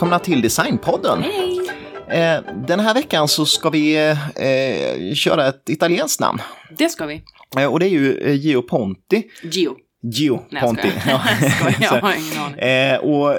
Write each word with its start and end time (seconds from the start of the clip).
Välkomna 0.00 0.18
till 0.18 0.42
Designpodden. 0.42 1.22
Hej! 1.22 1.60
Eh, 2.08 2.54
den 2.66 2.80
här 2.80 2.94
veckan 2.94 3.28
så 3.28 3.46
ska 3.46 3.70
vi 3.70 4.08
eh, 4.08 5.14
köra 5.14 5.48
ett 5.48 5.68
italienskt 5.68 6.20
namn. 6.20 6.38
Det 6.78 6.88
ska 6.88 7.06
vi. 7.06 7.22
Eh, 7.58 7.72
och 7.72 7.80
det 7.80 7.86
är 7.86 7.90
ju 7.90 8.32
Gio 8.32 8.62
Ponti. 8.62 9.22
Gio. 9.42 9.76
Gio 10.02 10.42
Nej, 10.50 10.62
Ponti. 10.62 10.88
Jag 11.08 11.20
skojar, 11.52 11.76
jag 11.80 12.00
har 12.00 12.14
ingen 12.14 12.98
aning. 12.98 13.14
och 13.14 13.36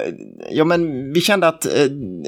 ja, 0.50 0.64
men 0.64 1.12
vi 1.12 1.20
kände 1.20 1.48
att 1.48 1.66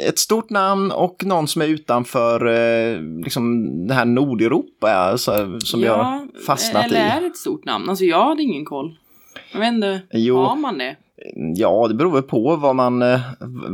ett 0.09 0.19
stort 0.19 0.51
namn 0.51 0.91
och 0.91 1.25
någon 1.25 1.49
som 1.49 1.63
är 1.63 1.67
utanför 1.67 2.47
eh, 2.47 3.01
liksom 3.25 3.67
det 3.87 3.95
här 3.95 4.05
Nordeuropa 4.05 4.91
alltså, 4.91 5.61
som 5.61 5.81
vi 5.81 5.87
har 5.87 6.29
fastnat 6.47 6.85
eller 6.85 6.97
i. 6.97 7.11
är 7.11 7.21
det 7.21 7.27
ett 7.27 7.37
stort 7.37 7.65
namn? 7.65 7.89
Alltså 7.89 8.05
jag 8.05 8.25
hade 8.25 8.43
ingen 8.43 8.65
koll. 8.65 8.97
Jag 9.53 9.61
vet 9.61 9.69
inte, 9.69 10.01
Jo. 10.13 10.37
har 10.37 10.57
man 10.57 10.79
det? 10.79 10.97
Ja, 11.57 11.89
det 11.89 11.95
beror 11.95 12.13
väl 12.13 12.23
på 12.23 12.57
vad, 12.57 12.77
man, 12.77 13.03
eh, 13.03 13.21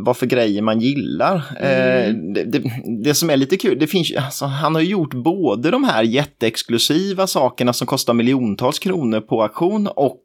vad 0.05 0.17
för 0.17 0.27
grejer 0.27 0.63
man 0.63 0.81
gillar. 0.81 1.35
Eh, 1.61 2.09
Mm. 2.11 2.33
det, 2.35 2.45
det, 2.45 2.63
det 3.05 3.15
som 3.15 3.31
är 3.31 3.37
lite 3.37 3.57
kul, 3.57 3.79
det 3.79 3.87
finns, 3.87 4.13
alltså, 4.17 4.45
han 4.45 4.75
har 4.75 4.83
gjort 4.83 5.15
både 5.15 5.71
de 5.71 5.85
här 5.85 6.03
jätteexklusiva 6.03 7.27
sakerna 7.27 7.73
som 7.73 7.87
kostar 7.87 8.15
miljontals 8.15 8.79
kronor 8.79 9.21
på 9.21 9.43
auktion 9.43 9.87
och 9.87 10.21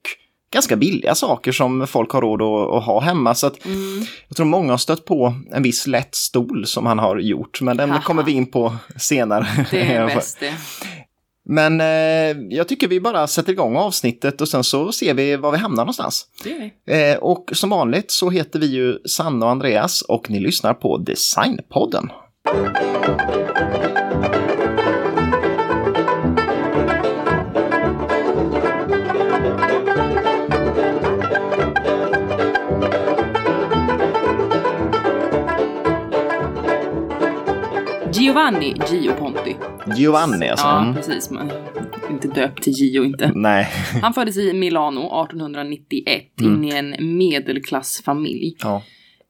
ganska 0.54 0.76
billiga 0.76 1.16
saker 1.16 1.52
som 1.52 1.88
folk 1.88 2.12
har 2.12 2.22
råd 2.22 2.42
att, 2.42 2.78
att 2.78 2.84
ha 2.86 3.00
hemma. 3.00 3.36
Så 3.36 3.48
att 3.48 3.66
Mm. 3.66 4.04
jag 4.28 4.38
tror 4.38 4.46
många 4.46 4.74
har 4.74 4.78
stött 4.78 5.06
på 5.06 5.34
en 5.52 5.64
viss 5.64 5.88
lätt 5.88 6.16
stol 6.16 6.66
som 6.66 6.86
han 6.86 7.00
har 7.00 7.18
gjort, 7.20 7.62
men 7.62 7.78
den 7.78 7.90
Haha. 7.90 8.02
kommer 8.02 8.24
vi 8.24 8.32
in 8.32 8.46
på 8.52 8.76
senare. 8.98 9.48
Det 9.72 9.82
är 9.82 10.06
bäst 10.16 10.40
det. 10.40 10.54
Men 11.46 11.82
eh, 11.82 12.38
jag 12.50 12.68
tycker 12.68 12.88
vi 12.88 13.00
bara 13.00 13.28
sätter 13.28 13.52
igång 13.52 13.76
avsnittet 13.76 14.42
och 14.42 14.48
sen 14.48 14.64
så 14.64 14.92
ser 14.92 15.14
vi 15.14 15.36
var 15.36 15.52
vi 15.52 15.58
hamnar 15.58 15.84
någonstans. 15.84 16.26
Eh, 16.88 17.18
och 17.18 17.50
som 17.54 17.70
vanligt 17.70 18.12
så 18.12 18.30
heter 18.30 18.60
vi 18.60 18.66
ju 18.66 19.00
Sanna 19.06 19.46
och 19.46 19.52
Andreas 19.52 20.02
och 20.02 20.30
ni 20.30 20.40
lyssnar 20.40 20.74
på 20.74 20.98
Designpodden. 20.98 22.10
Giovanni 38.12 38.76
Gio 38.90 39.12
Ponti. 39.12 39.56
Giovanni 39.98 40.50
alltså. 40.50 40.66
Ja, 40.66 40.82
Mm. 40.82 40.96
precis. 40.96 41.30
Men 41.30 41.52
inte 42.10 42.28
döpt 42.28 42.64
till 42.64 42.74
Gio 42.74 43.04
inte. 43.06 43.32
Nej. 43.36 43.68
Han 44.02 44.14
föddes 44.14 44.38
i 44.38 44.54
Milano 44.54 45.00
1891 45.24 46.40
Mm. 46.42 46.54
in 46.64 46.72
i 46.72 46.76
en 46.76 47.18
medelklassfamilj. 47.18 48.56
Ja. 48.60 48.84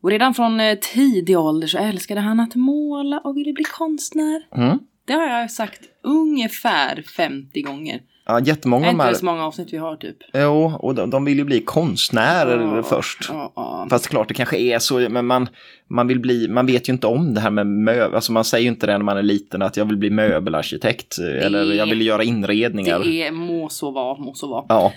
Och 0.04 0.10
redan 0.12 0.34
från 0.34 0.60
eh, 0.60 0.76
tidig 0.94 1.40
ålder 1.40 1.68
så 1.68 1.78
älskade 1.78 2.22
han 2.22 2.40
att 2.40 2.56
måla 2.56 3.20
och 3.20 3.38
ville 3.38 3.54
bli 3.54 3.64
konstnär. 3.64 4.42
Mm. 4.56 4.80
Det 5.08 5.14
har 5.14 5.28
jag 5.28 5.52
sagt 5.52 5.80
ungefär 6.04 7.02
50 7.18 7.62
gånger. 7.62 8.02
Ja, 8.26 8.40
jättemånga 8.40 8.86
Är 8.86 8.90
av 8.90 8.94
de 8.94 8.96
inte 8.96 9.04
här. 9.04 9.12
det 9.12 9.18
så 9.18 9.26
många 9.26 9.46
avsnitt 9.46 9.74
vi 9.74 9.78
har 9.78 9.96
typ? 9.96 10.18
Jo, 10.34 10.74
och 10.80 10.96
de, 10.96 11.10
de 11.10 11.26
vill 11.26 11.38
ju 11.38 11.44
bli 11.44 11.62
konstnärer 11.62 12.76
Ja, 12.76 12.84
först. 12.84 13.20
Ja, 13.30 13.52
ja. 13.56 13.88
Fast 13.90 14.08
klart 14.08 14.28
det 14.28 14.34
kanske 14.34 14.58
är 14.58 14.80
så, 14.80 15.10
men 15.10 15.26
man, 15.26 15.48
man 15.88 16.08
vill 16.08 16.20
bli, 16.20 16.48
man 16.48 16.66
vet 16.66 16.90
ju 16.90 16.94
inte 16.94 17.08
om 17.08 17.34
det 17.34 17.42
här 17.42 17.50
med 17.52 17.68
möbel, 17.68 18.16
alltså 18.16 18.32
man 18.32 18.44
säger 18.46 18.64
ju 18.64 18.70
inte 18.70 18.86
det 18.88 18.98
när 18.98 19.06
man 19.06 19.18
är 19.18 19.24
liten 19.24 19.62
att 19.62 19.78
jag 19.78 19.86
vill 19.86 19.98
bli 19.98 20.10
möbelarkitekt 20.10 21.18
eller 21.20 21.74
jag 21.74 21.86
vill 21.86 22.02
göra 22.06 22.24
inredningar. 22.24 23.00
Det 23.00 23.24
är 23.28 23.32
må 23.32 23.70
så 23.70 23.92
vara, 23.92 24.18
må 24.18 24.34
så 24.34 24.48
vara. 24.48 24.66
Ja, 24.70 24.94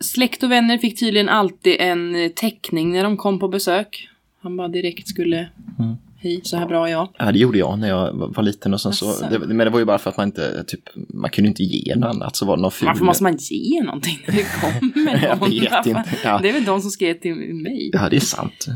Släkt 0.00 0.42
och 0.42 0.50
vänner 0.50 0.78
fick 0.78 1.00
tydligen 1.00 1.28
alltid 1.28 1.76
en 1.80 2.30
teckning 2.36 2.92
när 2.92 3.04
de 3.04 3.16
kom 3.16 3.38
på 3.38 3.48
besök. 3.48 4.08
Han 4.42 4.56
bara 4.56 4.68
direkt 4.68 5.08
skulle, 5.08 5.48
Mm. 5.78 5.96
Hej 6.18 6.40
så 6.44 6.56
här 6.56 6.66
bra 6.66 6.88
är 6.88 6.92
jag. 6.92 7.08
Ja, 7.18 7.32
det 7.32 7.38
gjorde 7.38 7.58
jag 7.58 7.78
när 7.78 7.88
jag 7.88 8.12
var 8.14 8.42
liten 8.42 8.74
och 8.74 8.80
sen 8.80 8.92
så, 8.92 9.10
Asså. 9.10 9.26
det, 9.30 9.38
men 9.38 9.58
det 9.58 9.70
var 9.70 9.78
ju 9.78 9.84
bara 9.84 9.98
för 9.98 10.10
att 10.10 10.16
man 10.16 10.26
inte, 10.26 10.64
typ, 10.64 10.80
man 11.08 11.30
kunde 11.30 11.48
inte 11.48 11.62
ge 11.62 11.96
något 11.96 12.14
annat 12.14 12.36
så 12.36 12.46
var 12.46 12.56
det 12.56 12.62
någon 12.62 12.70
ful. 12.70 12.86
Varför 12.86 13.04
måste 13.04 13.22
man 13.22 13.36
ge 13.40 13.82
någonting 13.82 14.18
när 14.26 14.34
det 14.34 14.46
kommer 14.60 15.22
Jag 15.28 15.40
någon? 15.40 15.50
vet 15.50 15.86
inte, 15.86 16.04
ja. 16.24 16.38
Det 16.42 16.48
är 16.48 16.52
väl 16.52 16.64
de 16.64 16.80
som 16.80 16.90
skrev 16.90 17.14
till 17.14 17.34
mig. 17.54 17.90
Ja, 17.92 18.08
det 18.08 18.16
är 18.16 18.20
sant. 18.20 18.66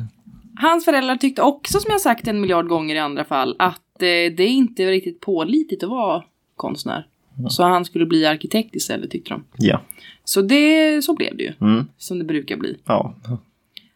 Hans 0.56 0.84
föräldrar 0.84 1.16
tyckte 1.16 1.42
också, 1.42 1.80
som 1.80 1.90
jag 1.90 2.00
sagt 2.00 2.28
en 2.28 2.40
miljard 2.40 2.68
gånger 2.68 2.94
i 2.94 2.98
andra 2.98 3.24
fall, 3.24 3.56
att 3.58 4.02
eh, 4.02 4.34
det 4.36 4.46
inte 4.46 4.84
är 4.84 4.88
riktigt 4.90 5.20
pålitligt 5.20 5.82
att 5.82 5.90
vara 5.90 6.22
konstnär. 6.56 7.06
Så 7.48 7.62
han 7.62 7.84
skulle 7.84 8.06
bli 8.06 8.26
arkitekt 8.26 8.76
istället 8.76 9.10
tyckte 9.10 9.30
de. 9.30 9.44
Ja. 9.58 9.80
Så 10.24 10.42
det, 10.42 11.02
så 11.04 11.14
blev 11.14 11.36
det 11.36 11.42
ju. 11.42 11.52
Mm. 11.60 11.86
Som 11.98 12.18
det 12.18 12.24
brukar 12.24 12.56
bli. 12.56 12.76
Ja. 12.84 13.14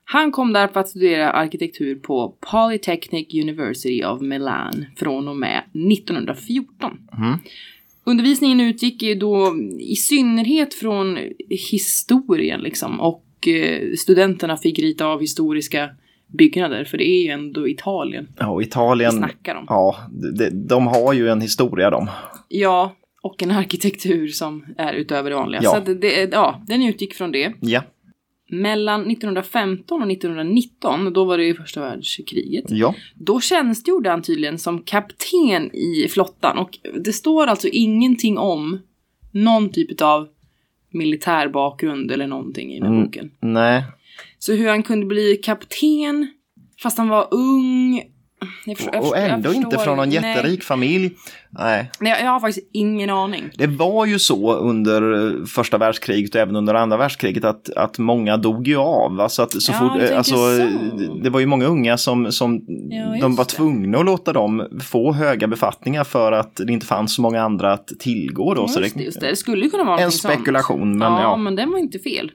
Han 0.09 0.33
kom 0.33 0.53
där 0.53 0.69
för 0.69 0.81
att 0.81 0.89
studera 0.89 1.31
arkitektur 1.31 1.94
på 1.94 2.34
Polytechnic 2.53 3.34
University 3.34 4.05
of 4.05 4.21
Milan 4.21 4.87
från 4.97 5.28
och 5.28 5.37
med 5.37 5.62
1914. 5.93 6.99
Mm. 7.19 7.39
Undervisningen 8.05 8.61
utgick 8.61 9.03
ju 9.03 9.15
då 9.15 9.55
i 9.81 9.97
synnerhet 9.97 10.75
från 10.75 11.19
historien 11.49 12.61
liksom 12.61 13.00
och 13.00 13.49
eh, 13.49 13.93
studenterna 13.97 14.56
fick 14.56 14.78
rita 14.78 15.06
av 15.06 15.21
historiska 15.21 15.91
byggnader 16.27 16.84
för 16.84 16.99
det 16.99 17.09
är 17.09 17.22
ju 17.22 17.28
ändå 17.31 17.69
Italien 17.69 18.28
Ja, 18.39 18.56
vi 18.56 18.65
Italien, 18.65 19.12
snackar 19.12 19.55
om. 19.55 19.65
ja, 19.69 19.97
de, 20.39 20.50
de 20.50 20.87
har 20.87 21.12
ju 21.12 21.28
en 21.28 21.41
historia 21.41 21.91
de. 21.91 22.11
Ja, 22.49 22.97
och 23.22 23.43
en 23.43 23.50
arkitektur 23.50 24.28
som 24.28 24.65
är 24.78 24.93
utöver 24.93 25.31
det 25.31 25.37
vanliga. 25.37 25.61
Ja. 25.65 25.83
Så 25.87 25.95
det, 25.95 26.33
ja, 26.33 26.62
den 26.66 26.83
utgick 26.83 27.15
från 27.15 27.33
det. 27.33 27.53
Ja, 27.61 27.83
Mellan 28.49 29.01
1915 29.11 30.03
och 30.03 30.11
1919, 30.12 31.12
då 31.12 31.25
var 31.25 31.39
det 31.39 31.45
ju 31.45 31.55
första 31.55 31.81
världskriget. 31.81 32.65
ja. 32.69 32.95
Då 33.15 33.41
tjänstgjorde 33.41 34.11
han 34.11 34.23
tydligen 34.23 34.59
som 34.59 34.83
kapten 34.83 35.71
i 35.77 36.09
flottan 36.11 36.59
och 36.59 36.79
det 37.05 37.12
står 37.12 37.47
alltså 37.47 37.69
ingenting 37.69 38.39
om 38.39 38.79
någon 39.33 39.71
typ 39.71 40.01
av 40.03 40.29
militär 40.91 41.49
bakgrund 41.49 42.11
eller 42.11 42.27
någonting 42.27 42.73
i 42.73 42.79
den 42.79 42.87
här 42.89 42.95
Mm. 42.95 43.05
boken. 43.05 43.31
Nej, 43.41 43.83
Så 44.39 44.53
hur 44.53 44.69
han 44.69 44.83
kunde 44.83 45.07
bli 45.07 45.37
kapten 45.37 46.28
fast 46.83 46.99
han 46.99 47.09
var 47.09 47.28
ung. 47.31 48.03
Förstår- 48.77 48.99
och 49.09 49.17
ändå 49.19 49.53
inte 49.53 49.79
från 49.79 49.97
någon 49.97 50.09
nej. 50.09 50.15
jätterik 50.15 50.62
familj. 50.62 51.11
Nej, 51.51 51.91
Nej, 52.01 52.12
jag, 52.12 52.21
jag 52.27 52.31
har 52.33 52.41
faktiskt 52.41 52.69
ingen 52.73 53.11
aning. 53.11 53.45
det 53.59 53.67
var 53.67 54.07
ju 54.07 54.19
så 54.19 54.55
under 54.55 55.27
eh, 55.41 55.45
första 55.45 55.79
världskriget 55.79 56.34
och 56.34 56.41
även 56.41 56.57
under 56.57 56.75
andra 56.75 56.97
världskriget 56.97 57.45
att, 57.45 57.71
att 57.71 57.99
många 57.99 58.37
dog 58.37 58.69
ju 58.69 58.77
av. 58.77 59.21
Alltså 59.21 59.43
att 59.43 59.62
så 59.62 59.73
Ja, 59.73 59.79
fort, 59.79 60.11
alltså, 60.17 60.34
så. 60.34 60.69
det 61.23 61.31
var 61.31 61.41
ju 61.41 61.47
många 61.47 61.67
unga 61.67 61.97
som, 61.99 62.33
som 62.33 62.61
Ja, 62.91 63.17
de 63.21 63.37
var 63.37 63.45
tvungna 63.45 63.99
att 63.99 64.05
låta 64.05 64.33
dem 64.33 64.67
få 64.83 65.13
höga 65.13 65.47
befattningar 65.47 66.05
för 66.05 66.33
att 66.33 66.57
det 66.67 66.73
inte 66.73 66.87
fanns 66.87 67.15
så 67.15 67.23
många 67.23 67.43
andra 67.43 67.73
att 67.73 67.87
tillgå 67.99 68.55
då. 68.55 68.69
så 68.69 68.81
Just 68.81 68.95
det, 68.97 69.05
just 69.05 69.21
det. 69.21 69.28
det 69.31 69.37
skulle 69.37 69.69
kunna 69.71 69.84
vara 69.84 69.99
en 70.01 70.11
sånt. 70.13 70.34
spekulation, 70.34 70.99
men 70.99 71.13
ja, 71.13 71.21
ja. 71.23 71.37
men 71.37 71.57
den 71.57 71.71
var 71.71 71.78
inte 71.78 71.99
fel. 71.99 72.31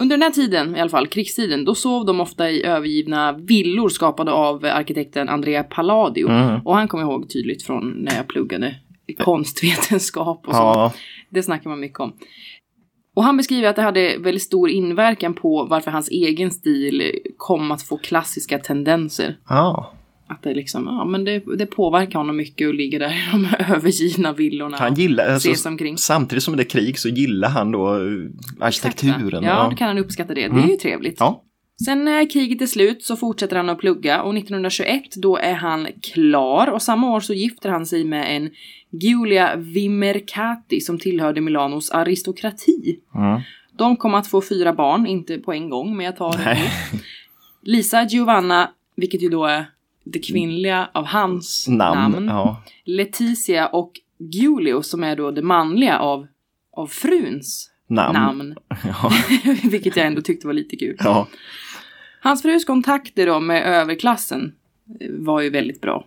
Under 0.00 0.16
den 0.16 0.22
här 0.22 0.30
tiden, 0.30 0.76
i 0.76 0.80
alla 0.80 0.90
fall 0.90 1.06
krigstiden, 1.06 1.64
då 1.64 1.74
sov 1.74 2.06
de 2.06 2.20
ofta 2.20 2.50
i 2.50 2.64
övergivna 2.64 3.32
villor 3.32 3.88
skapade 3.88 4.32
av 4.32 4.64
arkitekten 4.64 5.28
Andrea 5.28 5.62
Palladio. 5.62 6.28
Mm. 6.28 6.60
Och 6.64 6.74
han 6.74 6.88
kommer 6.88 7.04
ihåg 7.04 7.30
tydligt 7.30 7.62
från 7.62 7.90
när 7.90 8.16
jag 8.16 8.28
pluggade 8.28 8.76
konstvetenskap 9.18 10.46
och 10.46 10.54
sånt. 10.54 10.76
Ja, 10.76 10.92
Det 11.30 11.42
snackar 11.42 11.70
man 11.70 11.80
mycket 11.80 12.00
om. 12.00 12.12
Och 13.14 13.24
han 13.24 13.36
beskriver 13.36 13.68
att 13.68 13.76
det 13.76 13.82
hade 13.82 14.18
väldigt 14.18 14.42
stor 14.42 14.70
inverkan 14.70 15.34
på 15.34 15.66
varför 15.70 15.90
hans 15.90 16.08
egen 16.08 16.50
stil 16.50 17.12
kom 17.36 17.70
att 17.70 17.82
få 17.82 17.96
klassiska 17.96 18.58
tendenser. 18.58 19.36
ja. 19.48 19.92
Att 20.30 20.42
det 20.42 20.54
liksom, 20.54 20.84
ja 20.84 21.04
men 21.04 21.24
det, 21.24 21.42
det 21.58 21.66
påverkar 21.66 22.18
honom 22.18 22.36
mycket 22.36 22.68
att 22.68 22.74
ligga 22.74 22.98
där 22.98 23.10
i 23.10 23.20
de 23.32 23.46
övergivna 23.74 24.32
villorna. 24.32 24.76
Han 24.76 24.94
gillar, 24.94 25.26
och 25.26 25.32
alltså, 25.32 25.72
samtidigt 25.96 26.44
som 26.44 26.56
det 26.56 26.62
är 26.62 26.68
krig 26.68 26.98
så 26.98 27.08
gillar 27.08 27.48
han 27.48 27.72
då 27.72 27.94
eh, 27.94 28.02
arkitekturen. 28.60 29.44
Ja, 29.44 29.68
då 29.70 29.76
kan 29.76 29.88
han 29.88 29.98
uppskatta 29.98 30.34
det. 30.34 30.48
Det 30.48 30.60
är 30.60 30.68
ju 30.68 30.76
trevligt. 30.76 31.16
Ja. 31.20 31.44
Sen 31.84 32.04
när 32.04 32.30
kriget 32.30 32.62
är 32.62 32.66
slut 32.66 33.04
så 33.04 33.16
fortsätter 33.16 33.56
han 33.56 33.68
att 33.68 33.78
plugga 33.78 34.22
och 34.22 34.36
1921 34.36 35.02
då 35.16 35.36
är 35.36 35.54
han 35.54 35.88
klar 36.02 36.66
och 36.66 36.82
samma 36.82 37.10
år 37.10 37.20
så 37.20 37.34
gifter 37.34 37.68
han 37.70 37.86
sig 37.86 38.04
med 38.04 38.36
en 38.36 38.50
Giulia 38.90 39.56
Vimercati 39.56 40.80
som 40.80 40.98
tillhörde 40.98 41.40
Milanos 41.40 41.90
aristokrati. 41.90 43.00
Mm. 43.14 43.40
De 43.78 43.96
kommer 43.96 44.18
att 44.18 44.26
få 44.26 44.42
fyra 44.42 44.72
barn, 44.72 45.06
inte 45.06 45.38
på 45.38 45.52
en 45.52 45.70
gång 45.70 45.96
men 45.96 46.06
jag 46.06 46.16
tar 46.16 46.32
det. 46.32 46.58
Lisa 47.62 48.04
Giovanna, 48.04 48.70
vilket 48.96 49.22
ju 49.22 49.28
då 49.28 49.44
är 49.44 49.66
det 50.04 50.18
kvinnliga 50.18 50.88
av 50.94 51.04
hans 51.06 51.68
Namn. 51.68 52.12
namn. 52.12 52.28
Ja. 52.28 52.62
Letizia 52.84 53.66
och 53.66 53.92
Giulio 54.18 54.82
som 54.82 55.04
är 55.04 55.16
då 55.16 55.30
det 55.30 55.42
manliga 55.42 55.98
av, 55.98 56.26
av 56.76 56.86
fruns 56.86 57.70
Namn. 57.86 58.14
namn. 58.14 58.54
Ja. 58.84 59.12
Vilket 59.70 59.96
jag 59.96 60.06
ändå 60.06 60.22
tyckte 60.22 60.46
var 60.46 60.54
lite 60.54 60.76
kul. 60.76 60.96
ja. 60.98 61.28
Hans 62.22 62.42
frus 62.42 62.64
kontakter 62.64 63.26
då 63.26 63.40
med 63.40 63.62
överklassen 63.66 64.52
eh, 65.00 65.10
var 65.10 65.40
ju 65.40 65.50
väldigt 65.50 65.80
bra. 65.80 66.06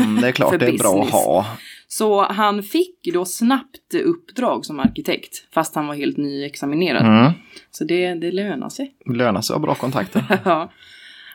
Mm, 0.00 0.20
det 0.20 0.28
är 0.28 0.32
klart 0.32 0.50
det 0.60 0.66
är 0.66 0.78
bra 0.78 0.88
att 0.90 0.96
business. 1.06 1.12
ha. 1.24 1.46
Så 1.88 2.22
han 2.24 2.62
fick 2.62 3.08
då 3.14 3.24
snabbt 3.24 3.94
uppdrag 4.04 4.66
som 4.66 4.80
arkitekt, 4.80 5.46
fast 5.54 5.74
han 5.74 5.86
var 5.86 5.94
helt 5.94 6.16
nyexaminerad. 6.16 7.06
Mm. 7.06 7.32
Så 7.70 7.84
det, 7.84 8.14
det 8.14 8.32
lönar 8.32 8.68
sig. 8.68 8.94
Lönar 9.14 9.40
sig 9.40 9.54
att 9.54 9.60
ha 9.60 9.66
bra 9.66 9.74
kontakter. 9.74 10.40
Ja. 10.44 10.72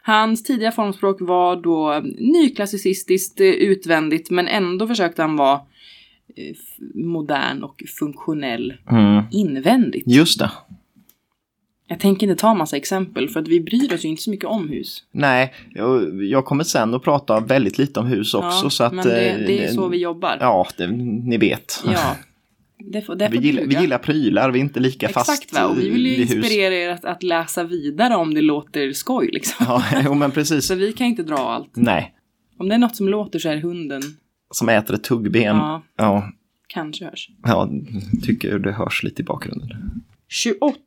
Hans 0.05 0.43
tidiga 0.43 0.71
formspråk 0.71 1.17
var 1.19 1.55
då 1.55 2.01
nyklassicistiskt 2.19 3.39
eh, 3.39 3.47
utvändigt 3.47 4.29
men 4.29 4.47
ändå 4.47 4.87
försökte 4.87 5.21
han 5.21 5.35
vara 5.35 5.61
eh, 6.35 6.55
modern 6.95 7.63
och 7.63 7.83
funktionell 7.99 8.73
Mm. 8.91 9.23
invändigt. 9.31 10.07
Just 10.07 10.39
det. 10.39 10.51
Jag 11.87 11.99
tänker 11.99 12.27
inte 12.27 12.41
ta 12.41 12.53
massa 12.53 12.77
exempel 12.77 13.29
för 13.29 13.39
att 13.39 13.47
vi 13.47 13.61
bryr 13.61 13.93
oss 13.93 14.05
ju 14.05 14.09
inte 14.09 14.21
så 14.23 14.29
mycket 14.29 14.45
om 14.45 14.69
hus. 14.69 15.03
Nej, 15.11 15.53
jag, 15.73 16.23
jag 16.23 16.45
kommer 16.45 16.63
sen 16.63 16.93
att 16.93 17.03
prata 17.03 17.39
väldigt 17.39 17.77
lite 17.77 17.99
om 17.99 18.05
hus 18.05 18.33
också. 18.33 18.59
ja, 18.63 18.69
så 18.69 18.83
att, 18.83 18.93
men 18.93 19.05
det, 19.07 19.29
eh, 19.29 19.37
det 19.47 19.63
är 19.65 19.71
så 19.71 19.87
vi 19.87 19.97
jobbar. 19.97 20.37
Ja, 20.39 20.67
det, 20.77 20.87
ni 20.87 21.37
vet. 21.37 21.83
Ja. 21.85 22.15
Det 22.91 23.01
får, 23.01 23.15
det 23.15 23.27
Vi 23.31 23.37
gillar, 23.37 23.63
vi 23.63 23.75
gillar 23.75 23.97
prylar, 23.97 24.51
vi 24.51 24.59
är 24.59 24.63
inte 24.63 24.79
lika 24.79 25.05
Exakt 25.09 25.25
fast 25.27 25.53
va, 25.53 25.65
och 25.65 25.77
vi 25.79 25.89
vill 25.89 26.05
ju 26.05 26.15
inspirera 26.15 26.73
er 26.75 26.89
att, 26.89 27.05
att 27.05 27.23
läsa 27.23 27.63
vidare 27.63 28.15
om 28.15 28.33
det 28.33 28.41
låter 28.41 28.91
skoj 28.93 29.29
liksom. 29.33 29.65
Ja, 29.69 29.83
jo, 30.05 30.13
men 30.13 30.31
precis. 30.31 30.67
Så 30.67 30.75
vi 30.75 30.93
kan 30.93 31.07
inte 31.07 31.23
dra 31.23 31.37
allt. 31.37 31.71
Nej, 31.75 32.13
Om 32.57 32.69
det 32.69 32.75
är 32.75 32.79
något 32.79 32.95
som 32.95 33.09
låter 33.09 33.39
så 33.39 33.49
är 33.49 33.57
hunden. 33.57 34.01
som 34.51 34.69
äter 34.69 34.95
ett 34.95 35.03
tuggben. 35.03 35.41
Ja. 35.43 35.83
Ja, 35.97 36.03
Ja, 36.03 36.31
kanske 36.67 37.05
hörs. 37.05 37.29
tycker 38.23 38.59
det 38.59 38.71
hörs 38.71 39.03
lite 39.03 39.21
i 39.21 39.25
bakgrunden. 39.25 39.69
28, 40.29 40.77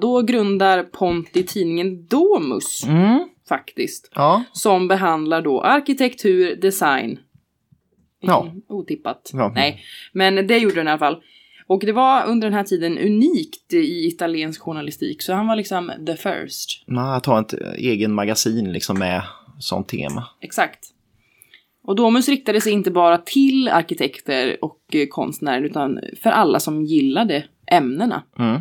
då 0.00 0.22
grundar 0.22 0.82
Ponti 0.82 1.42
tidningen 1.42 2.06
Domus 2.06 2.84
Mm. 2.86 3.28
faktiskt. 3.48 4.10
Ja, 4.14 4.44
Som 4.52 4.88
behandlar 4.88 5.42
då 5.42 5.60
arkitektur, 5.62 6.56
design. 6.56 7.18
Ja. 8.20 8.42
Mm, 8.46 8.62
Otippat. 8.68 9.30
Ja. 9.34 9.52
Nej, 9.54 9.80
men 10.12 10.46
det 10.46 10.58
gjorde 10.58 10.74
den 10.74 10.86
i 10.86 10.90
alla 10.90 10.98
fall. 10.98 11.22
Och 11.66 11.80
det 11.80 11.92
var 11.92 12.26
under 12.26 12.46
den 12.48 12.54
här 12.56 12.64
tiden 12.64 12.98
unikt 12.98 13.72
i 13.72 14.06
italiensk 14.06 14.60
journalistik. 14.60 15.22
Så 15.22 15.32
han 15.32 15.46
var 15.46 15.56
liksom 15.56 15.92
the 16.06 16.16
first. 16.16 16.84
man 16.86 17.20
tar 17.20 17.40
ett 17.40 17.54
egen 17.78 18.12
magasin 18.12 18.72
liksom 18.72 18.98
med 18.98 19.22
sånt 19.58 19.88
tema. 19.88 20.24
Exakt. 20.40 20.84
Och 21.86 21.96
Domus 21.96 22.28
riktade 22.28 22.60
sig 22.60 22.72
inte 22.72 22.90
bara 22.90 23.18
till 23.18 23.68
arkitekter 23.68 24.56
och 24.64 24.80
eh, 24.92 25.06
konstnärer 25.06 25.62
utan 25.62 26.00
för 26.22 26.30
alla 26.30 26.60
som 26.60 26.84
gillade 26.84 27.44
ämnena. 27.66 28.22
Mm. 28.38 28.60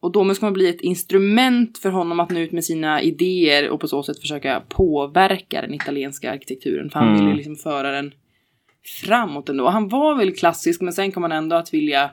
Och 0.00 0.12
Domus 0.12 0.38
kommer 0.38 0.52
bli 0.52 0.68
ett 0.68 0.80
instrument 0.80 1.78
för 1.78 1.90
honom 1.90 2.20
att 2.20 2.30
nå 2.30 2.38
ut 2.40 2.52
med 2.52 2.64
sina 2.64 3.02
idéer 3.02 3.68
och 3.70 3.80
på 3.80 3.88
så 3.88 4.02
sätt 4.02 4.18
försöka 4.20 4.62
påverka 4.68 5.60
den 5.60 5.74
italienska 5.74 6.32
arkitekturen. 6.32 6.90
För 6.90 6.98
han 6.98 7.08
Mm. 7.08 7.20
ville 7.24 7.36
liksom 7.36 7.56
föra 7.56 7.90
den 7.90 8.14
framåt 9.06 9.48
ändå. 9.48 9.68
Han 9.68 9.88
var 9.88 10.14
väl 10.14 10.34
klassisk 10.34 10.80
men 10.80 10.92
sen 10.92 11.12
kom 11.12 11.22
han 11.22 11.32
ändå 11.32 11.56
att 11.56 11.74
vilja 11.74 12.10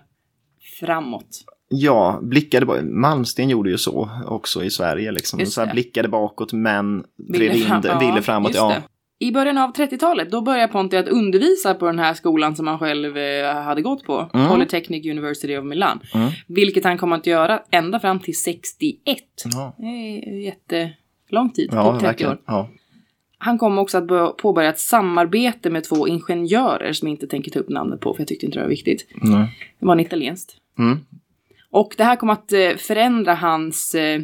framåt. 0.79 1.45
Ja, 1.69 2.19
blickade 2.21 2.65
bak- 2.65 2.83
Malmsten 2.83 3.49
gjorde 3.49 3.69
ju 3.69 3.77
så 3.77 4.09
också 4.25 4.63
i 4.63 4.69
Sverige. 4.69 5.11
Liksom. 5.11 5.45
Så 5.45 5.61
här, 5.65 5.71
blickade 5.73 6.07
bakåt 6.09 6.53
men 6.53 7.03
Ville 7.29 7.53
fram- 7.53 7.81
ja, 7.85 7.99
ville 7.99 8.21
framåt. 8.21 8.51
Ja. 8.55 8.75
I 9.21 9.31
början 9.31 9.57
av 9.57 9.73
30-talet 9.73 10.31
då 10.31 10.41
började 10.41 10.67
Ponti 10.73 10.97
att 10.97 11.07
undervisa 11.07 11.73
på 11.73 11.85
den 11.85 11.99
här 11.99 12.13
skolan 12.13 12.55
som 12.55 12.67
han 12.67 12.79
själv 12.79 13.17
eh, 13.17 13.53
hade 13.55 13.81
gått 13.81 14.03
på. 14.03 14.29
Mm. 14.33 14.49
Polytechnic 14.49 15.05
University 15.05 15.57
of 15.57 15.65
Milan. 15.65 15.99
Mm. 16.13 16.29
Vilket 16.47 16.83
han 16.83 16.97
kommer 16.97 17.15
att 17.15 17.27
göra 17.27 17.61
ända 17.71 17.99
fram 17.99 18.19
till 18.19 18.37
61. 18.39 19.17
Ja, 19.53 19.75
Det 19.77 19.85
är 19.85 20.39
jättelång 20.45 21.49
tid, 21.53 21.69
ja 21.73 21.91
typ 21.91 21.99
30 21.99 22.05
verkligen. 22.05 22.31
år. 22.33 22.39
Ja. 22.45 22.69
Han 23.41 23.57
kommer 23.57 23.81
också 23.81 23.97
att 23.97 24.07
börja- 24.07 24.27
påbörja 24.27 24.69
ett 24.69 24.79
samarbete 24.79 25.69
med 25.69 25.83
två 25.83 26.07
ingenjörer 26.07 26.93
som 26.93 27.07
jag 27.07 27.13
inte 27.13 27.27
tänker 27.27 27.51
ta 27.51 27.59
upp 27.59 27.69
namnet 27.69 27.99
på 27.99 28.13
för 28.13 28.21
jag 28.21 28.27
tyckte 28.27 28.45
inte 28.45 28.57
det 28.57 28.63
var 28.63 28.69
viktigt. 28.69 29.07
Mm. 29.23 29.39
Det 29.79 29.85
var 29.85 29.93
en 29.93 29.99
italienskt. 29.99 30.55
Mm. 30.79 30.97
Och 31.71 31.93
det 31.97 32.03
här 32.03 32.15
kommer 32.15 32.33
att 32.33 32.51
eh, 32.53 32.75
förändra 32.77 33.33
hans 33.35 33.95
eh, 33.95 34.21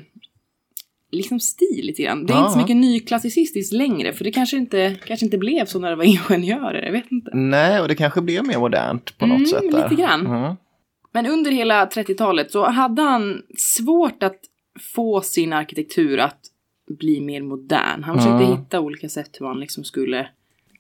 liksom 1.12 1.40
stil 1.40 1.86
lite 1.86 2.04
grann. 2.04 2.26
Det 2.26 2.34
är 2.34 2.40
inte 2.40 2.52
så 2.52 2.58
Ja. 2.58 2.62
mycket 2.62 2.76
nyklassicistiskt 2.76 3.74
längre 3.74 4.14
för 4.14 4.24
det 4.24 4.32
kanske 4.32 4.58
inte, 4.58 4.96
kanske 5.06 5.26
inte 5.26 5.38
blev 5.38 5.66
så 5.66 5.80
när 5.80 5.90
det 5.90 5.96
var 5.96 6.04
ingenjörer, 6.32 6.82
jag 6.86 6.92
vet 6.92 7.12
inte. 7.12 7.32
Nej, 7.34 7.82
och 7.82 7.88
det 7.88 7.96
kanske 7.96 8.22
blev 8.22 8.46
mer 8.46 8.58
modernt 8.60 9.18
på 9.18 9.26
något 9.26 9.36
Mm, 9.38 9.48
sätt. 9.48 9.72
Där. 9.72 9.90
lite 9.90 10.02
grann. 10.02 10.26
Mm. 10.28 10.56
Men 11.12 11.26
under 11.28 11.52
hela 11.52 11.86
30-talet 11.86 12.52
så 12.52 12.66
hade 12.70 13.02
han 13.02 13.42
svårt 13.58 14.24
att 14.24 14.40
få 14.96 15.22
sin 15.22 15.54
arkitektur 15.54 16.18
att 16.20 16.40
bli 16.88 17.22
mer 17.22 17.42
modern. 17.42 18.04
Han 18.04 18.16
försökte 18.18 18.46
Mm. 18.46 18.58
hitta 18.58 18.80
olika 18.80 19.10
sätt 19.10 19.38
hur 19.40 19.46
han 19.46 19.60
liksom 19.60 19.84
skulle 19.84 20.28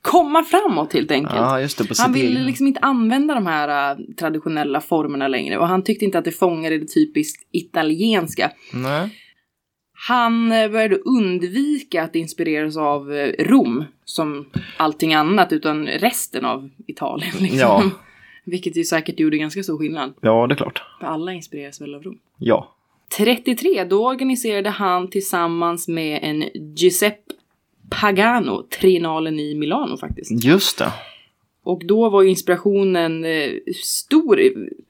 komma 0.01 0.43
framåt 0.43 0.93
helt 0.93 1.11
enkelt. 1.11 1.35
Ja, 1.35 1.59
det. 1.59 1.99
Han 1.99 2.13
ville 2.13 2.43
liksom 2.43 2.67
inte 2.67 2.79
använda 2.79 3.33
de 3.35 3.45
här 3.47 3.91
äh, 3.91 3.97
traditionella 4.19 4.81
formerna 4.81 5.27
längre 5.27 5.57
och 5.57 5.67
han 5.67 5.83
tyckte 5.83 6.05
inte 6.05 6.17
att 6.17 6.25
det 6.25 6.31
fångade 6.31 6.77
det 6.77 6.85
typiskt 6.93 7.47
italienska. 7.51 8.51
Nej. 8.73 9.09
Han 10.07 10.51
eh, 10.51 10.71
började 10.71 10.95
undvika 10.95 12.03
att 12.03 12.15
inspireras 12.15 12.77
av 12.77 13.13
eh, 13.13 13.33
Rom 13.45 13.83
som 14.05 14.45
allting 14.77 15.13
annat 15.13 15.53
utan 15.53 15.87
resten 15.87 16.45
av 16.45 16.69
Italien. 16.87 17.31
Liksom. 17.39 17.59
Ja. 17.59 17.83
Vilket 18.45 18.77
ju 18.77 18.83
säkert 18.83 19.19
gjorde 19.19 19.37
ganska 19.37 19.63
stor 19.63 19.77
skillnad. 19.77 20.13
Ja, 20.21 20.47
det 20.47 20.53
är 20.53 20.57
klart. 20.57 20.83
För 20.99 21.07
alla 21.07 21.33
inspireras 21.33 21.81
väl 21.81 21.95
av 21.95 22.03
Rom. 22.03 22.19
Ja. 22.37 22.74
33, 23.17 23.83
då 23.83 24.07
organiserade 24.07 24.69
han 24.69 25.09
tillsammans 25.09 25.87
med 25.87 26.19
en 26.23 26.43
Giuseppe 26.75 27.33
Pagano 27.89 28.63
Triennalen 28.79 29.39
i 29.39 29.55
Milano 29.55 29.97
faktiskt. 29.97 30.43
Just 30.43 30.77
det. 30.77 30.91
Och 31.63 31.81
då 31.85 32.09
var 32.09 32.23
inspirationen 32.23 33.25
eh, 33.25 33.49
stor 33.83 34.39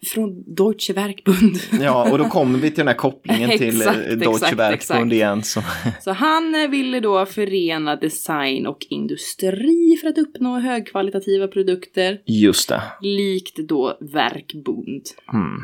från 0.06 0.56
Deutsche 0.56 0.94
Werkbund. 0.94 1.56
Ja, 1.84 2.12
och 2.12 2.18
då 2.18 2.26
kommer 2.26 2.60
vi 2.60 2.70
till 2.70 2.78
den 2.78 2.88
här 2.88 2.96
kopplingen 2.96 3.50
till 3.58 3.82
Exakt, 3.82 3.98
eh, 3.98 4.04
Deutsche 4.04 4.32
exakt, 4.32 4.60
Werkbund 4.60 4.74
exakt. 4.74 5.14
igen. 5.14 5.44
Som, 5.44 5.64
Så 6.02 6.12
han 6.12 6.56
eh, 6.56 6.70
ville 6.70 7.00
då 7.00 7.26
förena 7.26 7.96
design 7.96 8.68
och 8.68 8.86
industri 8.90 9.98
för 10.02 10.08
att 10.10 10.18
uppnå 10.18 10.60
högkvalitativa 10.60 11.48
produkter. 11.48 12.22
just 12.26 12.70
det. 12.70 12.82
Likt 13.02 13.58
då 13.58 13.98
Werkbund. 14.02 15.04
Mm. 15.34 15.62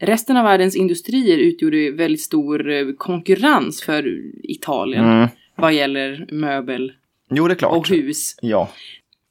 Resten 0.00 0.36
av 0.36 0.44
världens 0.44 0.76
industrier 0.76 1.38
utgjorde 1.38 1.90
väldigt 1.90 2.20
stor 2.20 2.70
eh, 2.70 2.86
konkurrens 2.98 3.82
för 3.82 4.04
Italien. 4.42 5.04
Mm. 5.04 5.28
Vad 5.56 5.72
gäller 5.74 6.26
möbel 6.32 6.92
Jo, 7.30 7.48
det 7.48 7.52
är 7.52 7.54
och 7.54 7.58
klart. 7.58 7.90
hus. 7.90 8.36
Ja. 8.42 8.70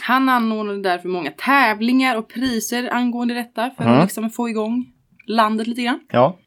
Han 0.04 0.30
anordnade 0.30 0.82
därför 0.82 1.10
många 1.10 1.32
tävlingar 1.32 2.16
och 2.18 2.28
priser 2.30 2.90
angående 2.94 3.34
detta 3.34 3.70
för 3.78 3.84
Mm. 3.84 3.98
att 3.98 4.04
liksom 4.04 4.30
få 4.30 4.50
igång 4.50 4.86
landet 5.28 5.68
lite 5.68 5.82
grann. 5.82 6.00
Ja. 6.12 6.40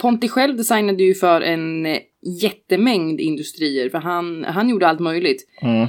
Ponti 0.00 0.28
själv 0.28 0.56
designade 0.56 1.02
ju 1.02 1.14
för 1.14 1.40
en 1.40 1.86
eh, 1.86 1.98
jättemängd 2.42 3.20
industrier 3.20 3.88
för 3.88 3.98
han, 3.98 4.44
han 4.44 4.68
gjorde 4.68 4.88
allt 4.88 5.00
möjligt. 5.00 5.46
Mm. 5.62 5.88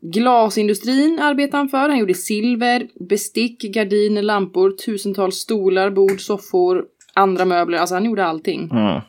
Glasindustrin 0.00 1.18
arbetade 1.18 1.56
han 1.56 1.68
för. 1.68 1.88
Han 1.88 1.98
gjorde 1.98 2.14
silver, 2.14 2.88
bestick, 3.08 3.60
gardiner, 3.62 4.22
lampor, 4.22 4.70
tusentals 4.70 5.34
stolar, 5.36 5.90
bord, 5.90 6.20
soffor, 6.20 6.84
andra 7.14 7.44
möbler. 7.44 7.78
Alltså 7.78 7.94
han 7.94 8.04
gjorde 8.04 8.24
allting. 8.24 8.70
Mm. 8.72 9.00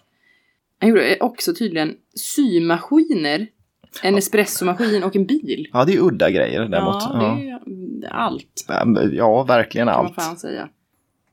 Han 0.79 0.89
gjorde 0.89 1.17
också 1.19 1.53
tydligen 1.53 1.95
symaskiner, 2.15 3.47
en 4.03 4.17
espressomaskin 4.17 5.03
och 5.03 5.15
en 5.15 5.25
bil. 5.25 5.67
Ja, 5.73 5.85
det 5.85 5.93
är 5.93 5.99
udda 6.01 6.29
grejer 6.29 6.59
däremot. 6.65 6.95
Ja, 7.03 7.37
det 7.41 8.07
är 8.07 8.11
allt. 8.13 8.65
Ja. 9.11 9.43
verkligen 9.43 9.87
kan 9.87 9.95
man 9.95 10.05
allt. 10.05 10.15
fan 10.15 10.37
säga. 10.37 10.69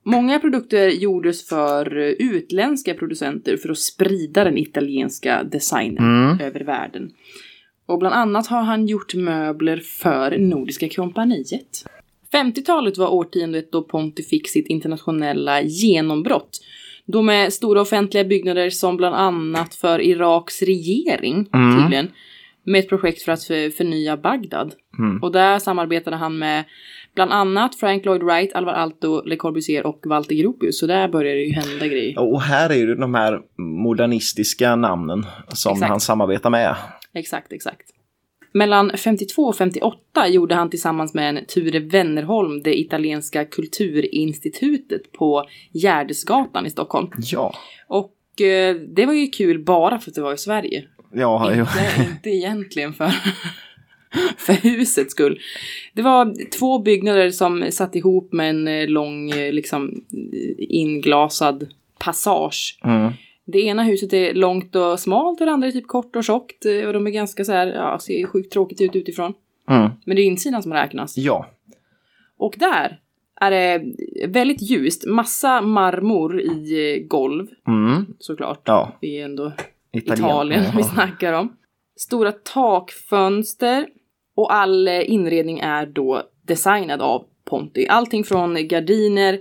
Många 0.03 0.39
produkter 0.39 0.89
gjordes 0.89 1.49
för 1.49 1.95
utländska 2.19 2.95
producenter 2.95 3.57
för 3.57 3.69
att 3.71 3.79
sprida 3.79 4.45
den 4.45 4.59
italienska 4.59 5.43
designen 5.43 6.05
Mm. 6.25 6.41
över 6.41 6.61
världen. 6.61 7.11
Och 7.87 7.99
bland 7.99 8.15
annat 8.15 8.47
har 8.47 8.63
han 8.63 8.87
gjort 8.87 9.15
möbler 9.15 9.77
för 9.77 10.39
Nordiska 10.39 10.89
kompaniet. 10.89 11.85
50-talet 12.33 12.99
var 12.99 13.09
årtiondet 13.09 13.73
då 13.73 13.83
Ponti 13.83 14.23
fick 14.23 14.49
sitt 14.49 14.67
internationella 14.67 15.63
genombrott. 15.63 16.59
Då 17.07 17.23
med 17.23 17.53
stora 17.53 17.81
offentliga 17.81 18.25
byggnader 18.25 18.71
som 18.71 18.97
bland 18.97 19.15
annat 19.15 19.75
för 19.75 20.01
Iraks 20.01 20.63
regering 20.63 21.49
Mm. 21.55 21.81
tydligen. 21.83 22.11
Med 22.65 22.79
ett 22.79 22.89
projekt 22.89 23.23
för 23.23 23.33
att 23.33 23.45
för, 23.45 23.71
förnya 23.71 24.17
Bagdad. 24.17 24.75
Mm. 24.99 25.23
Och 25.23 25.33
där 25.33 25.59
samarbetade 25.59 26.17
han 26.17 26.39
med 26.39 26.65
bland 27.15 27.33
annat 27.33 27.75
Frank 27.75 28.05
Lloyd 28.05 28.23
Wright, 28.23 28.53
Alvar 28.55 28.73
Aalto, 28.73 29.23
Le 29.25 29.37
Corbusier 29.37 29.87
och 29.87 30.01
Walter 30.07 30.35
Gropius. 30.35 30.79
Så 30.79 30.87
där 30.87 31.09
började 31.09 31.39
det 31.39 31.45
ju 31.45 31.53
hända 31.53 31.87
grejer. 31.87 32.19
Och 32.19 32.43
här 32.43 32.71
är 32.71 32.75
ju 32.75 32.95
de 32.95 33.15
här 33.15 33.41
modernistiska 33.59 34.77
namnen 34.77 35.27
som 35.49 35.73
Exakt. 35.73 35.91
han 35.91 36.01
samarbetar 36.01 36.51
med. 36.51 36.77
Exakt, 37.17 37.53
exakt. 37.53 37.91
Mellan 38.53 38.91
52 38.97 39.43
och 39.43 39.57
58 39.57 40.29
gjorde 40.29 40.55
han 40.55 40.71
tillsammans 40.71 41.15
med 41.15 41.29
en 41.29 41.45
Ture 41.47 41.79
Wennerholm 41.79 42.63
det 42.63 42.81
italienska 42.81 43.45
kulturinstitutet 43.45 45.13
på 45.13 45.45
Gärdesgatan 45.73 46.67
i 46.67 46.71
Stockholm. 46.71 47.11
Ja. 47.19 47.55
Och 47.89 48.41
eh, 48.41 48.75
det 48.75 49.07
var 49.07 49.13
ju 49.13 49.27
kul 49.27 49.65
bara 49.65 49.99
för 49.99 50.11
att 50.11 50.15
det 50.15 50.21
var 50.21 50.35
i 50.35 50.39
Sverige. 50.39 50.85
Ja. 51.13 51.53
Inte, 51.53 52.11
inte 52.11 52.31
egentligen 52.31 52.93
för, 52.93 53.11
för 54.37 54.53
husets 54.53 55.11
skull. 55.11 55.41
Det 55.95 56.03
var 56.03 56.51
två 56.59 56.79
byggnader 56.79 57.31
som 57.31 57.67
satt 57.71 57.97
ihop 57.97 58.33
med 58.33 58.51
en 58.51 58.69
eh, 58.69 58.89
lång, 58.89 59.31
eh, 59.31 59.53
liksom 59.53 60.05
eh, 60.13 60.55
inglasad 60.59 61.69
passage. 61.99 62.79
Mm. 62.85 63.13
Det 63.47 63.61
ena 63.61 63.83
huset 63.83 64.13
är 64.13 64.35
långt 64.35 64.77
och 64.77 65.01
smalt 65.01 65.41
och 65.41 65.47
det 65.47 65.53
andra 65.53 65.69
är 65.69 65.73
typ 65.73 65.87
kort 65.87 66.17
och 66.17 66.25
tjockt. 66.25 66.67
eh, 66.67 66.87
Och 66.87 66.93
de 66.93 67.07
är 67.07 67.11
ganska 67.11 67.45
så 67.45 67.53
här, 67.53 67.67
ja, 67.67 67.99
ser 67.99 68.27
sjukt 68.27 68.53
tråkigt 68.53 68.81
ut 68.81 68.97
utifrån. 68.97 69.35
Mm. 69.71 69.91
Men 70.05 70.17
det 70.17 70.23
är 70.23 70.27
insidan 70.27 70.63
som 70.63 70.73
räknas. 70.73 71.17
Ja. 71.17 71.47
Och 72.39 72.55
där 72.59 73.01
är 73.41 73.51
det 73.51 73.85
väldigt 74.29 74.63
ljust. 74.63 75.07
Massa 75.07 75.61
marmor 75.61 76.41
i 76.41 76.95
eh, 76.97 77.07
golv, 77.07 77.47
Mm. 77.67 78.07
såklart. 78.19 78.61
Ja. 78.65 78.93
Det 79.01 79.21
är 79.21 79.25
ändå 79.25 79.53
Italien. 79.93 80.19
Italien 80.29 80.65
vi 80.77 80.83
Ja. 80.83 80.85
snackar 80.85 81.33
om. 81.33 81.57
Stora 81.97 82.33
takfönster 82.33 83.87
och 84.35 84.55
all 84.55 84.89
eh, 84.89 85.11
inredning 85.11 85.59
är 85.59 85.87
då 85.87 86.23
designad 86.47 87.01
av 87.03 87.25
Ponti. 87.45 87.87
Allting 87.89 88.25
från 88.25 88.69
gardiner 88.69 89.39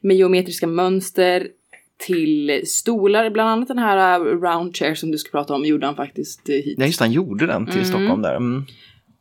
med 0.00 0.16
geometriska 0.16 0.66
mönster 0.66 1.48
till 2.06 2.62
stolar, 2.66 3.30
bland 3.30 3.50
annat 3.50 3.68
den 3.68 3.78
här 3.78 4.20
eh, 4.20 4.24
round 4.24 4.76
chair 4.76 4.94
som 4.94 5.10
du 5.10 5.18
ska 5.18 5.30
prata 5.30 5.54
om 5.54 5.64
gjorde 5.64 5.86
han 5.86 5.96
faktiskt 5.96 6.48
eh, 6.48 6.54
hit. 6.54 6.74
Ja, 6.78 6.86
just 6.86 6.98
det, 6.98 7.04
han 7.04 7.12
gjorde 7.12 7.46
den 7.46 7.66
till 7.66 7.74
Mm. 7.74 7.84
Stockholm 7.84 8.22
där. 8.22 8.36
Mm. 8.36 8.64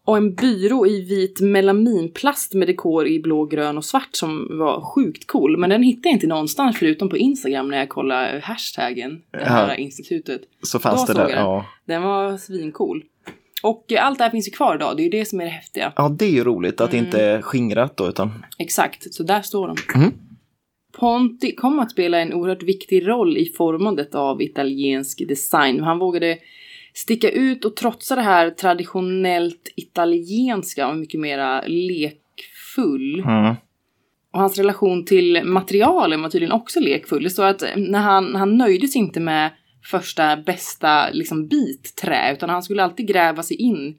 Och 0.05 0.17
en 0.17 0.35
byrå 0.35 0.87
i 0.87 1.01
vit 1.01 1.41
melaminplast 1.41 2.53
med 2.53 2.67
dekor 2.67 3.07
i 3.07 3.19
blå, 3.19 3.45
grön 3.45 3.77
och 3.77 3.85
svart 3.85 4.09
som 4.11 4.47
var 4.59 4.81
sjukt 4.81 5.27
cool. 5.27 5.57
Men 5.57 5.69
den 5.69 5.83
hittade 5.83 6.09
jag 6.09 6.15
inte 6.15 6.27
någonstans 6.27 6.77
förutom 6.77 7.09
på 7.09 7.17
Instagram 7.17 7.67
när 7.69 7.77
jag 7.77 7.89
kollade 7.89 8.39
hashtaggen, 8.43 9.21
det 9.31 9.43
här 9.45 9.67
Ja. 9.69 9.75
institutet. 9.75 10.41
Så 10.63 10.79
fanns 10.79 11.05
Då 11.07 11.13
det 11.13 11.19
där. 11.19 11.27
den. 11.27 11.37
Ja. 11.37 11.65
Den 11.85 12.01
var 12.01 12.37
svincool. 12.37 13.03
Och 13.63 13.91
eh, 13.91 14.05
allt 14.05 14.17
det 14.17 14.23
här 14.23 14.31
finns 14.31 14.47
ju 14.47 14.51
kvar 14.51 14.75
idag, 14.75 14.97
det 14.97 15.01
är 15.01 15.03
ju 15.03 15.09
det 15.09 15.25
som 15.25 15.39
är 15.41 15.45
det 15.45 15.49
häftiga. 15.51 15.93
ja, 15.95 16.09
det 16.09 16.25
är 16.25 16.29
ju 16.31 16.43
roligt 16.43 16.81
att 16.81 16.91
det 16.91 16.97
Mm. 16.97 17.05
inte 17.07 17.21
är 17.23 17.41
skingrat 17.41 17.97
då, 17.97 18.07
utan 18.07 18.45
Exakt, 18.57 19.13
så 19.13 19.23
där 19.23 19.41
står 19.41 19.67
de. 19.67 19.75
Mhm. 19.99 20.13
Ponti 20.99 21.55
kom 21.55 21.79
att 21.79 21.91
spela 21.91 22.19
en 22.19 22.33
oerhört 22.33 22.63
viktig 22.63 23.07
roll 23.07 23.37
i 23.37 23.45
formandet 23.57 24.15
av 24.15 24.41
italiensk 24.41 25.27
design. 25.27 25.83
Han 25.83 25.99
vågade 25.99 26.37
sticka 26.93 27.29
ut 27.29 27.65
och 27.65 27.75
trotsa 27.75 28.15
det 28.15 28.21
här 28.21 28.49
traditionellt 28.49 29.73
italienska 29.75 30.87
och 30.87 30.97
mycket 30.97 31.19
mera 31.19 31.61
lekfull. 31.67 33.19
mm. 33.19 33.55
Och 34.33 34.39
hans 34.39 34.57
relation 34.57 35.05
till 35.05 35.41
materialen 35.43 36.21
var 36.21 36.29
tydligen 36.29 36.51
också 36.51 36.79
lekfull. 36.79 37.23
Det 37.23 37.29
står 37.29 37.45
att 37.45 37.63
när 37.75 37.99
han, 37.99 38.35
han 38.35 38.57
nöjdes 38.57 38.95
inte 38.95 39.19
med 39.19 39.51
första 39.91 40.37
bästa 40.37 41.09
liksom, 41.11 41.47
bit 41.47 41.95
trä, 42.01 42.33
utan 42.33 42.49
han 42.49 42.63
skulle 42.63 42.83
alltid 42.83 43.07
gräva 43.07 43.43
sig 43.43 43.57
in 43.57 43.97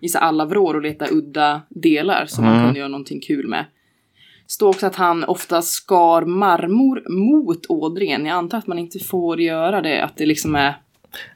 i 0.00 0.08
så 0.08 0.18
alla 0.18 0.44
vrår 0.44 0.74
och 0.74 0.82
leta 0.82 1.06
udda 1.10 1.62
delar 1.68 2.26
som 2.26 2.44
man 2.44 2.54
Mm. 2.54 2.66
kunde 2.66 2.78
göra 2.78 2.88
någonting 2.88 3.20
kul 3.20 3.48
med. 3.48 3.64
Står 4.50 4.68
också 4.68 4.86
att 4.86 4.96
han 4.96 5.24
ofta 5.24 5.62
skar 5.62 6.22
marmor 6.24 7.04
mot 7.08 7.66
ådringen. 7.68 8.26
Jag 8.26 8.34
antar 8.36 8.58
att 8.58 8.66
man 8.66 8.78
inte 8.78 8.98
får 8.98 9.40
göra 9.40 9.82
det, 9.82 10.04
att 10.04 10.16
det 10.16 10.26
liksom 10.26 10.54
är... 10.56 10.74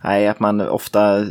Nej, 0.04 0.28
att 0.28 0.40
man 0.40 0.61
ofta, 0.61 1.26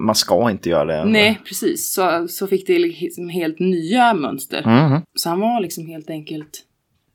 man 0.00 0.14
ska 0.14 0.50
inte 0.50 0.68
göra 0.70 0.84
det. 0.84 1.04
Nej, 1.04 1.40
precis. 1.44 1.92
Så, 1.92 2.28
så 2.28 2.46
fick 2.46 2.66
det 2.66 2.78
liksom 2.78 3.28
helt 3.28 3.58
nya 3.58 4.14
mönster. 4.14 4.62
Mhm. 4.66 5.00
Så 5.14 5.28
han 5.28 5.40
var 5.40 5.60
liksom 5.60 5.86
helt 5.86 6.10
enkelt 6.10 6.62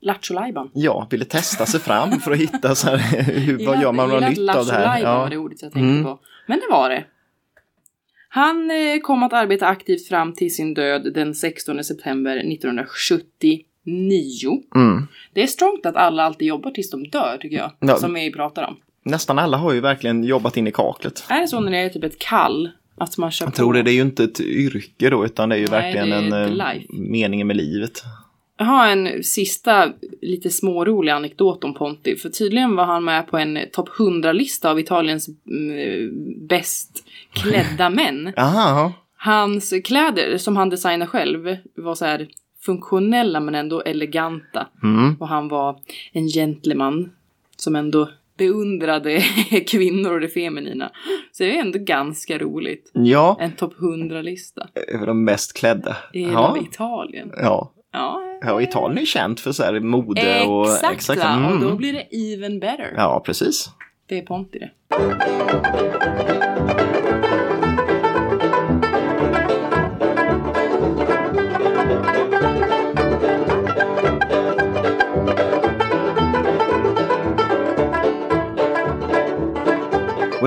Lattjo 0.02 0.34
Lajban. 0.34 0.70
Ja, 0.74 1.08
ville 1.10 1.26
testa 1.26 1.66
sig 1.66 1.80
fram 1.80 2.12
för 2.12 2.32
att 2.32 2.38
hitta 2.38 2.76
så 2.76 2.88
här, 2.90 2.98
hur, 3.24 3.66
vad 3.66 3.82
gör 3.82 3.92
man 3.92 4.10
något 4.10 4.30
nytt 4.30 4.50
av 4.56 4.66
det 4.66 4.74
här? 4.74 4.86
Lajban 4.86 5.16
var 5.18 5.24
Ja. 5.24 5.30
det 5.30 5.38
ordet 5.38 5.62
jag 5.62 5.72
tänkte 5.74 5.90
Mm. 5.90 6.04
på. 6.04 6.20
Men 6.48 6.60
det 6.60 6.68
var 6.72 6.90
det. 6.90 7.04
Han 8.30 8.72
eh, 8.72 9.00
kom 9.02 9.24
att 9.24 9.34
arbeta 9.34 9.68
aktivt 9.68 10.08
fram 10.08 10.34
till 10.34 10.56
sin 10.56 10.74
död 10.74 11.14
den 11.14 11.36
16 11.36 11.84
september 11.84 12.44
1979. 13.88 14.62
Mm. 14.76 15.08
Det 15.34 15.44
är 15.44 15.48
strongt 15.48 15.86
att 15.86 15.96
alla 15.96 16.24
alltid 16.24 16.48
jobbar 16.48 16.72
tills 16.72 16.90
de 16.90 17.08
dör 17.08 17.38
tycker 17.42 17.58
jag. 17.58 17.72
Ja. 17.80 17.96
Som 17.98 18.14
vi 18.14 18.32
pratar 18.34 18.64
om. 18.68 18.76
Nästan 19.04 19.40
alla 19.40 19.58
har 19.58 19.74
ju 19.74 19.80
verkligen 19.80 20.24
jobbat 20.24 20.58
in 20.58 20.68
i 20.68 20.72
kaklet. 20.72 21.24
Är 21.30 21.42
det 21.42 21.48
så 21.48 21.60
när 21.60 21.72
det 21.72 21.78
är 21.78 21.90
typ 21.90 22.04
ett 22.04 22.20
kall? 22.20 22.70
Att 22.98 23.18
man 23.18 23.32
kör 23.32 23.46
Jag 23.46 23.54
på? 23.54 23.58
tror 23.58 23.74
det, 23.74 23.82
det 23.84 23.92
är 23.92 23.96
ju 23.96 24.02
inte 24.02 24.24
ett 24.24 24.40
yrke 24.40 25.10
då, 25.10 25.26
utan 25.26 25.50
det 25.50 25.56
är 25.56 25.60
ju 25.60 25.68
Nej, 25.72 25.82
verkligen 25.82 26.12
är 26.12 26.18
en 26.18 26.34
eh, 26.34 26.50
life. 26.74 26.86
meningen 26.94 27.48
med 27.48 27.56
livet. 27.58 28.04
Jag 28.58 28.66
har 28.66 28.88
en 28.88 29.24
sista 29.24 29.90
lite 30.22 30.50
smårolig 30.50 31.12
anekdot 31.12 31.64
om 31.64 31.74
Ponti. 31.74 32.16
För 32.16 32.30
tydligen 32.30 32.76
var 32.76 32.86
han 32.86 33.04
med 33.04 33.28
på 33.28 33.38
en 33.38 33.60
topp 33.72 33.90
100-lista 33.90 34.70
av 34.72 34.80
Italiens 34.80 35.30
mm, 35.50 36.48
bäst 36.48 37.04
klädda 37.34 37.90
män. 37.90 38.34
Aha, 38.38 38.94
Hans 39.18 39.74
kläder 39.84 40.38
som 40.38 40.58
han 40.58 40.70
designade 40.70 41.08
själv 41.08 41.58
var 41.76 41.96
så 41.96 42.06
här 42.06 42.28
funktionella 42.72 43.40
men 43.40 43.56
ändå 43.56 43.82
eleganta. 43.82 44.68
mm. 44.84 45.16
Och 45.20 45.28
han 45.28 45.48
var 45.48 45.80
en 46.12 46.28
gentleman 46.28 47.12
som 47.58 47.76
ändå 47.76 48.10
beundrade 48.38 49.20
kvinnor 49.68 50.14
och 50.14 50.20
det 50.22 50.28
feminina. 50.30 50.92
Så 51.32 51.44
det 51.44 51.58
är 51.58 51.62
ändå 51.62 51.80
ganska 51.80 52.38
roligt. 52.38 52.92
ja, 52.94 53.38
En 53.40 53.52
topp 53.52 53.74
100-lista 53.80 54.68
över 54.88 55.06
de 55.08 55.24
mest 55.24 55.58
klädda. 55.58 55.98
i 56.14 56.24
Ja, 56.24 56.58
Italien. 56.72 57.32
ja. 57.38 57.74
Ja, 57.94 58.22
ja, 58.42 58.62
Italien 58.62 58.98
är 59.02 59.06
känt 59.06 59.40
för 59.40 59.52
så 59.52 59.64
här 59.64 59.80
mode 59.80 60.46
och... 60.46 60.68
exakt, 60.94 61.24
mm. 61.24 61.46
Och 61.52 61.60
då 61.60 61.76
blir 61.76 61.94
det 61.94 62.34
even 62.34 62.60
better. 62.60 62.94
Ja, 62.98 63.22
precis. 63.26 63.70
Det 64.08 64.18
är 64.18 64.22
Ponti 64.22 64.60
det. 64.60 64.70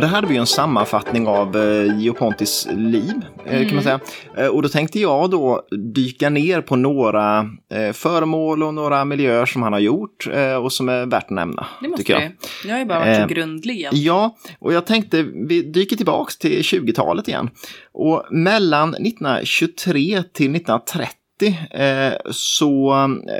Och 0.00 0.06
det 0.06 0.10
här 0.10 0.22
vi 0.26 0.34
ju 0.34 0.40
en 0.40 0.46
sammanfattning 0.46 1.26
av 1.26 1.56
eh, 1.56 1.98
Gio 1.98 2.12
Pontis 2.12 2.68
liv, 2.70 3.12
eh, 3.46 3.66
kan 3.66 3.74
man 3.74 3.84
säga. 3.84 4.00
Eh, 4.36 4.46
och 4.46 4.62
då 4.62 4.68
tänkte 4.68 5.00
jag 5.00 5.30
då 5.30 5.62
dyka 5.94 6.30
ner 6.30 6.60
på 6.60 6.76
några 6.76 7.50
föremål 7.92 8.62
och 8.62 8.74
några 8.74 9.04
miljöer 9.04 9.46
som 9.46 9.62
han 9.62 9.72
har 9.72 9.80
gjort 9.80 10.28
och 10.62 10.72
som 10.72 10.88
är 10.88 11.06
värt 11.06 11.24
att 11.24 11.30
nämna. 11.30 11.66
Det 11.82 11.88
måste 11.88 12.12
jag. 12.12 12.22
du. 12.22 12.68
Jag 12.68 12.74
har 12.74 12.78
ju 12.78 12.84
bara 12.84 12.98
varit 12.98 13.20
så 13.20 13.34
grundlig. 13.34 13.74
igen. 13.74 13.92
Ja, 13.94 14.36
och 14.58 14.72
jag 14.72 14.86
tänkte 14.86 15.22
vi 15.22 15.62
dyker 15.62 15.96
tillbaks 15.96 16.38
till 16.38 16.60
20-talet 16.62 17.28
igen. 17.28 17.50
Och 17.92 18.26
mellan 18.30 18.94
1923 18.94 20.22
till 20.32 20.56
1930 20.56 21.04
eh, 21.04 21.19
Eh, 21.46 22.12
så 22.30 22.92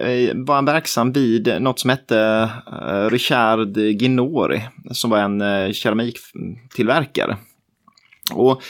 eh, 0.03 0.35
var 0.35 0.55
han 0.55 0.65
verksam 0.65 1.13
vid 1.13 1.57
något 1.61 1.79
som 1.79 1.91
hette 1.91 2.51
eh, 2.83 3.11
Richard 3.11 3.77
Ginori 3.77 4.63
som 4.91 5.11
var 5.11 5.19
en 5.19 5.41
eh, 5.41 5.73
keramiktillverkare. 5.73 7.37
Och 8.33 8.63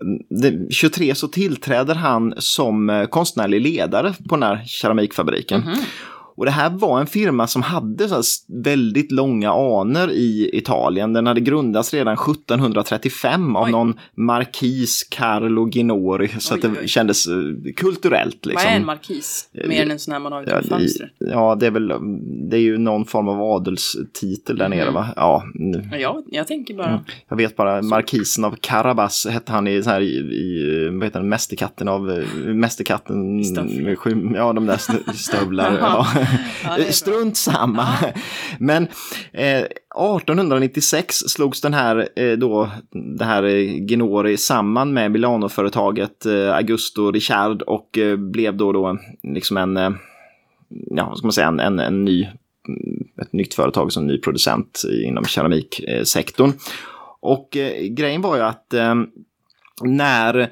mm, 0.00 0.22
det, 0.30 0.74
23 0.74 1.14
så 1.14 1.28
tillträder 1.28 1.94
han 1.94 2.34
som 2.36 2.90
eh, 2.90 3.06
konstnärlig 3.06 3.60
ledare 3.60 4.14
på 4.28 4.36
den 4.36 4.42
här 4.42 4.64
keramikfabriken. 4.66 5.60
Mhm. 5.60 5.74
Och 6.36 6.44
det 6.44 6.50
här 6.50 6.70
var 6.70 7.00
en 7.00 7.06
firma 7.06 7.46
som 7.46 7.62
hade 7.62 8.08
så 8.08 8.22
väldigt 8.64 9.12
långa 9.12 9.50
anor 9.52 10.10
i 10.10 10.50
Italien. 10.52 11.12
Den 11.12 11.26
hade 11.26 11.40
grundats 11.40 11.94
redan 11.94 12.14
1735 12.14 13.56
av 13.56 13.64
Oj. 13.64 13.70
någon 13.72 13.94
markis 14.16 15.06
Carlo 15.10 15.68
Ginori. 15.68 16.28
Så 16.38 16.54
Oj, 16.54 16.58
att 16.58 16.62
det 16.62 16.68
oj, 16.68 16.76
oj. 16.80 16.88
kändes 16.88 17.26
eh, 17.26 17.32
kulturellt. 17.76 18.46
Liksom. 18.46 18.64
Vad 18.66 18.72
är 18.74 18.76
en 18.80 18.86
markis? 18.86 19.48
Mer 19.68 19.82
än 19.82 19.90
en 19.90 19.98
sån 19.98 20.12
här 20.12 20.20
man 20.20 20.32
har 20.32 20.40
Ja, 20.40 20.46
utanför 20.46 20.76
i, 20.76 20.78
fönstret. 20.78 21.10
ja, 21.18 21.54
det 21.60 21.66
är 21.66 21.70
väl 21.70 21.88
det 22.50 22.56
är 22.56 22.60
ju 22.60 22.78
någon 22.78 23.04
form 23.04 23.28
av 23.28 23.42
adelstitel 23.42 24.58
där 24.58 24.68
nere 24.68 24.84
Mhm. 24.84 24.94
va? 24.94 25.06
Ja, 25.16 25.44
Ja, 25.98 26.22
jag, 26.30 26.46
tänker 26.46 26.74
bara... 26.74 27.04
jag 27.28 27.36
vet 27.36 27.56
bara 27.56 27.82
markisen 27.82 28.44
av 28.44 28.56
Carabas 28.60 29.26
hette 29.30 29.52
han 29.52 29.68
i, 29.68 29.82
så 29.82 29.90
här, 29.90 30.00
i, 30.00 30.06
i 30.18 30.88
vad 30.92 31.04
heter 31.04 31.20
det, 31.20 31.26
Mästerkatten 31.26 31.88
av 31.88 32.10
eh, 32.10 32.24
Mästerkatten. 32.54 33.44
Sju- 33.96 34.32
Ja, 34.34 34.52
de 34.52 34.66
där 34.66 34.74
st- 34.74 35.12
stövlar. 35.14 35.78
ja. 35.80 36.06
Ja. 36.64 36.92
Strunt 36.92 37.36
samma. 37.36 37.88
Men 38.58 38.88
eh, 39.32 39.58
1896 39.60 41.14
slogs 41.14 41.60
den 41.60 41.74
här 41.74 42.08
eh, 42.16 42.32
då, 42.32 42.70
det 43.18 43.24
här 43.24 43.42
eh, 43.42 43.84
Ginori 43.84 44.36
samman 44.36 44.92
med 44.92 45.10
Milanoföretaget 45.10 46.26
eh, 46.26 46.54
Augusto 46.54 47.10
Richard 47.12 47.62
och 47.62 47.98
eh, 47.98 48.16
blev 48.16 48.56
då, 48.56 48.72
då 48.72 48.98
liksom 49.22 49.56
en, 49.56 49.76
eh, 49.76 49.90
ja, 50.68 51.14
ska 51.16 51.26
man 51.26 51.32
säga, 51.32 51.48
en, 51.48 51.60
en, 51.60 51.78
en 51.78 52.04
ny, 52.04 52.22
mm, 52.68 53.08
ett 53.22 53.32
nytt 53.32 53.54
företag 53.54 53.92
som 53.92 54.06
ny 54.06 54.18
producent 54.18 54.82
inom 55.04 55.24
keramiksektorn. 55.24 56.52
Och 57.20 57.56
eh, 57.56 57.86
grejen 57.86 58.22
var 58.22 58.36
ju 58.36 58.42
att 58.42 58.74
eh, 58.74 58.94
när 59.82 60.50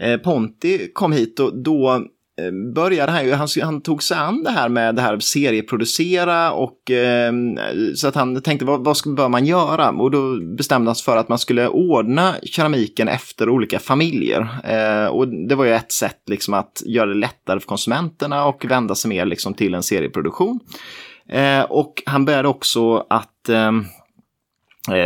eh, 0.00 0.16
Ponti 0.16 0.90
kom 0.92 1.12
hit 1.12 1.36
då, 1.36 1.50
då 1.50 2.04
Eh, 2.46 2.72
började 2.74 3.12
han 3.12 3.24
ju, 3.26 3.32
han, 3.32 3.48
han 3.62 3.80
tog 3.80 4.02
sig 4.02 4.16
an 4.16 4.42
det 4.42 4.50
här 4.50 4.68
med 4.68 4.94
det 4.94 5.02
här 5.02 5.18
serieproducera 5.18 6.52
och 6.52 6.90
eh, 6.90 7.32
så 7.94 8.08
att 8.08 8.14
han 8.14 8.42
tänkte 8.42 8.64
vad, 8.64 8.84
vad 8.84 8.96
ska, 8.96 9.10
bör 9.10 9.28
man 9.28 9.46
göra? 9.46 9.90
Och 9.90 10.10
då 10.10 10.40
bestämde 10.56 10.88
han 10.88 10.94
sig 10.94 11.04
för 11.04 11.16
att 11.16 11.28
man 11.28 11.38
skulle 11.38 11.68
ordna 11.68 12.34
keramiken 12.42 13.08
efter 13.08 13.48
olika 13.48 13.78
familjer. 13.78 14.48
Eh, 14.64 15.06
och 15.06 15.28
det 15.28 15.54
var 15.54 15.64
ju 15.64 15.72
ett 15.72 15.92
sätt 15.92 16.22
liksom 16.26 16.54
att 16.54 16.82
göra 16.86 17.06
det 17.06 17.14
lättare 17.14 17.60
för 17.60 17.66
konsumenterna 17.66 18.46
och 18.46 18.64
vända 18.64 18.94
sig 18.94 19.08
mer 19.08 19.24
liksom 19.24 19.54
till 19.54 19.74
en 19.74 19.82
serieproduktion. 19.82 20.60
Eh, 21.28 21.62
och 21.62 22.02
han 22.06 22.24
började 22.24 22.48
också 22.48 23.06
att 23.10 23.48
eh, 23.48 23.72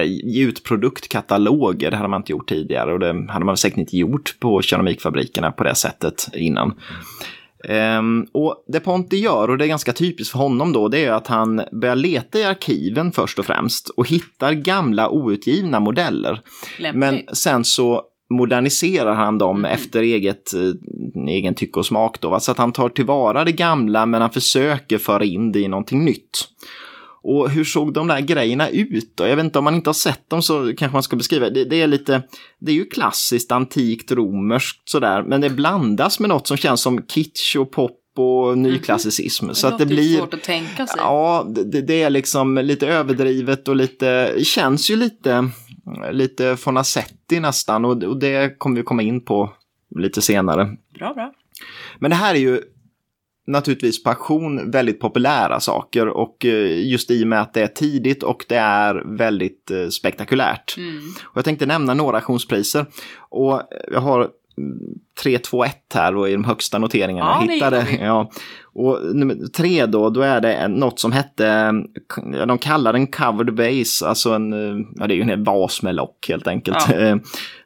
ge 0.04 0.42
ut 0.44 0.64
produktkataloger. 0.64 1.90
Det 1.90 1.96
hade 1.96 2.08
man 2.08 2.20
inte 2.20 2.32
gjort 2.32 2.48
tidigare 2.48 2.92
och 2.92 3.00
det 3.00 3.26
hade 3.28 3.44
man 3.44 3.56
säkert 3.56 3.78
inte 3.78 3.96
gjort 3.96 4.36
på 4.40 4.62
keramikfabrikerna 4.62 5.52
på 5.52 5.64
det 5.64 5.74
sättet 5.74 6.28
innan. 6.34 6.74
Um, 7.98 8.26
och 8.32 8.64
det 8.68 8.80
Ponti 8.80 9.16
gör, 9.16 9.50
och 9.50 9.58
det 9.58 9.64
är 9.64 9.68
ganska 9.68 9.92
typiskt 9.92 10.32
för 10.32 10.38
honom 10.38 10.72
då, 10.72 10.88
det 10.88 11.04
är 11.04 11.12
att 11.12 11.26
han 11.26 11.62
börjar 11.72 11.96
leta 11.96 12.38
i 12.38 12.44
arkiven 12.44 13.12
först 13.12 13.38
och 13.38 13.46
främst 13.46 13.88
och 13.88 14.08
hittar 14.08 14.52
gamla 14.52 15.10
outgivna 15.10 15.80
modeller. 15.80 16.40
Lämpligt. 16.78 17.00
Men 17.00 17.22
sen 17.32 17.64
så 17.64 18.02
moderniserar 18.30 19.14
han 19.14 19.38
dem 19.38 19.58
Mm. 19.58 19.70
efter 19.70 20.02
eget, 20.02 20.54
eh, 20.54 21.28
egen 21.28 21.54
tycke 21.54 21.78
och 21.78 21.86
smak. 21.86 22.20
Då, 22.20 22.30
va? 22.30 22.40
Så 22.40 22.50
att 22.50 22.58
han 22.58 22.72
tar 22.72 22.88
tillvara 22.88 23.44
det 23.44 23.52
gamla 23.52 24.06
men 24.06 24.20
han 24.20 24.30
försöker 24.30 24.98
föra 24.98 25.24
in 25.24 25.52
det 25.52 25.60
i 25.60 25.68
någonting 25.68 26.04
nytt. 26.04 26.48
Och 27.24 27.50
hur 27.50 27.64
såg 27.64 27.92
de 27.92 28.06
där 28.06 28.20
grejerna 28.20 28.68
ut 28.68 29.16
då? 29.16 29.26
Jag 29.26 29.36
vet 29.36 29.44
inte, 29.44 29.58
om 29.58 29.64
man 29.64 29.74
inte 29.74 29.88
har 29.88 29.94
sett 29.94 30.30
dem 30.30 30.42
så 30.42 30.76
kanske 30.76 30.92
man 30.92 31.02
ska 31.02 31.16
beskriva. 31.16 31.50
Det, 31.50 31.64
det 31.64 31.82
är 31.82 31.86
lite, 31.86 32.22
det 32.58 32.72
är 32.72 32.76
ju 32.76 32.84
klassiskt 32.84 33.52
antikt 33.52 34.12
romerskt 34.12 34.88
sådär, 34.88 35.22
men 35.22 35.40
det 35.40 35.50
blandas 35.50 36.20
med 36.20 36.28
något 36.28 36.46
som 36.46 36.56
känns 36.56 36.80
som 36.80 37.06
kitsch 37.06 37.56
och 37.56 37.72
pop 37.72 38.00
och 38.16 38.58
nyklassicism. 38.58 39.52
Så 39.52 39.66
att 39.66 39.78
det 39.78 39.84
låter 39.84 39.96
ju 39.96 40.08
blir... 40.08 40.18
svårt 40.18 40.34
att 40.34 40.42
tänka 40.42 40.86
sig. 40.86 40.96
Ja, 40.98 41.46
det, 41.48 41.82
det 41.82 42.02
är 42.02 42.10
liksom 42.10 42.58
lite 42.58 42.86
överdrivet 42.86 43.68
och 43.68 43.76
lite, 43.76 44.32
det 44.34 44.44
känns 44.44 44.90
ju 44.90 44.96
lite, 44.96 45.50
lite 46.12 46.56
Fonasetti 46.56 47.40
nästan 47.40 47.84
och, 47.84 48.02
och 48.02 48.18
det 48.18 48.58
kommer 48.58 48.76
vi 48.76 48.82
komma 48.82 49.02
in 49.02 49.24
på 49.24 49.52
lite 49.98 50.22
senare. 50.22 50.76
Bra, 50.98 51.14
bra. 51.14 51.32
Men 51.98 52.10
det 52.10 52.16
här 52.16 52.34
är 52.34 52.38
ju 52.38 52.60
naturligtvis 53.46 54.02
passion 54.02 54.70
väldigt 54.70 55.00
populära 55.00 55.60
saker 55.60 56.08
och 56.08 56.44
eh, 56.44 56.86
just 56.90 57.10
i 57.10 57.24
och 57.24 57.28
med 57.28 57.40
att 57.40 57.54
det 57.54 57.62
är 57.62 57.66
tidigt 57.66 58.22
och 58.22 58.44
det 58.48 58.56
är 58.56 59.16
väldigt 59.16 59.70
eh, 59.70 59.88
spektakulärt. 59.88 60.76
Mm. 60.76 60.98
Och 61.24 61.36
jag 61.36 61.44
tänkte 61.44 61.66
nämna 61.66 61.94
några 61.94 62.16
auktionspriser 62.16 62.86
och 63.18 63.62
jag 63.92 64.00
har 64.00 64.18
mm, 64.58 64.78
3, 65.22 65.38
2, 65.38 65.64
1 65.64 65.76
här 65.94 66.16
och 66.16 66.28
i 66.28 66.32
de 66.32 66.44
högsta 66.44 66.78
noteringarna 66.78 67.30
Ja, 67.30 67.44
jag 67.46 67.52
hittade. 67.52 67.86
Ja. 68.00 68.30
Och 68.76 69.16
nummer 69.16 69.34
tre 69.56 69.86
då, 69.86 70.10
då 70.10 70.20
är 70.20 70.40
det 70.40 70.68
något 70.68 71.00
som 71.00 71.12
hette, 71.12 71.72
de 72.46 72.58
kallar 72.58 72.92
den 72.92 73.06
covered 73.06 73.54
base, 73.54 74.06
alltså 74.08 74.32
en, 74.32 74.52
eh, 74.52 74.86
ja 74.96 75.06
det 75.06 75.14
är 75.14 75.16
ju 75.16 75.32
en 75.32 75.44
vas 75.44 75.82
med 75.82 75.94
lock 75.94 76.28
helt 76.28 76.46
enkelt, 76.46 76.76
Ja. 76.88 76.94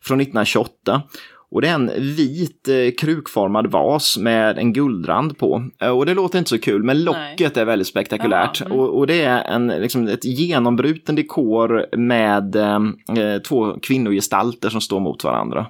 från 0.02 0.20
1928. 0.20 1.02
Och 1.50 1.62
det 1.62 1.68
är 1.68 1.74
en 1.74 1.90
vit 2.16 2.68
eh, 2.68 2.74
krukformad 3.00 3.66
vas 3.66 4.16
med 4.18 4.58
en 4.58 4.72
guldrand 4.72 5.38
på. 5.38 5.68
Eh, 5.82 5.88
Och 5.88 6.06
det 6.06 6.14
låter 6.14 6.38
inte 6.38 6.50
så 6.50 6.58
kul, 6.58 6.82
men 6.82 7.04
locket 7.04 7.56
är 7.56 7.64
väldigt 7.64 7.88
spektakulärt. 7.88 8.60
Mm. 8.60 8.72
Och, 8.72 8.98
och 8.98 9.06
det 9.06 9.22
är 9.22 9.44
en, 9.44 9.66
liksom, 9.66 10.08
ett 10.08 10.24
genombruten 10.24 11.14
dekor 11.14 11.96
med 11.96 12.56
eh, 12.56 12.74
eh, 13.18 13.38
två 13.42 13.72
kvinnogestalter 13.82 14.68
som 14.70 14.80
står 14.80 15.00
mot 15.00 15.24
varandra. 15.24 15.66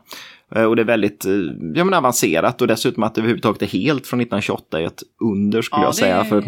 Eh, 0.54 0.62
Och 0.64 0.76
det 0.76 0.82
är 0.82 0.86
väldigt 0.86 1.24
eh, 1.24 1.32
ja, 1.74 1.84
men 1.84 1.94
avancerat 1.94 2.60
och 2.60 2.66
dessutom 2.66 3.02
att 3.02 3.14
det 3.14 3.20
överhuvudtaget 3.20 3.62
är 3.62 3.66
helt 3.66 4.06
från 4.06 4.20
1928 4.20 4.80
är 4.80 4.86
ett 4.86 5.02
under 5.24 5.62
skulle 5.62 5.82
Ja, 5.82 5.86
jag 5.86 5.94
säga. 5.94 6.24
För, 6.24 6.40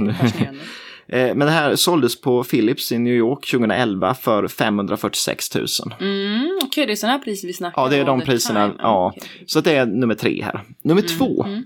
men 1.12 1.38
det 1.38 1.50
här 1.50 1.76
såldes 1.76 2.20
på 2.20 2.44
Philips 2.44 2.92
i 2.92 2.98
New 2.98 3.14
York 3.14 3.50
2011 3.50 4.14
för 4.14 4.48
546 4.48 5.54
000. 5.54 5.66
Mm, 6.00 6.58
Okej, 6.64 6.86
det 6.86 6.92
är 6.92 6.96
sådana 6.96 7.16
här 7.18 7.24
priser 7.24 7.46
vi 7.48 7.52
snackar 7.54 7.82
Ja, 7.82 7.88
det 7.88 7.96
är 7.96 8.04
de 8.04 8.20
priserna. 8.20 8.68
time. 8.68 8.78
Ja. 8.82 9.12
Okej. 9.16 9.28
Så 9.46 9.60
det 9.60 9.74
är 9.76 9.86
nummer 9.86 10.14
tre 10.14 10.42
här. 10.44 10.60
Nummer 10.82 11.02
två. 11.02 11.44
mm. 11.44 11.64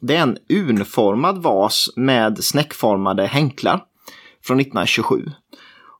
Det 0.00 0.16
är 0.16 0.22
en 0.22 0.38
urnformad 0.48 1.42
vas 1.42 1.88
med 1.96 2.44
snäckformade 2.44 3.26
hänklar 3.26 3.80
från 4.44 4.60
1927. 4.60 5.30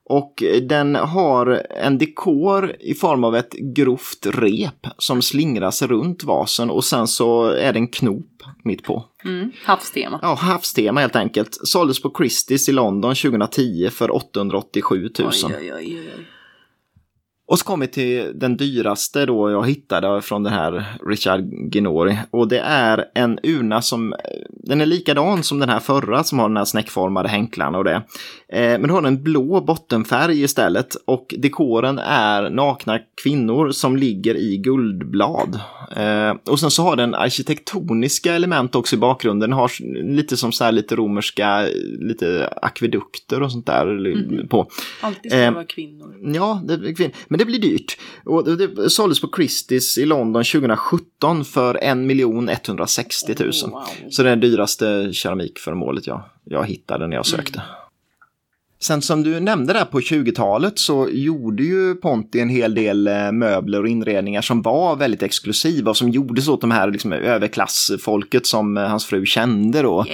Och 0.09 0.43
den 0.61 0.95
har 0.95 1.63
en 1.69 1.97
dekor 1.97 2.75
i 2.79 2.93
form 2.93 3.23
av 3.23 3.35
ett 3.35 3.51
grovt 3.53 4.25
rep 4.25 4.87
som 4.97 5.21
slingras 5.21 5.81
runt 5.81 6.23
vasen 6.23 6.69
och 6.69 6.83
sen 6.83 7.07
så 7.07 7.45
är 7.45 7.73
det 7.73 7.79
en 7.79 7.87
knop 7.87 8.43
mitt 8.63 8.83
på. 8.83 9.05
Mm. 9.25 9.51
Havstema. 9.63 10.19
Ja, 10.21 10.33
havstema 10.33 10.99
helt 10.99 11.15
enkelt. 11.15 11.57
Såldes 11.63 12.01
på 12.01 12.09
Christie's 12.09 12.69
i 12.69 12.73
London 12.73 13.15
2010 13.15 13.89
för 13.91 14.15
887 14.15 15.09
000. 15.19 15.31
Oj, 15.43 15.73
oj, 15.73 15.73
oj. 15.75 16.27
Och 17.47 17.59
så 17.59 17.65
kommer 17.65 17.85
vi 17.85 17.91
till 17.91 18.31
den 18.35 18.57
dyraste 18.57 19.25
då 19.25 19.51
jag 19.51 19.67
hittade 19.67 20.21
från 20.21 20.43
den 20.43 20.53
här 20.53 20.85
Richard 21.07 21.41
Ginori. 21.73 22.17
Och 22.31 22.47
det 22.47 22.59
är 22.59 23.05
en 23.13 23.39
urna 23.43 23.81
som, 23.81 24.13
den 24.49 24.81
är 24.81 24.85
likadan 24.85 25.43
som 25.43 25.59
den 25.59 25.69
här 25.69 25.79
förra 25.79 26.23
som 26.23 26.39
har 26.39 26.49
den 26.49 26.57
här 26.57 26.65
snäckformade 26.65 27.29
hänklarna 27.29 27.77
och 27.77 27.83
det. 27.83 27.95
Eh, 28.49 28.79
men 28.79 28.81
du 28.81 28.93
har 28.93 29.03
en 29.03 29.23
blå 29.23 29.61
bottenfärg 29.61 30.41
istället 30.43 30.95
och 31.05 31.35
dekoren 31.37 31.99
är 31.99 32.49
nakna 32.49 32.99
kvinnor 33.23 33.71
som 33.71 33.97
ligger 33.97 34.35
i 34.35 34.57
guldblad. 34.57 35.59
Eh, 35.95 36.33
och 36.49 36.59
sen 36.59 36.71
så 36.71 36.83
har 36.83 36.95
den 36.95 37.15
arkitektoniska 37.15 38.33
element 38.33 38.75
också 38.75 38.95
i 38.95 38.99
bakgrunden. 38.99 39.49
Den 39.49 39.57
har 39.59 39.71
lite 40.15 40.37
som 40.37 40.51
så 40.51 40.63
här 40.63 40.71
lite 40.71 40.95
romerska, 40.95 41.67
lite 41.99 42.53
akvedukter 42.61 43.41
och 43.43 43.51
sånt 43.51 43.65
där 43.65 44.47
på. 44.47 44.67
Alltid 45.01 45.31
ska 45.31 45.39
det 45.39 45.45
Eh, 45.45 45.53
vara 45.53 45.65
kvinnor. 45.65 46.15
Ja, 46.35 46.61
det, 46.67 46.77
blir 46.77 46.93
kvinn- 46.93 47.11
men 47.37 47.45
det 47.45 47.45
blir 47.45 47.59
dyrt. 47.59 47.97
Och 48.25 48.57
det, 48.57 48.89
såldes 48.89 49.21
på 49.21 49.27
Christie's 49.27 49.99
i 49.99 50.05
London 50.05 50.43
2017 50.43 51.45
för 51.45 51.75
1 51.75 51.97
160 52.47 53.35
000. 53.39 53.49
Oh, 53.49 53.69
wow. 53.69 53.83
Så 54.09 54.23
det 54.23 54.29
är 54.29 54.35
det 54.35 54.47
dyraste 54.47 55.09
keramikföremålet 55.13 56.07
jag, 56.07 56.23
jag 56.43 56.65
hittade 56.65 57.07
när 57.07 57.15
jag 57.15 57.25
sökte. 57.25 57.61
Sen 58.79 59.01
som 59.01 59.23
du 59.23 59.39
nämnde 59.39 59.73
där 59.73 59.85
på 59.85 59.99
20-talet 59.99 60.79
så 60.79 61.09
gjorde 61.11 61.63
ju 61.63 61.95
Ponti 61.95 62.39
en 62.39 62.49
hel 62.49 62.75
del 62.75 63.07
eh, 63.07 63.31
möbler 63.31 63.81
och 63.81 63.87
inredningar 63.87 64.41
som 64.41 64.61
var 64.61 64.95
väldigt 64.95 65.23
exklusiva 65.23 65.89
och 65.89 65.97
som 65.97 66.09
gjordes 66.09 66.47
åt 66.47 66.61
de 66.61 66.71
här 66.71 66.91
liksom, 66.91 67.13
överklassfolket 67.13 68.45
som 68.45 68.77
eh, 68.77 68.83
hans 68.83 69.05
fru 69.05 69.25
kände 69.25 69.81
då. 69.81 70.05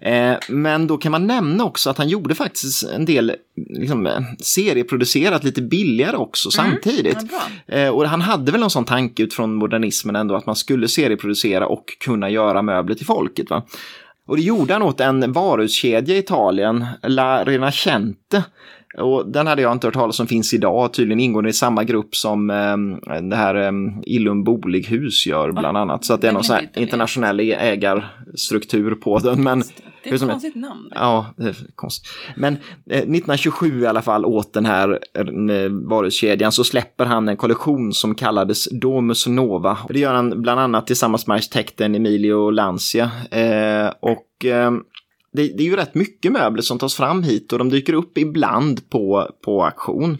Yeah. 0.00 0.38
Men 0.48 0.86
då 0.86 0.96
kan 0.96 1.12
man 1.12 1.26
nämna 1.26 1.64
också 1.64 1.90
att 1.90 1.98
han 1.98 2.08
gjorde 2.08 2.34
faktiskt 2.34 2.82
en 2.82 3.04
del 3.04 3.32
liksom, 3.56 4.06
eh, 4.06 4.20
serieproducerat 4.38 5.44
lite 5.44 5.62
billigare 5.62 6.16
också 6.16 6.50
samtidigt. 6.50 7.18
Ja, 7.66 7.90
och 7.90 8.08
han 8.08 8.20
hade 8.20 8.52
väl 8.52 8.60
någon 8.60 8.70
sån 8.70 8.84
tanke 8.84 9.22
utifrån 9.22 9.54
modernismen 9.54 10.16
ändå 10.16 10.34
att 10.34 10.46
man 10.46 10.56
skulle 10.56 10.88
serieproducera 10.88 11.66
och 11.66 11.84
kunna 12.00 12.30
göra 12.30 12.62
möbler 12.62 12.94
till 12.94 13.06
folket. 13.06 13.50
Va? 13.50 13.62
Och 14.28 14.36
det 14.36 14.42
gjorde 14.42 14.72
han 14.72 14.82
åt 14.82 15.00
en 15.00 15.32
varuhuskedja 15.32 16.14
i 16.14 16.18
Italien, 16.18 16.86
La 17.02 17.44
Rinascente. 17.44 18.44
Och 18.98 19.32
den 19.32 19.46
hade 19.46 19.62
jag 19.62 19.72
inte 19.72 19.86
hört 19.86 19.94
talas 19.94 20.20
om 20.20 20.26
finns 20.26 20.54
idag, 20.54 20.92
tydligen 20.92 21.20
ingår 21.20 21.42
den 21.42 21.48
i 21.48 21.52
samma 21.52 21.84
grupp 21.84 22.14
som 22.14 22.50
eh, 22.50 22.76
det 23.20 23.36
här 23.36 23.54
eh, 23.54 23.72
Illum 24.02 24.44
Bolighus 24.44 25.26
gör 25.26 25.52
bland 25.52 25.76
annat. 25.76 26.04
Så 26.04 26.14
att 26.14 26.20
det 26.20 26.28
är 26.28 26.32
någon 26.32 26.44
sån 26.44 26.56
är 26.56 26.60
här 26.60 26.62
inte 26.62 26.80
internationell 26.80 27.40
ägarstruktur 27.40 28.94
på 28.94 29.18
den. 29.18 29.42
Men 29.42 29.62
Det 30.04 30.10
är 30.10 30.14
ett 30.14 30.20
konstigt 30.20 30.54
namn. 30.54 30.88
Ja, 30.94 31.34
det 31.36 31.48
är 31.48 31.56
konstigt. 31.74 32.08
Men 32.36 32.54
eh, 32.90 32.98
1927 32.98 33.82
i 33.82 33.86
alla 33.86 34.02
fall 34.02 34.24
åt 34.24 34.52
den 34.52 34.66
här 34.66 34.98
eh, 35.14 35.24
varuhuskedjan 35.70 36.52
så 36.52 36.64
släpper 36.64 37.04
han 37.04 37.28
en 37.28 37.36
kollektion 37.36 37.92
som 37.92 38.14
kallades 38.14 38.68
Domus 38.70 39.26
Nova. 39.26 39.78
Det 39.88 39.98
gör 39.98 40.14
han 40.14 40.42
bland 40.42 40.60
annat 40.60 40.86
tillsammans 40.86 41.26
med 41.26 41.34
arkitekten 41.34 41.94
Emilio 41.94 42.50
Lancia. 42.50 43.10
Eh, 43.30 43.92
och 44.00 44.44
eh, 44.44 44.70
det, 45.32 45.42
det 45.56 45.62
är 45.62 45.66
ju 45.66 45.76
rätt 45.76 45.94
mycket 45.94 46.32
möbler 46.32 46.62
som 46.62 46.78
tas 46.78 46.94
fram 46.94 47.22
hit 47.22 47.52
och 47.52 47.58
de 47.58 47.68
dyker 47.68 47.92
upp 47.92 48.18
ibland 48.18 48.90
på, 48.90 49.30
på 49.44 49.64
auktion. 49.64 50.18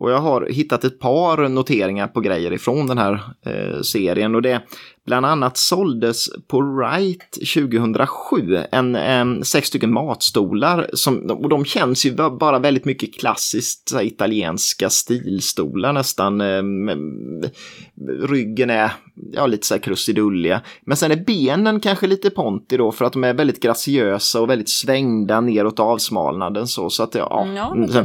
Och 0.00 0.10
jag 0.10 0.18
har 0.18 0.46
hittat 0.50 0.84
ett 0.84 0.98
par 0.98 1.48
noteringar 1.48 2.08
på 2.08 2.20
grejer 2.20 2.52
ifrån 2.52 2.86
den 2.86 2.98
här 2.98 3.22
eh, 3.46 3.80
serien 3.80 4.34
och 4.34 4.42
det 4.42 4.62
bland 5.08 5.26
annat 5.26 5.56
såldes 5.56 6.26
på 6.48 6.60
Wright 6.60 7.32
2007 7.54 8.58
en, 8.72 8.94
en 8.96 9.44
sex 9.44 9.68
stycken 9.68 9.92
matstolar 9.92 10.90
som, 10.92 11.30
och 11.30 11.48
de 11.48 11.64
känns 11.64 12.06
ju 12.06 12.14
ba- 12.14 12.30
bara 12.30 12.58
väldigt 12.58 12.84
mycket 12.84 13.14
klassiskt 13.20 13.92
här, 13.94 14.02
italienska 14.02 14.90
stilstolar 14.90 15.92
nästan. 15.92 16.40
Ryggen 18.28 18.70
är 18.70 18.92
ja, 19.32 19.46
lite 19.46 19.66
så 19.66 19.74
här 19.74 19.80
krusidulliga. 19.80 20.60
Men 20.84 20.96
sen 20.96 21.10
är 21.12 21.16
benen 21.16 21.80
kanske 21.80 22.06
lite 22.06 22.30
ponti 22.30 22.76
då 22.76 22.92
för 22.92 23.04
att 23.04 23.12
de 23.12 23.24
är 23.24 23.34
väldigt 23.34 23.62
graciösa 23.62 24.40
och 24.40 24.50
väldigt 24.50 24.68
svängda 24.68 25.40
neråt 25.40 25.80
avsmalnaden 25.80 26.66
så. 26.66 26.90
så 26.90 27.02
att, 27.02 27.14
ja, 27.14 27.46
Ja, 27.56 27.74
det 27.76 27.92
så- 27.92 27.98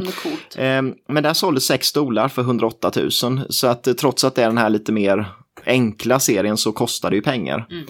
Men 1.08 1.22
där 1.22 1.34
såldes 1.34 1.64
sex 1.64 1.86
stolar 1.86 2.28
för 2.28 2.42
108 2.42 2.92
000. 2.96 3.10
Så 3.48 3.66
att 3.66 3.88
trots 3.98 4.24
att 4.24 4.34
det 4.34 4.42
är 4.42 4.46
den 4.46 4.58
här 4.58 4.70
lite 4.70 4.92
mer 4.92 5.26
enkla 5.66 6.20
serien 6.20 6.56
så 6.56 6.72
kostar 6.72 7.10
det 7.10 7.16
ju 7.16 7.22
pengar. 7.22 7.66
Mm. 7.70 7.84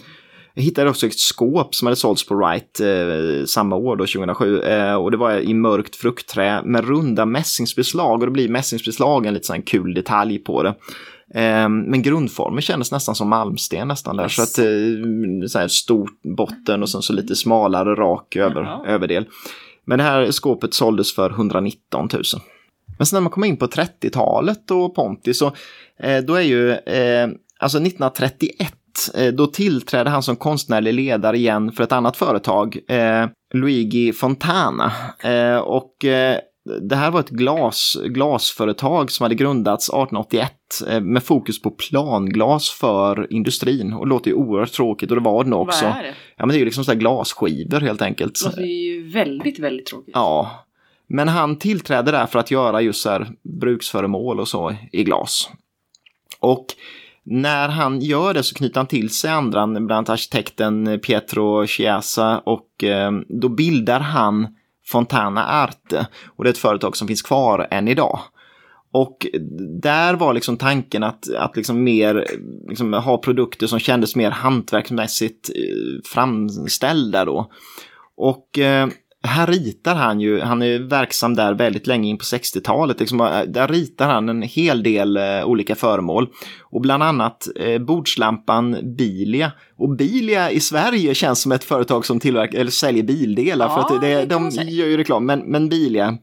Jag 0.56 0.62
hittade 0.62 0.90
också 0.90 1.06
ett 1.06 1.18
skåp 1.18 1.74
som 1.74 1.87
hade 1.87 1.96
sålts 1.96 2.26
på 2.26 2.34
Wright 2.34 2.80
eh, 2.80 3.46
samma 3.46 3.76
år, 3.76 3.96
då, 3.96 4.06
2007. 4.06 4.60
Eh, 4.60 4.94
och 4.94 5.10
det 5.10 5.16
var 5.16 5.40
i 5.40 5.54
mörkt 5.54 5.96
fruktträ 5.96 6.62
med 6.64 6.88
runda 6.88 7.26
mässingsbeslag. 7.26 8.20
Och 8.20 8.26
det 8.26 8.32
blir 8.32 8.48
mässingsbeslag 8.48 9.26
en 9.26 9.34
lite 9.34 9.46
sån 9.46 9.62
kul 9.62 9.94
detalj 9.94 10.38
på 10.38 10.62
det. 10.62 10.74
Eh, 11.34 11.68
men 11.68 12.02
grundformen 12.02 12.62
kändes 12.62 12.92
nästan 12.92 13.14
som 13.14 13.28
malmsten 13.28 13.88
nästan 13.88 14.16
där. 14.16 14.28
Så 14.28 14.42
att 14.42 14.58
eh, 14.58 15.46
så 15.48 15.58
här 15.58 15.68
stor 15.68 16.10
botten 16.37 16.82
och 16.82 16.88
sen 16.88 17.02
så 17.02 17.12
lite 17.12 17.37
smalare 17.37 17.94
rak 17.94 18.37
över, 18.37 18.62
Jaha. 18.62 18.87
överdel. 18.87 19.26
Men 19.84 19.98
det 19.98 20.04
här 20.04 20.30
skåpet 20.30 20.74
såldes 20.74 21.14
för 21.14 21.30
119 21.30 22.08
000. 22.12 22.22
Men 22.98 23.06
sen 23.06 23.16
när 23.16 23.20
man 23.20 23.30
kommer 23.30 23.46
in 23.46 23.56
på 23.56 23.66
30-talet 23.66 24.70
och 24.70 24.94
Ponti 24.94 25.34
så 25.34 25.46
eh, 25.98 26.24
då 26.24 26.34
är 26.34 26.42
ju, 26.42 26.70
eh, 26.70 27.28
alltså 27.64 27.79
1931 27.79 28.74
eh, 29.14 29.27
då 29.27 29.46
tillträdde 29.46 30.11
han 30.11 30.22
som 30.22 30.37
konstnärlig 30.37 30.94
ledare 30.94 31.37
igen 31.37 31.72
för 31.72 31.85
ett 31.85 31.92
annat 31.92 32.16
företag, 32.16 32.79
eh, 32.88 33.27
Luigi 33.55 34.12
Fontana. 34.12 34.92
Eh, 35.22 35.57
och 35.57 36.05
eh, 36.05 36.38
det 36.81 36.96
här 36.96 37.11
var 37.11 37.20
ett 37.20 37.31
glas, 37.31 37.96
glasföretag 38.05 39.11
som 39.11 39.24
hade 39.24 39.35
grundats 39.35 39.88
1881 39.88 40.53
eh, 40.88 41.00
med 41.00 41.22
fokus 41.22 41.62
på 41.62 41.70
planglas 41.70 42.70
för 42.70 43.33
industrin. 43.33 43.92
Och 43.92 44.07
det 44.07 44.11
låter 44.11 44.31
ju 44.31 44.37
oerhört 44.37 44.72
tråkigt 44.72 45.11
och 45.11 45.16
det 45.16 45.22
var 45.22 45.44
det 45.44 45.50
nog 45.50 45.61
också. 45.61 45.85
Vad 45.85 45.96
är 45.96 46.03
det? 46.03 46.14
Ja 46.37 46.46
men 46.46 46.48
det 46.48 46.55
är 46.55 46.59
ju 46.59 46.64
liksom 46.64 46.85
sådär 46.85 46.98
glasskivor 46.98 47.81
helt 47.81 48.03
enkelt. 48.03 48.40
Det 48.42 48.46
låter 48.46 48.62
ju 48.62 49.09
väldigt, 49.09 49.59
väldigt 49.59 49.87
tråkigt. 49.87 50.14
Ja, 50.14 50.64
men 51.07 51.29
han 51.29 51.59
tillträdde 51.59 52.11
där 52.11 52.27
för 52.27 52.38
att 52.38 52.50
göra 52.50 52.81
just 52.81 53.03
så 53.03 53.11
här 53.11 53.29
bruksföremål 53.61 54.40
och 54.40 54.48
så 54.48 54.77
i 54.92 55.05
glas. 55.05 55.50
Och 56.40 56.66
när 57.24 57.68
han 57.68 58.00
gör 58.00 58.34
det 58.34 58.42
så 58.42 58.54
knyter 58.54 58.80
han 58.80 58.87
till 58.87 59.10
sig 59.10 59.30
andra, 59.30 59.66
bland 59.66 59.92
annat 59.92 60.08
arkitekten 60.08 61.00
Pietro 61.00 61.66
Chiesa 61.66 62.38
och 62.38 62.84
eh, 62.84 63.12
då 63.28 63.48
bildar 63.48 64.00
han 64.00 64.46
Fontana 64.87 65.44
Arte. 65.44 66.06
Och 66.26 66.44
det 66.44 66.50
är 66.50 66.52
ett 66.52 66.58
företag 66.58 66.96
som 66.96 67.08
finns 67.08 67.22
kvar 67.22 67.68
än 67.70 67.88
idag. 67.88 68.20
Och 68.92 69.26
där 69.82 70.14
var 70.14 70.34
liksom 70.34 70.56
tanken 70.56 71.02
att, 71.02 71.34
att 71.34 71.56
liksom 71.56 71.84
mer 71.84 72.26
liksom 72.68 72.92
ha 72.92 73.18
produkter 73.18 73.66
som 73.66 73.78
kändes 73.78 74.16
mer 74.16 74.30
hantverksmässigt 74.30 75.50
eh, 75.50 76.02
framställda 76.04 77.24
då. 77.24 77.50
Och 78.16 78.58
eh, 78.58 78.88
här 79.26 79.46
ritar 79.46 79.94
han 79.94 80.20
ju, 80.20 80.40
han 80.40 80.62
är 80.62 80.78
verksam 80.78 81.34
där 81.34 81.54
väldigt 81.54 81.87
länge 81.87 82.08
in 82.08 82.18
på 82.18 82.24
60-talet. 82.24 83.00
Liksom, 83.00 83.20
eh, 83.20 83.42
där 83.42 83.68
ritar 83.68 84.08
han 84.08 84.28
en 84.28 84.42
hel 84.42 84.82
del 84.82 85.16
eh, 85.16 85.44
olika 85.44 85.74
föremål. 85.74 86.28
Och 86.62 86.80
bland 86.80 87.02
annat 87.02 87.48
eh, 87.56 87.78
bordslampan 87.78 88.96
Bilia. 88.96 89.52
Och 89.76 89.96
Bilia 89.96 90.50
i 90.50 90.60
Sverige 90.60 91.14
känns 91.14 91.42
som 91.42 91.52
ett 91.52 91.64
företag 91.64 92.06
som 92.06 92.20
tillverkar, 92.20 92.58
eller 92.58 92.70
säljer 92.70 93.02
bildelar. 93.02 93.66
Ja, 93.66 93.74
för 93.74 93.94
att 93.94 94.00
det, 94.00 94.14
det 94.14 94.26
de 94.26 94.50
gör 94.50 94.87
ju 94.87 94.96
reklam. 94.96 95.26
Men, 95.26 95.40
men 95.40 95.68
Bilia, 95.68 96.18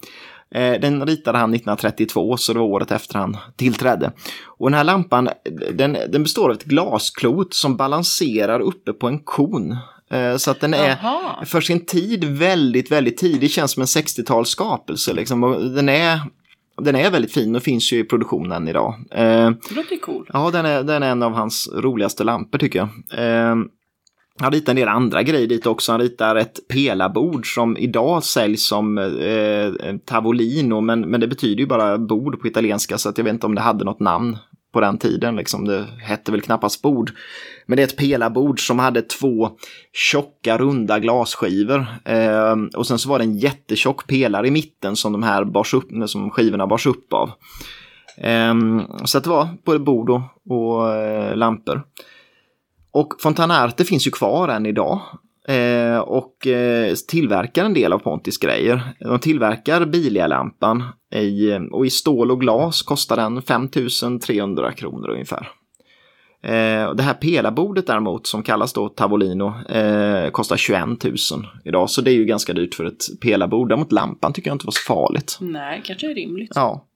eh, 0.56 0.74
den 0.82 1.06
ritade 1.06 1.38
han 1.38 1.54
1932, 1.54 2.38
så 2.38 2.54
det 2.54 2.60
var 2.60 2.66
året 2.66 2.92
efter 2.92 3.20
han 3.20 3.38
tillträdde. 3.56 4.12
Och 4.46 4.70
den 4.70 4.78
här 4.78 4.84
lampan, 4.84 5.30
den, 5.74 5.98
den 6.10 6.24
består 6.24 6.50
av 6.50 6.56
ett 6.56 6.64
glasklot 6.64 7.54
som 7.54 7.78
balanserar 7.78 8.60
uppe 8.60 8.94
på 8.94 9.08
en 9.08 9.20
kon. 9.20 9.78
Eh, 10.12 10.38
Så 10.38 10.52
att 10.52 10.60
den 10.60 10.74
är 10.74 10.88
Jaha. 11.02 11.46
för 11.46 11.62
sin 11.62 11.86
tid 11.86 12.24
väldigt, 12.24 12.92
väldigt 12.92 13.18
tidig. 13.18 13.52
Känns 13.52 13.72
som 13.72 13.82
en 13.82 13.88
60-tals 13.88 14.50
skapelse. 14.50 15.14
Liksom. 15.14 15.44
Och 15.44 15.62
den, 15.72 15.90
är, 15.90 16.20
den 16.82 16.96
är 16.96 17.12
väldigt 17.12 17.34
fin 17.34 17.56
och 17.56 17.64
finns 17.64 17.94
ju 17.94 18.00
i 18.00 18.04
produktionen 18.04 18.68
idag. 18.68 18.94
Eh, 19.12 19.50
Det 19.70 19.76
låter 19.76 19.98
cool. 20.02 20.30
ja, 20.34 20.52
den 20.52 20.66
är, 20.66 20.84
den 20.84 21.04
är 21.04 21.12
en 21.12 21.24
av 21.24 21.34
hans 21.34 21.70
roligaste 21.74 22.24
lampor 22.24 22.58
tycker 22.58 22.80
jag. 22.80 22.90
Eh, 23.26 23.56
han 24.40 24.52
ritar 24.52 24.72
en 24.72 24.76
del 24.76 24.88
andra 24.88 25.24
grejer 25.24 25.48
dit 25.48 25.66
också. 25.66 25.92
Han 25.92 26.02
ritar 26.02 26.36
ett 26.36 26.60
pelarbord 26.74 27.54
som 27.56 27.78
idag 27.78 28.24
säljs 28.24 28.68
som 28.68 28.98
eh, 28.98 29.96
tavolino, 30.06 30.82
men, 30.82 31.02
men 31.02 31.20
det 31.20 31.28
betyder 31.28 31.60
ju 31.62 31.68
bara 31.68 31.98
bord 31.98 32.42
på 32.42 32.48
italienska, 32.48 32.98
så 32.98 33.10
att 33.10 33.18
jag 33.18 33.26
vet 33.26 33.34
inte 33.34 33.46
om 33.46 33.56
det 33.56 33.62
hade 33.62 33.86
något 33.86 34.00
namn 34.00 34.38
på 34.72 34.82
den 34.82 34.98
tiden. 34.98 35.36
Liksom. 35.36 35.66
Det 35.66 35.88
hette 36.02 36.32
väl 36.32 36.42
knappast 36.42 36.82
bord. 36.82 37.12
Men 37.66 37.76
det 37.76 37.84
är 37.84 37.88
ett 37.88 37.98
pelarbord 37.98 38.68
som 38.68 38.80
hade 38.80 39.02
två 39.02 39.50
tjocka 39.94 40.58
runda 40.58 41.00
glasskivor. 41.00 41.86
Eh, 42.06 42.56
och 42.76 42.88
sen 42.88 43.00
så 43.00 43.10
var 43.10 43.20
det 43.20 43.26
en 43.26 43.38
jättetjock 43.38 44.08
pelare 44.08 44.48
i 44.48 44.52
mitten 44.52 44.96
som 44.96 45.12
de 45.12 45.24
här 45.24 45.44
bars 45.44 45.74
upp, 45.74 45.90
som 46.06 46.30
skivorna 46.30 46.68
bars 46.68 46.86
upp 46.86 47.14
av. 47.14 47.32
Eh, 48.18 48.56
så 49.06 49.20
det 49.20 49.30
var 49.30 49.48
både 49.66 49.80
bord 49.80 50.10
och, 50.10 50.22
och 50.50 50.96
eh, 50.96 51.36
lampor. 51.36 51.84
Och 52.94 53.14
Fontanarte 53.22 53.86
finns 53.86 54.08
ju 54.08 54.12
kvar 54.12 54.48
än 54.48 54.66
idag. 54.66 55.02
Eh, 55.48 56.00
och 56.00 56.48
eh, 56.48 56.94
tillverkar 57.08 57.66
en 57.66 57.74
del 57.74 57.94
av 57.94 58.00
Pontis 58.00 58.38
grejer. 58.38 58.82
De 59.00 59.20
tillverkar 59.20 59.86
Bilia-lampan 59.86 60.84
i, 61.16 61.58
och 61.72 61.86
i 61.86 61.90
stål 61.90 62.32
och 62.32 62.42
glas 62.42 62.82
kostar 62.82 63.16
den 63.16 63.42
5300 63.42 64.72
kronor 64.72 65.10
ungefär. 65.10 65.50
Eh, 66.44 66.94
det 66.94 67.04
här 67.04 67.14
pelarbordet 67.14 67.88
däremot 67.88 68.28
som 68.28 68.44
kallas 68.44 68.74
då 68.74 68.90
Tavolino 68.90 69.54
eh, 69.70 70.30
kostar 70.32 70.58
21 70.58 71.04
000 71.04 71.16
idag. 71.66 71.90
Så 71.90 72.02
det 72.02 72.12
är 72.12 72.16
ju 72.16 72.26
ganska 72.26 72.54
dyrt 72.54 72.76
för 72.76 72.86
ett 72.86 73.20
pelarbord. 73.22 73.70
Däremot 73.70 73.92
lampan 73.92 74.34
tycker 74.34 74.50
jag 74.50 74.56
inte 74.56 74.66
var 74.66 74.72
så 74.72 74.94
farligt. 74.94 75.38
Nej, 75.42 75.82
kanske 75.86 76.12
är 76.12 76.16
rimligt. 76.16 76.52
Ja. 76.56 76.88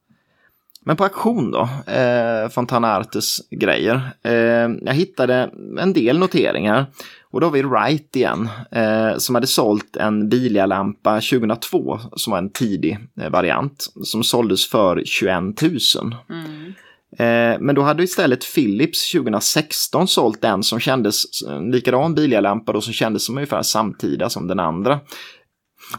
Men 0.88 0.95
på 0.95 1.03
auktion 1.03 1.51
då, 1.51 1.69
eh, 1.93 2.49
Fontana 2.49 2.95
Artes 2.95 3.49
grejer. 3.49 4.01
Eh, 4.23 4.34
jag 4.81 4.93
hittade 4.93 5.49
en 5.79 5.93
del 5.93 6.19
noteringar. 6.19 6.86
Och 7.36 7.41
då 7.41 7.48
har 7.48 7.52
vi 7.52 7.62
Wright 7.62 8.15
igen, 8.15 8.50
eh, 8.71 9.17
som 9.17 9.36
hade 9.36 9.48
sålt 9.48 9.95
en 9.95 10.30
Bilia-lampa 10.30 11.21
2002, 11.21 12.00
som 12.15 12.32
var 12.32 12.38
en 12.38 12.50
tidig 12.50 12.98
eh, 13.21 13.30
variant, 13.30 13.88
som 14.04 14.24
såldes 14.24 14.67
för 14.69 15.04
21 15.06 15.62
000. 15.62 15.80
Mm. 16.30 16.74
Eh, 17.17 17.60
men 17.60 17.76
då 17.76 17.82
hade 17.82 18.04
istället 18.04 18.54
Philips 18.56 19.12
2016 19.12 20.08
sålt 20.08 20.43
en 20.43 20.63
som 20.63 20.80
kändes 20.80 21.43
en 21.48 21.71
likadan 21.71 22.15
Bilia-lampa 22.15 22.74
då 22.74 22.82
som 22.82 22.93
kändes 22.93 23.26
som 23.26 23.38
ungefär 23.38 23.62
samtida 23.62 24.30
som 24.30 24.48
den 24.48 24.60
andra. 24.60 25.00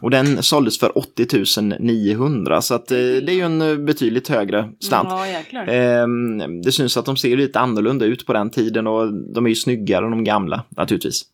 Och 0.01 0.11
den 0.11 0.43
såldes 0.43 0.79
för 0.79 0.99
80 0.99 1.79
900 1.79 2.63
så 2.63 2.75
att 2.75 2.91
eh, 2.91 2.97
det 2.97 3.33
är 3.33 3.35
ju 3.35 3.41
en 3.41 3.63
eh, 3.63 3.77
betydligt 3.77 4.29
högre 4.29 4.71
slant. 4.81 5.09
Ja. 5.53 5.61
Ehm, 5.61 6.63
det 6.63 6.73
syns 6.73 6.97
att 6.97 7.05
de 7.05 7.17
ser 7.17 7.37
lite 7.37 7.61
annorlunda 7.61 8.05
ut 8.05 8.27
på 8.27 8.33
den 8.33 8.51
tiden 8.51 8.87
och 8.87 9.13
de 9.13 9.45
är 9.45 9.49
ju 9.49 9.55
snyggare 9.55 10.05
än 10.05 10.11
de 10.11 10.25
gamla 10.25 10.65
naturligtvis. 10.69 11.25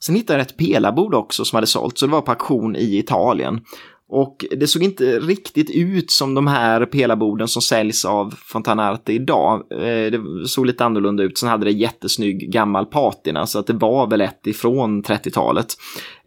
Sen 0.00 0.14
hittade 0.14 0.38
jag 0.38 0.46
ett 0.46 0.56
pelarbord 0.56 1.14
också 1.14 1.44
som 1.44 1.56
hade 1.56 1.66
sålt, 1.66 1.98
så 1.98 2.06
det 2.06 2.12
var 2.12 2.20
på 2.20 2.30
auktion 2.30 2.76
i 2.76 2.98
Italien. 2.98 3.60
Och 4.08 4.44
det 4.56 4.66
såg 4.66 4.82
inte 4.82 5.18
riktigt 5.18 5.70
ut 5.70 6.10
som 6.10 6.34
de 6.34 6.46
här 6.46 6.86
pelarborden 6.86 7.48
som 7.48 7.62
säljs 7.62 8.04
av 8.04 8.34
Fontanarte 8.38 9.12
idag. 9.12 9.72
Eh, 9.72 10.10
Det 10.10 10.48
såg 10.48 10.66
lite 10.66 10.84
annorlunda 10.84 11.22
ut. 11.22 11.38
Sen 11.38 11.48
hade 11.48 11.64
det 11.64 11.70
jättesnygg 11.70 12.52
gammal 12.52 12.86
patina 12.86 13.46
så 13.46 13.58
att 13.58 13.66
det 13.66 13.72
var 13.72 14.06
väl 14.06 14.20
ett 14.20 14.46
ifrån 14.46 15.02
30-talet. 15.02 15.66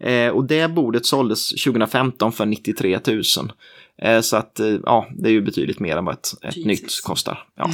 Eh, 0.00 0.28
Och 0.28 0.44
det 0.44 0.70
bordet 0.70 1.06
såldes 1.06 1.48
2015 1.64 2.32
för 2.32 2.46
93 2.46 2.98
000. 3.06 3.22
Eh, 4.02 4.20
Så 4.20 4.36
att 4.36 4.60
ja, 4.84 5.06
det 5.18 5.28
är 5.28 5.32
ju 5.32 5.42
betydligt 5.42 5.80
mer 5.80 5.96
än 5.96 6.04
vad 6.04 6.14
ett, 6.14 6.28
ett 6.42 6.66
nytt 6.66 7.00
kostar. 7.04 7.44
Ja. 7.56 7.70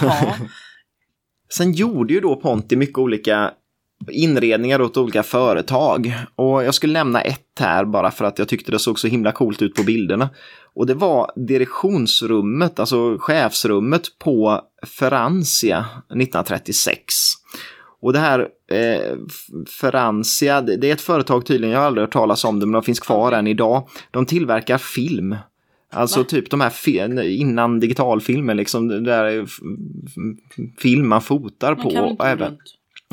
Sen 1.52 1.72
gjorde 1.72 2.14
ju 2.14 2.20
då 2.20 2.36
Ponti 2.36 2.76
mycket 2.76 2.98
olika 2.98 3.50
inredningar 4.08 4.80
åt 4.80 4.96
olika 4.96 5.22
företag. 5.22 6.14
Och 6.34 6.64
jag 6.64 6.74
skulle 6.74 6.92
nämna 6.92 7.20
ett 7.20 7.40
här 7.60 7.84
bara 7.84 8.10
för 8.10 8.24
att 8.24 8.38
jag 8.38 8.48
tyckte 8.48 8.72
det 8.72 8.78
såg 8.78 8.98
så 8.98 9.06
himla 9.06 9.32
coolt 9.32 9.62
ut 9.62 9.74
på 9.74 9.82
bilderna. 9.82 10.28
Och 10.74 10.86
det 10.86 10.94
var 10.94 11.30
direktionsrummet, 11.36 12.80
alltså 12.80 13.16
chefsrummet 13.18 14.18
på 14.18 14.60
Ferrantia 14.86 15.86
1936. 16.10 17.14
Och 18.02 18.12
det 18.12 18.18
här 18.18 18.48
eh, 18.72 19.16
Ferrantia, 19.80 20.60
det 20.60 20.88
är 20.88 20.92
ett 20.92 21.00
företag 21.00 21.46
tydligen, 21.46 21.72
jag 21.72 21.80
har 21.80 21.86
aldrig 21.86 22.02
hört 22.02 22.12
talas 22.12 22.44
om 22.44 22.60
det, 22.60 22.66
men 22.66 22.72
de 22.72 22.82
finns 22.82 23.00
kvar 23.00 23.32
än 23.32 23.46
idag. 23.46 23.88
De 24.10 24.26
tillverkar 24.26 24.78
film. 24.78 25.36
Alltså 25.92 26.20
Va? 26.20 26.24
typ 26.24 26.50
de 26.50 26.60
här 26.60 26.70
innan 27.22 27.80
digitalfilmer, 27.80 28.54
liksom, 28.54 28.88
där 29.04 29.46
film 30.78 31.08
man 31.08 31.22
fotar 31.22 31.74
Man 31.74 31.82
på. 31.82 31.90
kan 31.90 32.16
även, 32.26 32.48
runt. 32.48 32.60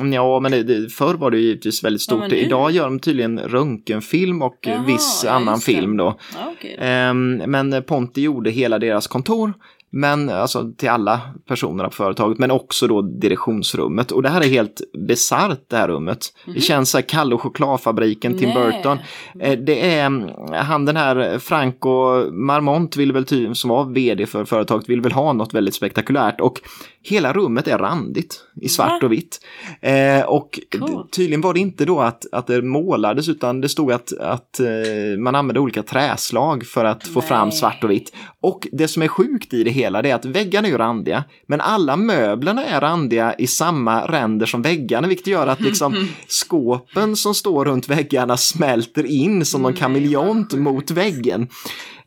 Ja, 0.04 0.40
men 0.40 0.52
det, 0.52 0.94
förr 0.94 1.14
var 1.14 1.32
det 1.32 1.38
ju 1.38 1.44
givetvis 1.44 1.84
väldigt 1.84 2.02
Ja, 2.12 2.18
stort. 2.18 2.32
nu- 2.32 2.38
Idag 2.38 2.72
gör 2.72 2.84
de 2.84 3.00
tydligen 3.00 3.40
röntgenfilm 3.40 4.42
och 4.42 4.58
Jaha, 4.62 4.84
viss 4.88 5.22
ja, 5.26 5.32
annan 5.32 5.60
film 5.60 5.98
då. 5.98 6.20
Ja, 6.36 6.54
då. 6.62 6.84
Ehm, 6.84 7.36
men 7.48 7.84
Ponti 7.84 8.22
gjorde 8.22 8.50
hela 8.50 8.80
deras 8.80 9.08
kontor, 9.08 9.54
men 10.00 10.30
alltså 10.30 10.72
till 10.78 10.90
alla 10.90 11.22
personerna 11.48 11.90
på 11.90 11.96
företaget, 11.96 12.38
men 12.40 12.52
också 12.52 12.88
då 12.88 13.02
direktionsrummet. 13.02 14.12
Och 14.12 14.24
det 14.24 14.30
här 14.30 14.42
är 14.42 14.50
helt 14.50 14.82
bisarrt 15.08 15.60
det 15.70 15.78
här 15.78 15.88
rummet. 15.88 16.20
Det 16.56 16.62
känns 16.62 16.90
så 16.90 16.98
här 16.98 17.06
Kalle 17.06 17.36
och 17.36 17.42
chokladfabriken, 17.42 18.38
Tim 18.38 18.50
Mhm. 18.50 18.60
Nej. 18.60 18.72
Burton. 18.72 18.98
Eh, 19.40 19.60
Det 19.60 19.96
är 19.96 20.06
mm, 20.06 20.30
han 20.54 20.86
den 20.86 20.96
här 20.98 21.40
Franco 21.40 22.24
Marmont 22.32 22.98
vill 22.98 23.12
väl 23.12 23.26
ty- 23.26 23.54
som 23.56 23.70
var 23.70 23.86
vd 23.86 24.26
för 24.26 24.46
företaget 24.46 24.90
vill 24.90 25.02
väl 25.02 25.12
ha 25.12 25.34
något 25.34 25.54
väldigt 25.54 25.76
spektakulärt 25.76 26.42
och 26.42 26.62
hela 27.04 27.34
rummet 27.34 27.68
är 27.68 27.78
randigt 27.78 28.44
i 28.62 28.70
svart 28.70 28.90
Va? 29.02 29.06
och 29.06 29.12
vitt. 29.12 29.40
Eh, 29.82 30.22
och 30.26 30.60
Coolt. 30.80 30.92
d- 30.92 31.10
tydligen 31.16 31.42
var 31.42 31.54
det 31.54 31.60
inte 31.60 31.86
då 31.86 32.00
att, 32.00 32.26
att 32.32 32.48
det 32.48 32.62
målades 32.62 33.30
utan 33.30 33.62
det 33.62 33.70
stod 33.70 33.92
att, 33.92 34.14
att 34.20 34.60
eh, 34.60 35.20
man 35.20 35.36
använde 35.36 35.60
olika 35.60 35.84
träslag 35.84 36.66
för 36.66 36.86
att 36.86 37.08
få 37.08 37.22
fram 37.22 37.52
svart 37.52 37.84
och 37.84 37.92
vitt. 37.92 38.14
Och 38.42 38.68
det 38.72 38.88
som 38.88 39.02
är 39.04 39.08
sjukt 39.08 39.54
i 39.54 39.64
det 39.64 39.72
hela 39.72 39.87
det 39.90 40.10
är 40.10 40.16
att 40.16 40.26
väggarna 40.26 40.68
är 40.68 40.72
ju 40.72 40.78
randiga 40.78 41.24
men 41.48 41.62
alla 41.62 41.96
möblerna 41.96 42.66
är 42.66 42.82
randiga 42.82 43.36
i 43.38 43.48
samma 43.48 44.08
ränder 44.08 44.46
som 44.46 44.62
väggarna 44.62 45.08
vilket 45.08 45.28
gör 45.28 45.48
att 45.48 45.62
liksom 45.62 46.08
skåpen 46.28 47.16
som 47.16 47.34
står 47.34 47.66
runt 47.66 47.90
väggarna 47.90 48.38
smälter 48.38 49.06
in 49.06 49.46
som 49.46 49.62
någon 49.62 49.72
Nej, 49.72 49.82
kameleont 49.82 50.54
mot 50.54 50.92
väggen. 50.92 51.48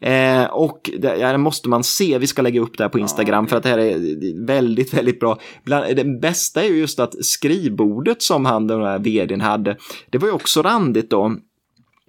Eh, 0.00 0.44
och 0.44 0.90
det, 0.98 1.16
ja, 1.16 1.32
det 1.32 1.38
måste 1.38 1.68
man 1.68 1.84
se, 1.84 2.18
vi 2.18 2.26
ska 2.26 2.42
lägga 2.42 2.60
upp 2.60 2.78
det 2.78 2.84
här 2.84 2.88
på 2.88 2.98
Instagram 2.98 3.46
för 3.46 3.56
att 3.56 3.62
det 3.62 3.68
här 3.68 3.78
är 3.78 4.46
väldigt, 4.46 4.94
väldigt 4.94 5.20
bra. 5.20 5.38
Bland, 5.64 5.96
det 5.96 6.04
bästa 6.04 6.64
är 6.64 6.68
ju 6.68 6.78
just 6.78 7.00
att 7.00 7.24
skrivbordet 7.24 8.22
som 8.22 8.44
han, 8.44 8.66
den 8.66 8.82
här 8.82 8.98
vdn, 8.98 9.40
hade, 9.40 9.76
det 10.10 10.18
var 10.18 10.28
ju 10.28 10.34
också 10.34 10.62
randigt 10.62 11.10
då. 11.10 11.36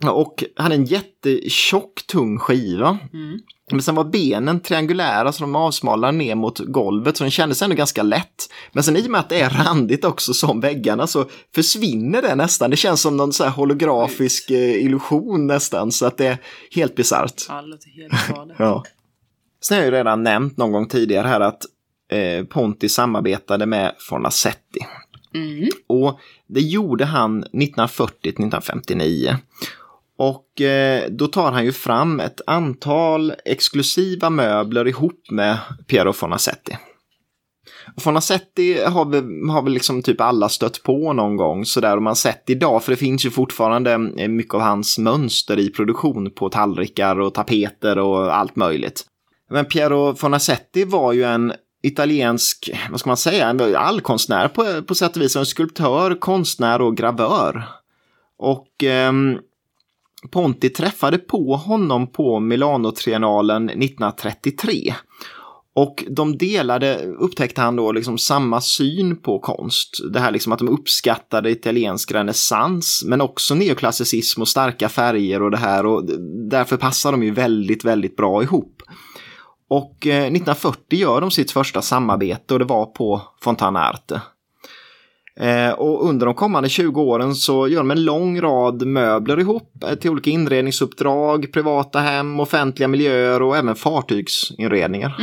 Och 0.06 0.44
hade 0.56 0.76
en 0.76 0.86
jättetjock, 0.86 2.08
tung 2.08 2.40
skiva. 2.40 2.98
Mm. 3.14 3.40
Men 3.72 3.82
sen 3.82 3.96
var 3.96 4.04
benen 4.04 4.60
triangulära 4.60 5.32
så 5.32 5.44
de 5.44 5.56
avsmalnade 5.56 6.18
ner 6.18 6.36
mot 6.36 6.60
golvet 6.60 7.18
så 7.18 7.24
den 7.24 7.32
kändes 7.32 7.62
ändå 7.62 7.76
ganska 7.76 8.04
lätt. 8.04 8.50
Men 8.72 8.84
sen 8.84 8.98
i 8.98 9.08
och 9.08 9.12
med 9.12 9.20
att 9.20 9.30
det 9.30 9.42
är 9.42 9.50
randigt 9.50 10.06
också 10.06 10.34
som 10.34 10.60
väggarna 10.60 11.08
så 11.08 11.26
försvinner 11.56 12.22
det 12.22 12.36
nästan. 12.36 12.70
Det 12.70 12.78
känns 12.78 13.02
som 13.02 13.18
någon 13.18 13.34
så 13.34 13.44
här 13.44 13.52
holografisk 13.52 14.50
eh, 14.50 14.86
illusion 14.86 15.48
nästan 15.48 15.92
så 15.92 16.06
att 16.06 16.18
det 16.18 16.28
är 16.28 16.38
helt 16.76 16.96
bisarrt. 16.96 17.48
Ja. 18.58 18.84
Sen 19.64 19.76
har 19.76 19.84
jag 19.84 19.92
ju 19.92 19.98
redan 19.98 20.24
nämnt 20.24 20.58
någon 20.58 20.72
gång 20.72 20.88
tidigare 20.88 21.28
här 21.28 21.40
att 21.40 21.66
eh, 22.12 22.46
Ponti 22.46 22.90
samarbetade 22.90 23.66
med 23.66 23.96
Fornasetti. 24.00 24.80
Mm. 25.34 25.70
Och 25.88 26.20
det 26.48 26.62
gjorde 26.62 27.06
han 27.06 27.44
1940-1959. 27.44 29.36
Och 30.22 30.62
eh, 30.62 31.10
då 31.10 31.28
tar 31.28 31.52
han 31.52 31.66
ju 31.66 31.72
fram 31.72 32.20
ett 32.20 32.42
antal 32.48 33.34
exklusiva 33.46 34.30
möbler 34.30 34.88
ihop 34.88 35.32
med 35.32 35.58
Piero 35.88 36.14
Fornasetti. 36.14 36.78
Fonacetti 37.98 38.74
Fornasetti 38.74 38.84
har 38.84 39.06
väl, 39.06 39.50
har 39.50 39.62
väl 39.62 39.74
liksom 39.74 40.02
typ 40.02 40.22
alla 40.22 40.50
stött 40.50 40.84
på 40.84 41.14
någon 41.14 41.38
gång 41.38 41.66
sådär 41.66 41.98
om 41.98 42.04
man 42.04 42.16
sett 42.16 42.50
idag 42.50 42.84
för 42.84 42.92
det 42.92 42.98
finns 42.98 43.26
ju 43.26 43.30
fortfarande 43.30 43.94
eh, 43.94 44.28
mycket 44.28 44.54
av 44.54 44.62
hans 44.62 44.98
mönster 44.98 45.60
i 45.60 45.70
produktion 45.70 46.32
på 46.32 46.50
tallrikar 46.50 47.20
och 47.20 47.34
tapeter 47.34 47.98
och 47.98 48.36
allt 48.36 48.56
möjligt. 48.56 49.06
Men 49.50 49.66
Piero 49.66 50.16
Fornasetti 50.16 50.86
var 50.86 51.14
ju 51.14 51.24
en 51.24 51.54
italiensk, 51.84 52.70
vad 52.92 53.00
ska 53.00 53.10
man 53.10 53.18
säga, 53.18 53.50
en 53.50 53.76
allkonstnär 53.76 54.48
på, 54.48 54.82
på 54.82 54.96
sätt 54.96 55.16
och 55.16 55.22
vis. 55.22 55.36
En 55.36 55.46
skulptör, 55.46 56.20
konstnär 56.20 56.82
och 56.82 56.98
gravör. 56.98 57.64
Och 58.38 58.84
eh, 58.84 59.12
Ponti 60.30 60.70
träffade 60.70 61.18
på 61.18 61.56
honom 61.56 62.12
på 62.12 62.40
Milano-triennalen 62.40 63.70
1933. 63.70 64.94
Och 65.74 66.04
de 66.10 66.38
delade, 66.38 67.06
upptäckte 67.06 67.62
han 67.62 67.76
då, 67.76 67.92
liksom 67.92 68.18
samma 68.18 68.62
syn 68.62 69.22
på 69.22 69.40
konst. 69.40 69.98
Det 70.14 70.20
här 70.20 70.32
liksom 70.32 70.54
att 70.54 70.60
de 70.60 70.70
uppskattade 70.70 71.52
italiensk 71.52 72.12
renässans, 72.12 73.04
men 73.08 73.22
också 73.22 73.56
neoklassicism 73.56 74.42
och 74.42 74.48
starka 74.48 74.90
färger 74.90 75.42
och 75.42 75.52
det 75.52 75.58
här. 75.58 75.86
Och 75.86 76.06
därför 76.50 76.78
passar 76.78 77.12
de 77.12 77.24
ju 77.24 77.32
väldigt, 77.32 77.86
väldigt 77.86 78.16
bra 78.16 78.44
ihop. 78.44 78.82
Och 79.70 80.08
eh, 80.08 80.24
1940 80.24 81.00
gör 81.00 81.22
de 81.22 81.32
sitt 81.32 81.52
första 81.52 81.82
samarbete 81.82 82.54
och 82.54 82.60
det 82.60 82.66
var 82.66 82.86
på 82.86 83.22
Fontana 83.42 83.80
Arte. 83.80 84.22
Eh, 85.36 85.72
och 85.72 86.10
under 86.10 86.26
de 86.26 86.36
kommande 86.36 86.70
20 86.70 87.02
åren 87.02 87.36
så 87.36 87.67
gör 87.67 87.80
de 87.80 87.91
en 87.91 88.04
lång 88.04 88.41
rad 88.41 88.88
möbler 88.88 89.39
ihop 89.39 89.84
eh, 89.84 89.96
till 89.96 90.10
olika 90.12 90.30
inredningsuppdrag, 90.30 91.54
privata 91.54 92.00
hem, 92.00 92.39
offentliga 92.39 92.88
miljöer 92.88 93.41
och 93.41 93.58
även 93.58 93.76
fartygsinredningar. 93.76 95.15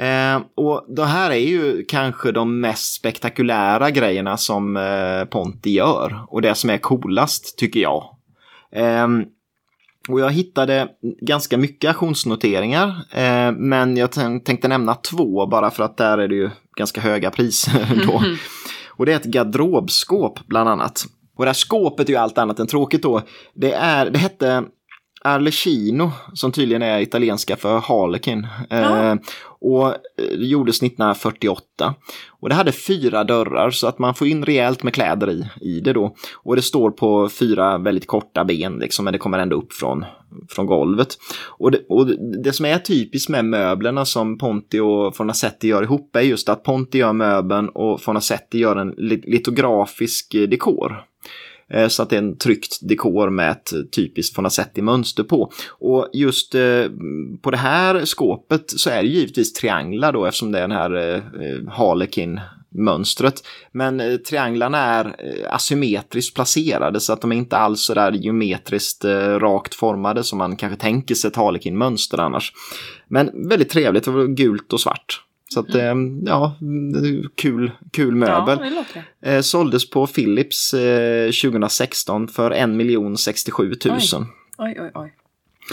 Eh, 0.00 0.42
och 0.54 0.84
det 0.88 1.04
här 1.04 1.30
är 1.30 1.48
ju 1.48 1.84
kanske 1.88 2.32
de 2.32 2.60
mest 2.60 2.94
spektakulära 2.94 3.90
grejerna 3.90 4.36
som 4.36 4.76
eh, 4.76 5.24
Ponti 5.24 5.70
gör 5.70 6.20
och 6.28 6.42
det 6.42 6.54
som 6.54 6.70
är 6.70 6.78
coolast 6.78 7.58
tycker 7.58 7.80
jag. 7.80 8.04
Ehm, 8.72 9.24
och 10.08 10.20
jag 10.20 10.30
hittade 10.30 10.88
ganska 11.20 11.58
mycket 11.58 11.88
auktionsnoteringar, 11.88 12.94
men 13.52 13.96
jag 13.96 14.12
tänkte 14.44 14.68
nämna 14.68 14.94
två 14.94 15.46
bara 15.46 15.70
för 15.70 15.84
att 15.84 15.96
där 15.96 16.18
är 16.18 16.28
det 16.28 16.34
ju 16.34 16.50
ganska 16.76 17.00
höga 17.00 17.30
priser 17.30 18.02
då. 18.06 18.22
Och 18.96 19.06
det 19.06 19.12
är 19.12 19.16
ett 19.16 19.24
garderobskåp 19.24 20.46
bland 20.46 20.68
annat. 20.68 21.06
Och 21.36 21.44
det 21.44 21.48
här 21.48 21.54
skåpet 21.54 22.08
är 22.08 22.12
ju 22.12 22.18
allt 22.18 22.38
annat 22.38 22.60
än 22.60 22.66
tråkigt 22.66 23.02
då. 23.02 23.22
Det, 23.54 23.72
är, 23.72 24.10
det 24.10 24.18
hette 24.18 24.64
Arlecchino, 25.26 26.12
som 26.34 26.52
tydligen 26.52 26.82
är 26.82 27.00
italienska 27.00 27.56
för 27.56 27.78
Harlequin. 27.78 28.46
Ja. 28.70 29.10
Eh, 29.10 29.16
och 29.60 29.94
det 30.16 30.46
gjordes 30.46 30.76
1948. 30.76 31.94
Och 32.40 32.48
det 32.48 32.54
hade 32.54 32.72
fyra 32.72 33.24
dörrar 33.24 33.70
så 33.70 33.86
att 33.86 33.98
man 33.98 34.14
får 34.14 34.26
in 34.26 34.44
rejält 34.44 34.82
med 34.82 34.94
kläder 34.94 35.30
i, 35.30 35.48
i 35.60 35.80
det 35.80 35.92
då. 35.92 36.14
Och 36.34 36.56
det 36.56 36.62
står 36.62 36.90
på 36.90 37.28
fyra 37.28 37.78
väldigt 37.78 38.06
korta 38.06 38.44
ben 38.44 38.78
liksom, 38.78 39.04
men 39.04 39.12
det 39.12 39.18
kommer 39.18 39.38
ändå 39.38 39.56
upp 39.56 39.72
från, 39.72 40.04
från 40.48 40.66
golvet. 40.66 41.08
Och 41.58 41.70
det, 41.70 41.78
och 41.88 42.06
det 42.42 42.52
som 42.52 42.66
är 42.66 42.78
typiskt 42.78 43.28
med 43.28 43.44
möblerna 43.44 44.04
som 44.04 44.38
Ponti 44.38 44.78
och 44.78 45.16
Fornasetti 45.16 45.68
gör 45.68 45.82
ihop 45.82 46.16
är 46.16 46.20
just 46.20 46.48
att 46.48 46.62
Ponti 46.62 46.98
gör 46.98 47.12
möbeln 47.12 47.68
och 47.68 48.00
Fornasetti 48.00 48.58
gör 48.58 48.76
en 48.76 48.94
litografisk 49.26 50.32
dekor. 50.32 51.04
Eh, 51.72 51.88
Så 51.88 52.02
att 52.02 52.10
det 52.10 52.16
är 52.16 52.22
en 52.22 52.38
tryckt 52.38 52.88
dekor 52.88 53.30
med 53.30 53.50
ett 53.50 53.72
typiskt 53.96 54.36
Fonacetti-mönster 54.36 55.22
på. 55.22 55.52
Och 55.68 56.08
just 56.12 56.54
eh, 56.54 56.84
på 57.42 57.50
det 57.50 57.56
här 57.56 58.04
skåpet 58.04 58.70
så 58.70 58.90
är 58.90 59.02
det 59.02 59.08
givetvis 59.08 59.52
trianglar 59.52 60.12
då 60.12 60.26
eftersom 60.26 60.52
det 60.52 60.58
är 60.58 60.68
den 60.68 60.76
här 60.76 61.14
eh, 61.14 61.22
Harlequin-mönstret. 61.72 63.44
Men 63.72 64.00
eh, 64.00 64.16
trianglarna 64.16 64.78
är 64.78 65.04
eh, 65.04 65.54
asymmetriskt 65.54 66.34
placerade 66.34 67.00
så 67.00 67.12
att 67.12 67.20
de 67.20 67.32
är 67.32 67.36
inte 67.36 67.56
alls 67.56 67.80
så 67.80 67.94
där 67.94 68.12
geometriskt 68.12 69.04
eh, 69.04 69.38
rakt 69.38 69.74
formade 69.74 70.24
som 70.24 70.38
man 70.38 70.56
kanske 70.56 70.80
tänker 70.80 71.14
sig 71.14 71.28
ett 71.28 71.36
Harlekin-mönster 71.36 72.18
annars. 72.18 72.52
Men 73.08 73.48
väldigt 73.48 73.70
trevligt, 73.70 74.04
det 74.04 74.10
var 74.10 74.26
gult 74.26 74.72
och 74.72 74.80
svart. 74.80 75.25
Så 75.48 75.60
att, 75.60 75.74
eh, 75.74 75.94
ja, 76.24 76.56
kul, 77.34 77.70
kul 77.92 78.14
möbel. 78.14 78.58
Ja, 78.62 78.84
det. 79.20 79.30
Eh, 79.30 79.40
såldes 79.40 79.90
på 79.90 80.06
Philips 80.06 80.74
eh, 80.74 81.30
2016 81.30 82.28
för 82.28 82.50
1 82.50 83.18
067 83.18 83.74
000. 83.84 83.98
Oj, 84.58 84.76
oj, 84.80 84.90
oj. 84.94 85.12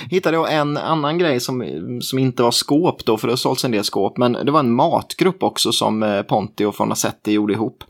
Hittade 0.10 0.38
jag 0.38 0.54
en 0.54 0.78
annan 0.78 1.18
grej 1.18 1.40
som, 1.40 1.66
som 2.02 2.20
inte 2.20 2.44
var 2.44 2.52
skåp 2.52 3.06
då, 3.06 3.18
för 3.18 3.28
det 3.28 3.32
har 3.32 3.38
sålts 3.38 3.66
en 3.66 3.72
del 3.72 3.84
skåp, 3.84 4.18
men 4.18 4.34
det 4.34 4.52
var 4.52 4.60
en 4.60 4.74
matgrupp 4.74 5.44
också 5.44 5.72
som 5.72 6.04
eh, 6.04 6.22
Ponti 6.22 6.66
och 6.66 6.76
Fornasetti 6.76 7.32
gjorde 7.32 7.54
ihop. 7.54 7.84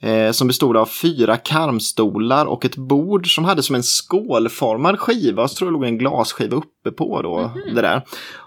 Eh, 0.00 0.30
som 0.30 0.46
bestod 0.46 0.76
av 0.76 0.86
fyra 0.86 1.36
karmstolar 1.36 2.46
och 2.46 2.64
ett 2.64 2.76
bord 2.76 3.34
som 3.34 3.44
hade 3.44 3.62
som 3.62 3.74
en 3.74 3.82
skålformad 3.82 5.00
skiva, 5.00 5.42
och 5.42 5.50
så 5.50 5.56
tror 5.56 5.68
jag 5.68 5.72
låg 5.72 5.84
en 5.84 5.98
glasskiva 5.98 6.56
uppe 6.56 6.90
på 6.90 7.22
då, 7.22 7.50
det 7.74 7.82
där. 7.82 8.02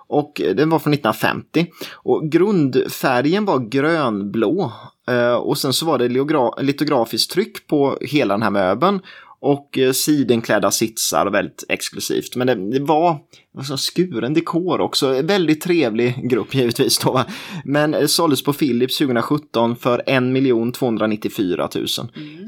Och 0.07 0.41
den 0.55 0.69
var 0.69 0.79
från 0.79 0.93
1950. 0.93 1.67
Och 1.93 2.31
grundfärgen 2.31 3.45
var 3.45 3.59
grönblå. 3.59 4.71
Eh, 5.09 5.35
och 5.35 5.57
sen 5.57 5.73
så 5.73 5.85
var 5.85 5.97
det 5.97 6.61
litografiskt 6.63 7.31
tryck 7.31 7.67
på 7.67 7.97
hela 8.01 8.33
den 8.33 8.43
här 8.43 8.49
möbeln. 8.49 8.99
Och 9.47 9.77
eh, 9.77 9.91
sidenklädda 9.91 10.71
sitsar, 10.71 11.25
väldigt 11.29 11.63
exklusivt. 11.69 12.35
Men 12.35 12.47
det, 12.47 12.55
det 12.71 12.79
var 12.79 13.17
alltså, 13.57 13.77
skuren 13.77 14.33
dekor 14.33 14.81
också. 14.81 15.21
Väldigt 15.21 15.61
trevlig 15.61 16.29
grupp 16.29 16.53
givetvis 16.55 16.99
då. 16.99 17.11
va. 17.11 17.25
Men 17.65 17.91
det 17.91 18.07
såldes 18.07 18.43
på 18.43 18.53
Philips 18.53 18.97
2017 18.97 19.75
för 19.75 20.03
1 20.07 20.73
294 20.73 21.69
000. 21.75 21.87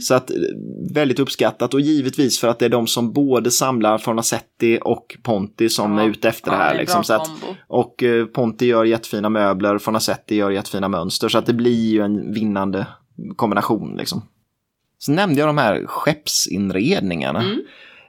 Så 0.01 0.13
att 0.13 0.29
eh, 0.31 0.35
väldigt 0.93 1.19
uppskattat 1.19 1.73
och 1.73 1.81
givetvis 1.81 2.39
för 2.39 2.47
att 2.47 2.59
det 2.59 2.65
är 2.65 2.69
de 2.69 2.87
som 2.87 3.13
både 3.13 3.51
samlar 3.51 3.97
Fornasetti 3.97 4.79
och 4.81 5.17
Ponti 5.23 5.69
som 5.69 5.97
Ja. 5.97 6.03
är 6.03 6.07
ute 6.09 6.29
efter 6.29 6.51
Ja, 6.51 6.57
det 6.57 6.63
här. 6.63 6.73
det 6.73 6.79
liksom. 6.79 7.03
så 7.03 7.13
att, 7.13 7.29
och 7.67 8.03
eh, 8.03 8.25
Ponti 8.25 8.65
gör 8.65 8.85
jättefina 8.85 9.29
möbler, 9.29 9.77
Fornasetti 9.77 10.35
gör 10.35 10.51
jättefina 10.51 10.87
mönster. 10.87 11.29
Så 11.29 11.37
att 11.37 11.45
det 11.45 11.53
blir 11.53 11.91
ju 11.91 12.01
en 12.01 12.33
vinnande 12.33 12.87
kombination 13.35 13.95
liksom. 13.97 14.21
Så 14.99 15.11
nämnde 15.11 15.39
jag 15.39 15.49
de 15.49 15.57
här 15.57 15.85
skeppsinredningarna. 15.85 17.43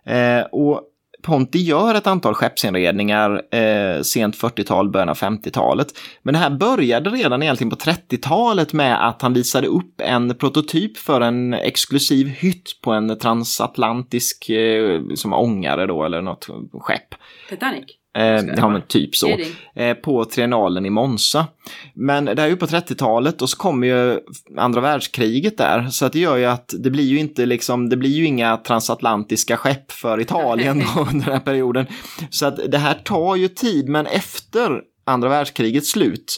Eh, 0.04 0.42
och 0.52 0.82
Ponti 1.22 1.58
gör 1.58 1.94
ett 1.94 2.06
antal 2.06 2.34
skeppsinredningar 2.34 3.42
eh, 3.54 4.02
sent 4.02 4.36
40-tal, 4.36 4.90
början 4.90 5.08
av 5.08 5.16
50-talet. 5.16 5.86
Men 6.22 6.34
det 6.34 6.38
här 6.40 6.50
började 6.50 7.10
redan 7.10 7.42
egentligen 7.42 7.70
på 7.70 7.76
30-talet 7.76 8.72
med 8.72 9.08
att 9.08 9.22
han 9.22 9.32
visade 9.32 9.66
upp 9.66 10.00
en 10.00 10.34
prototyp 10.34 10.96
för 10.96 11.20
en 11.20 11.54
exklusiv 11.54 12.26
hytt 12.26 12.80
på 12.82 12.92
en 12.92 13.18
transatlantisk 13.18 14.48
eh, 14.50 15.00
som 15.14 15.32
ångare 15.32 15.86
då, 15.86 16.04
eller 16.04 16.22
något 16.22 16.46
skepp. 16.72 17.14
Titanic. 17.48 17.99
Eh, 18.18 18.44
ja, 18.56 18.68
men 18.68 18.82
typ 18.82 19.16
så. 19.16 19.38
Eh, 19.74 19.94
på 19.94 20.24
triennalen 20.24 20.86
i 20.86 20.90
Monza. 20.90 21.46
Men 21.94 22.24
det 22.24 22.38
här 22.38 22.44
är 22.44 22.48
ju 22.48 22.56
på 22.56 22.66
30-talet 22.66 23.42
och 23.42 23.50
så 23.50 23.56
kommer 23.56 23.86
ju 23.86 24.20
andra 24.56 24.80
världskriget 24.80 25.58
där. 25.58 25.88
Så 25.90 26.06
att 26.06 26.12
det 26.12 26.18
gör 26.18 26.36
ju 26.36 26.44
att 26.44 26.74
det 26.78 26.90
blir 26.90 27.04
ju 27.04 27.18
inte 27.18 27.46
liksom, 27.46 27.88
det 27.88 27.96
blir 27.96 28.10
ju 28.10 28.24
inga 28.24 28.56
transatlantiska 28.56 29.56
skepp 29.56 29.92
för 29.92 30.20
Italien 30.20 30.78
då 30.94 31.00
under 31.00 31.24
den 31.26 31.34
här 31.34 31.40
perioden. 31.40 31.86
Så 32.30 32.46
att 32.46 32.56
det 32.68 32.78
här 32.78 32.94
tar 32.94 33.36
ju 33.36 33.48
tid, 33.48 33.88
men 33.88 34.06
efter 34.06 34.80
andra 35.10 35.28
världskrigets 35.28 35.90
slut, 35.90 36.36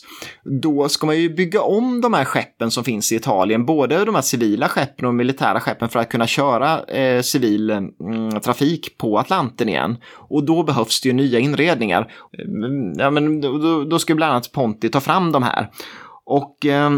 då 0.63 0.89
ska 0.89 1.07
man 1.07 1.19
ju 1.21 1.35
bygga 1.35 1.63
om 1.63 2.01
de 2.01 2.15
här 2.15 2.25
skeppen 2.25 2.71
som 2.71 2.85
finns 2.85 3.13
i 3.13 3.17
Italien, 3.17 3.67
både 3.67 4.05
de 4.05 4.15
här 4.15 4.23
civila 4.23 4.69
skeppen 4.69 5.07
och 5.07 5.15
militära 5.15 5.61
skeppen 5.61 5.89
för 5.89 5.99
att 5.99 6.09
kunna 6.09 6.27
köra 6.27 6.85
eh, 6.85 7.23
civil 7.23 7.71
mm, 7.71 8.41
trafik 8.41 8.99
på 8.99 9.19
Atlanten 9.19 9.69
igen. 9.69 9.97
Och 10.15 10.45
då 10.45 10.63
behövs 10.63 11.01
det 11.01 11.09
ju 11.09 11.13
nya 11.13 11.39
inredningar. 11.39 12.13
Eh, 12.39 12.45
ja, 12.99 13.11
men 13.11 13.41
då, 13.41 13.85
då 13.85 13.99
ska 13.99 14.15
bland 14.15 14.33
annat 14.33 14.53
Ponti 14.53 14.89
ta 14.89 15.01
fram 15.01 15.33
de 15.33 15.43
här. 15.43 15.71
Och 16.25 16.67
eh, 16.67 16.91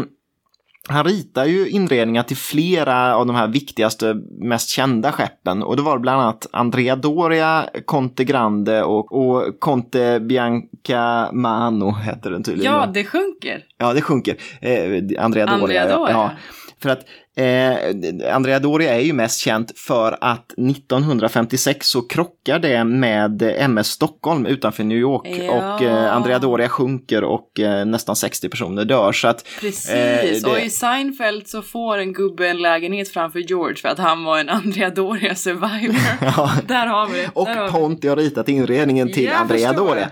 han 0.87 1.03
ritar 1.03 1.45
ju 1.45 1.69
inredningar 1.69 2.23
till 2.23 2.37
flera 2.37 3.15
av 3.15 3.25
de 3.25 3.35
här 3.35 3.47
viktigaste, 3.47 4.15
mest 4.39 4.69
kända 4.69 5.11
skeppen. 5.11 5.63
Och 5.63 5.75
det 5.75 5.81
var 5.81 5.99
bland 5.99 6.21
annat 6.21 6.47
Andrea 6.51 6.95
Doria, 6.95 7.69
Conte 7.85 8.23
Grande 8.23 8.83
och, 8.83 9.11
och 9.11 9.59
Conte 9.59 10.19
Bianca 10.19 11.29
Mano 11.33 11.91
heter 11.91 12.31
den 12.31 12.43
tydligen. 12.43 12.73
Ja, 12.73 12.85
det 12.93 13.03
sjunker. 13.03 13.63
Ja, 13.77 13.93
det 13.93 14.01
sjunker. 14.01 14.35
Eh, 14.61 15.23
Andrea 15.23 15.45
Doria. 15.45 15.45
Andrea 15.45 15.97
Doria. 15.97 16.11
Ja. 16.11 16.31
För 16.81 16.89
att 16.89 16.99
eh, 17.37 18.35
Andrea 18.35 18.59
Doria 18.59 18.95
är 18.95 18.99
ju 18.99 19.13
mest 19.13 19.39
känt 19.39 19.79
för 19.79 20.17
att 20.21 20.51
1956 20.51 21.87
så 21.87 22.01
krockar 22.01 22.59
det 22.59 22.83
med 22.83 23.41
MS 23.41 23.87
Stockholm 23.87 24.45
utanför 24.45 24.83
New 24.83 24.97
York 24.97 25.27
Ja. 25.47 25.75
och 25.75 25.81
eh, 25.81 26.15
Andrea 26.15 26.39
Doria 26.39 26.69
sjunker 26.69 27.23
och 27.23 27.59
eh, 27.59 27.85
nästan 27.85 28.15
60 28.15 28.49
personer 28.49 28.85
dör. 28.85 29.11
Så 29.11 29.27
att, 29.27 29.45
Precis, 29.61 29.89
Eh, 29.89 30.21
det- 30.43 30.45
och 30.51 30.59
i 30.59 30.69
Seinfeld 30.69 31.47
så 31.47 31.61
får 31.61 31.97
en 31.97 32.13
gubbe 32.13 32.47
en 32.49 32.57
lägenhet 32.61 33.09
framför 33.09 33.39
George 33.39 33.75
för 33.75 33.89
att 33.89 33.99
han 33.99 34.23
var 34.23 34.39
en 34.39 34.49
Andrea 34.49 34.89
Doria 34.89 35.35
survivor. 35.35 35.95
ja. 36.21 36.51
Där 36.67 36.87
har 36.87 37.07
vi 37.09 37.21
det. 37.21 37.29
Och 37.33 37.47
har. 37.47 37.67
Ponti 37.69 38.07
har 38.07 38.15
ritat 38.15 38.49
inredningen 38.49 39.13
till 39.13 39.23
Jag 39.23 39.33
Andrea 39.35 39.73
Doria. 39.73 40.09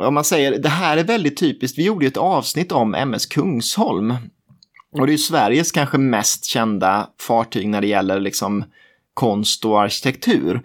Om 0.00 0.14
man 0.14 0.24
säger, 0.24 0.58
det 0.58 0.68
här 0.68 0.96
är 0.96 1.04
väldigt 1.04 1.36
typiskt, 1.40 1.78
vi 1.78 1.84
gjorde 1.84 2.04
ju 2.04 2.08
ett 2.08 2.16
avsnitt 2.16 2.72
om 2.72 2.94
MS 2.94 3.26
Kungsholm. 3.26 4.14
Och 4.92 5.06
det 5.06 5.12
är 5.12 5.16
Sveriges 5.16 5.72
kanske 5.72 5.98
mest 5.98 6.44
kända 6.44 7.10
fartyg 7.20 7.68
när 7.68 7.80
det 7.80 7.86
gäller 7.86 8.20
liksom 8.20 8.64
konst 9.14 9.64
och 9.64 9.82
arkitektur. 9.82 10.62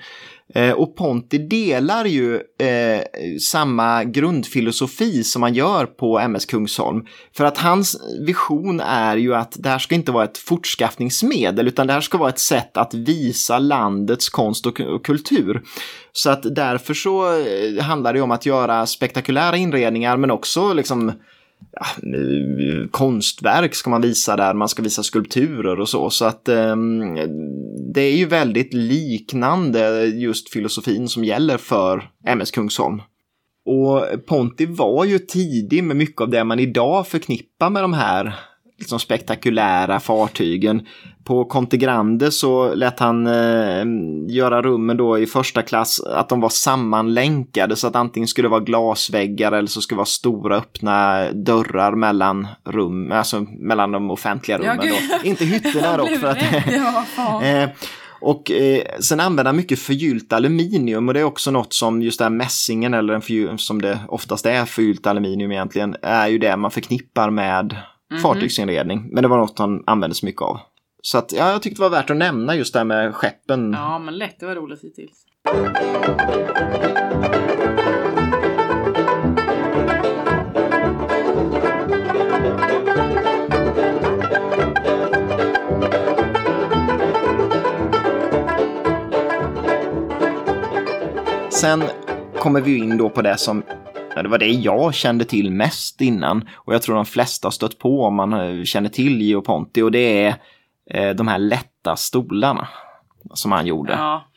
Eh, 0.55 0.71
och 0.71 0.95
Ponti 0.95 1.37
delar 1.37 2.05
ju 2.05 2.35
eh, 2.35 3.01
samma 3.41 4.03
grundfilosofi 4.03 5.23
som 5.23 5.39
man 5.39 5.53
gör 5.53 5.85
på 5.85 6.19
MS 6.19 6.45
Kungsholm. 6.45 7.05
För 7.37 7.45
att 7.45 7.57
hans 7.57 8.01
vision 8.25 8.79
är 8.79 9.17
ju 9.17 9.35
att 9.35 9.55
det 9.59 9.69
här 9.69 9.79
ska 9.79 9.95
inte 9.95 10.11
vara 10.11 10.23
ett 10.23 10.37
fortskaffningsmedel 10.37 11.67
utan 11.67 11.87
det 11.87 11.93
här 11.93 12.01
ska 12.01 12.17
vara 12.17 12.29
ett 12.29 12.39
sätt 12.39 12.77
att 12.77 12.93
visa 12.93 13.59
landets 13.59 14.29
konst 14.29 14.65
och, 14.65 14.79
och 14.79 15.05
kultur. 15.05 15.61
Så 16.11 16.29
att 16.29 16.55
därför 16.55 16.93
så 16.93 17.39
eh, 17.39 17.83
handlar 17.83 18.13
det 18.13 18.21
om 18.21 18.31
att 18.31 18.45
göra 18.45 18.85
spektakulära 18.85 19.57
inredningar 19.57 20.17
men 20.17 20.31
också 20.31 20.73
liksom 20.73 21.11
ja, 21.71 21.85
eh, 22.17 22.87
konstverk 22.91 23.75
ska 23.75 23.89
man 23.89 24.01
visa 24.01 24.35
där, 24.35 24.53
man 24.53 24.69
ska 24.69 24.81
visa 24.81 25.03
skulpturer 25.03 25.79
och 25.79 25.89
så. 25.89 26.09
Så 26.09 26.25
att 26.25 26.47
eh, 26.47 26.75
det 27.93 28.01
är 28.01 28.15
ju 28.15 28.25
väldigt 28.25 28.73
liknande 28.73 30.05
just 30.05 30.49
filosofin 30.49 31.07
som 31.07 31.23
gäller 31.23 31.57
för 31.57 32.09
MS 32.27 32.51
Kungsholm. 32.51 33.01
Och 33.65 34.25
Ponti 34.27 34.65
var 34.65 35.05
ju 35.05 35.19
tidig 35.19 35.83
med 35.83 35.97
mycket 35.97 36.21
av 36.21 36.29
det 36.29 36.43
man 36.43 36.59
idag 36.59 37.07
förknippar 37.07 37.69
med 37.69 37.83
de 37.83 37.93
här 37.93 38.35
liksom 38.81 38.99
spektakulära 38.99 39.99
fartygen. 39.99 40.81
På 41.23 41.45
Conte 41.45 41.77
Grande 41.77 42.31
så 42.31 42.75
lät 42.75 42.99
han 42.99 43.27
eh, 43.27 43.83
göra 44.27 44.61
rummen 44.61 44.97
då 44.97 45.19
i 45.19 45.25
första 45.25 45.61
klass 45.61 45.99
att 45.99 46.29
de 46.29 46.41
var 46.41 46.49
sammanlänkade 46.49 47.75
så 47.75 47.87
att 47.87 47.95
antingen 47.95 48.27
skulle 48.27 48.45
det 48.47 48.51
vara 48.51 48.59
glasväggar 48.63 49.51
eller 49.51 49.67
så 49.67 49.81
skulle 49.81 49.95
det 49.95 49.99
vara 49.99 50.05
stora 50.05 50.57
öppna 50.57 51.25
dörrar 51.31 51.95
mellan 51.95 52.47
rum, 52.65 53.11
alltså 53.11 53.45
mellan 53.59 53.91
de 53.91 54.11
offentliga 54.11 54.59
Ja, 54.63 54.71
rummen. 54.73 54.85
gud. 54.87 54.95
då. 55.23 55.27
Inte 55.29 55.45
hytterna 55.45 55.97
dock 55.97 56.09
för 56.09 56.27
att 56.27 56.37
Ja. 57.17 57.43
Eh, 57.43 57.69
och 58.23 58.51
eh, 58.51 58.81
sen 58.99 59.19
använder 59.19 59.45
han 59.49 59.55
mycket 59.55 59.79
förgyllt 59.79 60.33
aluminium 60.33 61.07
och 61.07 61.13
det 61.13 61.19
är 61.19 61.23
också 61.23 61.51
något 61.51 61.73
som 61.73 62.01
just 62.01 62.17
det 62.19 62.25
här 62.25 62.29
mässingen 62.29 62.93
eller 62.93 63.13
en 63.13 63.21
förgy- 63.21 63.57
som 63.57 63.81
det 63.81 63.99
oftast 64.07 64.45
är 64.45 64.65
förgyllt 64.65 65.07
aluminium 65.07 65.51
egentligen 65.51 65.95
är 66.01 66.27
ju 66.27 66.37
det 66.37 66.57
man 66.57 66.71
förknippar 66.71 67.29
med 67.29 67.75
fartygsinredning. 68.21 69.09
Men 69.11 69.23
det 69.23 69.27
var 69.27 69.37
något 69.37 69.59
han 69.59 69.83
använde 69.85 70.15
så 70.15 70.25
mycket 70.25 70.41
av. 70.41 70.59
Så 71.01 71.17
att 71.17 71.31
ja, 71.31 71.51
jag 71.51 71.61
tyckte 71.61 71.81
det 71.81 71.89
var 71.89 71.97
värt 71.97 72.09
att 72.09 72.17
nämna 72.17 72.55
just 72.55 72.73
det 72.73 72.79
här 72.79 72.85
med 72.85 73.15
skeppen. 73.15 73.73
Ja, 73.77 73.99
men 73.99 74.17
lätt. 74.17 74.39
Det 74.39 74.45
var 74.45 74.55
roligt 74.55 74.83
hittills. 74.83 75.25
Sen 91.49 91.83
kommer 92.39 92.61
vi 92.61 92.77
in 92.77 92.97
då 92.97 93.09
på 93.09 93.21
det 93.21 93.37
som 93.37 93.63
Ja, 94.15 94.23
det 94.23 94.29
var 94.29 94.37
det 94.37 94.49
jag 94.49 94.93
kände 94.93 95.25
till 95.25 95.51
mest 95.51 96.01
innan 96.01 96.49
och 96.53 96.73
jag 96.73 96.81
tror 96.81 96.95
de 96.95 97.05
flesta 97.05 97.45
har 97.45 97.51
stött 97.51 97.77
på 97.77 98.03
om 98.03 98.15
man 98.15 98.33
eh, 98.33 98.63
känner 98.63 98.89
till 98.89 99.21
Gio 99.21 99.41
Ponti 99.41 99.81
och 99.81 99.91
det 99.91 100.23
är 100.23 100.35
eh, 100.91 101.15
de 101.15 101.27
här 101.27 101.39
lätta 101.39 101.95
stolarna 101.95 102.67
som 103.33 103.51
han 103.51 103.67
gjorde. 103.67 103.93
Ja, 103.93 104.27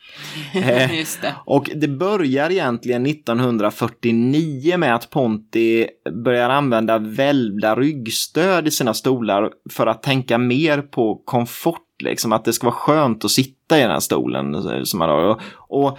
Eh, 0.53 0.93
just 0.99 1.21
det. 1.21 1.35
Och 1.45 1.69
det 1.75 1.87
börjar 1.87 2.51
egentligen 2.51 3.05
1949 3.05 4.77
med 4.77 4.95
att 4.95 5.09
Ponti 5.09 5.87
börjar 6.23 6.49
använda 6.49 6.97
välvda 6.97 7.75
ryggstöd 7.75 8.67
i 8.67 8.71
sina 8.71 8.93
stolar 8.93 9.49
för 9.69 9.87
att 9.87 10.03
tänka 10.03 10.37
mer 10.37 10.81
på 10.81 11.21
komfort, 11.25 12.01
liksom 12.03 12.31
att 12.33 12.45
det 12.45 12.53
ska 12.53 12.67
vara 12.67 12.75
skönt 12.75 13.25
att 13.25 13.31
sitta 13.31 13.77
i 13.77 13.81
den 13.81 13.91
här 13.91 13.99
stolen 13.99 14.85
som 14.85 14.99
man 14.99 15.09
har. 15.09 15.23
Och, 15.23 15.39
och 15.69 15.97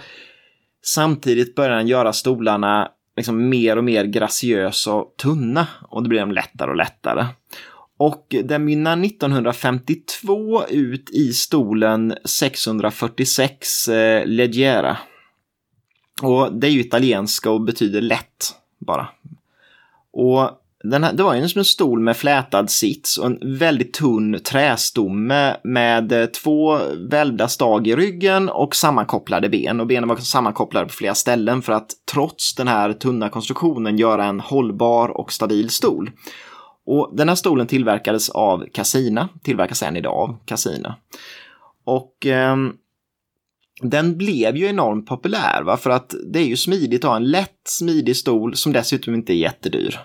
samtidigt 0.85 1.55
börjar 1.55 1.75
han 1.75 1.87
göra 1.87 2.13
stolarna 2.13 2.91
liksom 3.17 3.49
mer 3.49 3.77
och 3.77 3.83
mer 3.83 4.03
graciösa 4.03 4.93
och 4.93 5.15
tunna 5.17 5.67
och 5.81 6.03
då 6.03 6.09
blir 6.09 6.19
de 6.19 6.31
lättare 6.31 6.69
och 6.69 6.75
lättare. 6.75 7.25
Och 7.97 8.35
den 8.43 8.65
mynnar 8.65 9.05
1952 9.05 10.67
ut 10.67 11.09
i 11.09 11.33
stolen 11.33 12.17
646 12.25 13.87
eh, 13.87 14.25
Leggera. 14.25 14.97
Och 16.21 16.53
det 16.53 16.67
är 16.67 16.71
ju 16.71 16.79
italienska 16.79 17.51
och 17.51 17.61
betyder 17.61 18.01
lätt 18.01 18.55
bara. 18.77 19.07
Och 20.11 20.49
här, 20.93 21.13
det 21.13 21.23
var 21.23 21.35
ju 21.35 21.47
som 21.47 21.59
en 21.59 21.65
stol 21.65 21.99
med 21.99 22.17
flätad 22.17 22.69
sits 22.69 23.17
och 23.17 23.25
en 23.25 23.57
väldigt 23.57 23.93
tunn 23.93 24.39
trästomme 24.43 25.55
med 25.63 26.11
eh, 26.11 26.25
två 26.25 26.79
välvda 27.09 27.47
stag 27.47 27.87
i 27.87 27.95
ryggen 27.95 28.49
och 28.49 28.75
sammankopplade 28.75 29.49
ben. 29.49 29.79
Och 29.79 29.87
benen 29.87 30.09
var 30.09 30.15
sammankopplade 30.15 30.85
på 30.85 30.93
flera 30.93 31.15
ställen 31.15 31.61
för 31.61 31.73
att 31.73 31.89
trots 32.13 32.55
den 32.55 32.67
här 32.67 32.93
tunna 32.93 33.29
konstruktionen 33.29 33.97
göra 33.97 34.25
en 34.25 34.39
hållbar 34.39 35.09
och 35.09 35.33
stabil 35.33 35.69
stol. 35.69 36.11
Och 36.85 37.11
den 37.13 37.29
här 37.29 37.35
stolen 37.35 37.67
tillverkades 37.67 38.29
av 38.29 38.65
Casina, 38.73 39.29
tillverkas 39.43 39.83
än 39.83 39.97
idag 39.97 40.13
av 40.13 40.37
Casina. 40.45 40.95
Och 41.83 42.25
eh, 42.25 42.55
den 43.81 44.17
blev 44.17 44.57
ju 44.57 44.65
enormt 44.67 45.05
populär, 45.05 45.63
va? 45.63 45.77
för 45.77 45.89
att 45.89 46.15
det 46.33 46.39
är 46.39 46.45
ju 46.45 46.57
smidigt 46.57 47.03
att 47.03 47.09
ha 47.09 47.15
en 47.15 47.31
lätt, 47.31 47.61
smidig 47.65 48.15
stol 48.15 48.55
som 48.55 48.73
dessutom 48.73 49.13
inte 49.13 49.33
är 49.33 49.37
jättedyr. 49.37 49.99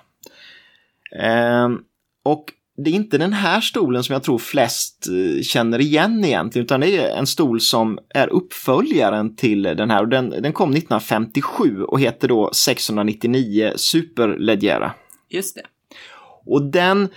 Ehm, 1.21 1.79
och 2.25 2.45
det 2.77 2.91
är 2.91 2.95
inte 2.95 3.19
den 3.19 3.33
här 3.33 3.61
stolen 3.61 4.05
som 4.05 4.13
jag 4.13 4.23
tror 4.23 4.39
flest 4.39 5.07
eh, 5.09 5.43
känner 5.43 5.81
igen 5.81 6.25
egentligen, 6.25 6.65
utan 6.65 6.81
det 6.81 6.97
är 6.97 7.17
en 7.17 7.27
stol 7.27 7.61
som 7.61 7.99
är 8.15 8.29
uppföljaren 8.29 9.37
till 9.37 9.63
den 9.63 9.91
här. 9.91 10.03
Och 10.03 10.09
den, 10.09 10.31
den 10.31 10.53
kom 10.53 10.71
1957 10.71 11.83
och 11.83 12.01
heter 12.01 12.29
då 12.29 12.51
699 12.53 13.73
Superleggera. 13.77 14.93
Just 15.31 15.55
det. 15.55 15.63
Och 16.47 16.63
den, 16.63 17.09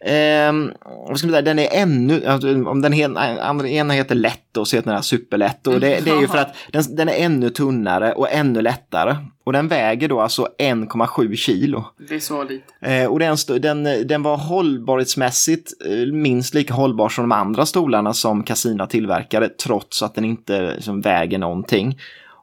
ehm, 0.00 0.72
vad 0.84 1.18
ska 1.18 1.26
man 1.26 1.32
säga, 1.32 1.42
den 1.42 1.58
är 1.58 1.68
ännu, 1.72 2.26
alltså, 2.26 2.48
om 2.48 2.82
den 2.82 3.16
andra, 3.16 3.68
ena 3.68 3.94
heter 3.94 4.14
lätt 4.14 4.56
och 4.56 4.68
så 4.68 4.76
heter 4.76 4.86
den 4.86 4.96
här 4.96 5.02
superlätt. 5.02 5.66
Och 5.66 5.80
det, 5.80 6.04
det 6.04 6.10
är 6.10 6.20
ju 6.20 6.28
för 6.28 6.38
att 6.38 6.54
den, 6.72 6.84
den 6.96 7.08
är 7.08 7.24
ännu 7.24 7.50
tunnare 7.50 8.12
och 8.12 8.32
ännu 8.32 8.62
lättare. 8.62 9.16
Och 9.44 9.52
den 9.52 9.68
väger 9.68 10.08
då 10.08 10.20
alltså 10.20 10.48
1,7 10.58 11.34
kilo. 11.34 11.84
Det 12.08 12.14
är 12.14 12.20
så 12.20 12.44
lite. 12.44 12.64
Eh, 12.80 13.06
och 13.06 13.18
den, 13.18 13.36
den, 13.60 13.84
den 13.84 14.22
var 14.22 14.36
hållbarhetsmässigt 14.36 15.72
eh, 15.86 16.12
minst 16.12 16.54
lika 16.54 16.74
hållbar 16.74 17.08
som 17.08 17.22
de 17.28 17.32
andra 17.32 17.66
stolarna 17.66 18.14
som 18.14 18.42
Casina 18.42 18.86
tillverkade, 18.86 19.48
trots 19.48 20.02
att 20.02 20.14
den 20.14 20.24
inte 20.24 20.74
liksom, 20.74 21.00
väger 21.00 21.38
någonting. 21.38 21.98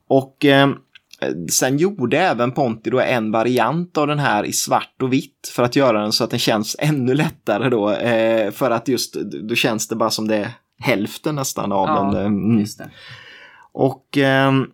Och 0.08 0.46
eh, 0.46 0.70
sen 1.52 1.78
gjorde 1.78 2.18
även 2.20 2.52
Ponti 2.52 2.90
då 2.90 3.00
en 3.00 3.32
variant 3.32 3.98
av 3.98 4.08
den 4.08 4.20
här 4.20 4.44
i 4.46 4.54
svart 4.54 5.02
och 5.02 5.14
vitt 5.14 5.52
för 5.56 5.64
att 5.64 5.76
göra 5.76 6.02
den 6.02 6.12
så 6.12 6.24
att 6.24 6.30
den 6.30 6.40
känns 6.40 6.76
ännu 6.80 7.14
lättare 7.14 7.70
då. 7.70 7.92
Eh, 7.92 8.52
för 8.52 8.72
att 8.72 8.88
just 8.88 9.14
då 9.44 9.56
känns 9.56 9.88
det 9.88 9.96
bara 9.96 10.10
som 10.10 10.28
det 10.28 10.36
är 10.36 10.50
hälften 10.80 11.36
nästan 11.36 11.72
av 11.72 11.88
Ja, 11.88 12.04
den. 12.04 12.16
eh, 12.22 12.26
mm. 12.26 12.58
Det. 12.78 12.90
Och 13.72 14.18
ehm, 14.18 14.68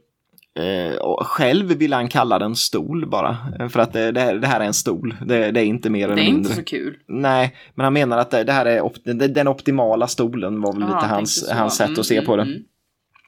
Eh, 0.56 1.24
själv 1.24 1.68
vill 1.68 1.93
han 1.93 2.08
kalla 2.10 2.39
den 2.39 2.56
stol 2.56 3.10
bara. 3.10 3.38
eh, 3.60 3.68
För 3.68 3.80
att 3.80 3.93
det, 3.93 4.12
det, 4.12 4.20
här, 4.20 4.36
det 4.36 4.47
här 4.47 4.60
är 4.60 4.66
en 4.66 4.74
stol. 4.74 5.16
Det, 5.26 5.52
det 5.52 5.62
är 5.62 5.66
inte 5.66 5.89
mer 5.89 6.08
Det 6.08 6.14
eller 6.14 6.24
är 6.24 6.26
mindre. 6.26 6.39
inte 6.52 6.56
så 6.56 6.64
kul. 6.64 6.97
Nej, 7.08 7.56
men 7.76 7.84
han 7.84 7.93
menar 7.93 8.18
att 8.18 8.32
det, 8.32 8.43
det 8.43 8.52
här 8.52 8.66
är 8.66 8.82
op, 8.82 8.93
det- 9.06 9.28
den 9.28 9.47
optimala 9.47 10.08
stolen 10.08 10.62
var 10.62 10.74
väl 10.74 10.82
Ja, 10.82 10.88
lite 10.88 11.08
hans, 11.08 11.49
hans 11.52 11.76
sätt 11.76 11.88
Mm, 11.88 11.99
att 11.99 12.06
se 12.06 12.22
på 12.22 12.36
det. 12.36 12.41
mm, 12.43 12.54
mm. 12.54 12.64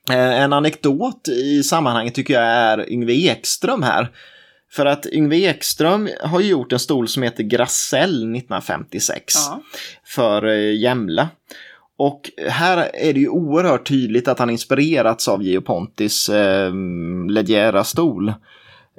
En 0.10 0.54
anekdot 0.54 1.28
i 1.28 1.64
sammanhanget 1.64 2.16
tycker 2.16 2.34
jag 2.34 2.44
är 2.44 2.92
Yngve 2.92 3.14
Ekström 3.14 3.84
här. 3.84 4.12
För 4.72 4.86
att 4.86 5.06
Yngve 5.06 5.36
Ekström 5.38 6.10
har 6.22 6.42
gjort 6.42 6.72
en 6.74 6.80
stol 6.80 7.08
som 7.08 7.24
heter 7.24 7.44
Grassell 7.44 8.10
1956 8.36 9.34
Ja. 9.36 9.62
för 10.06 10.46
eh, 10.48 10.76
Jämla. 10.82 11.30
Och 11.98 12.32
här 12.50 12.78
är 12.94 13.14
det 13.14 13.20
ju 13.20 13.28
oerhört 13.30 13.88
tydligt 13.88 14.28
att 14.28 14.40
han 14.40 14.50
inspirerats 14.50 15.28
av 15.28 15.44
Geo 15.44 15.62
Pontis 15.62 16.30
eh, 16.30 16.74
Leggera-stol. 17.30 18.34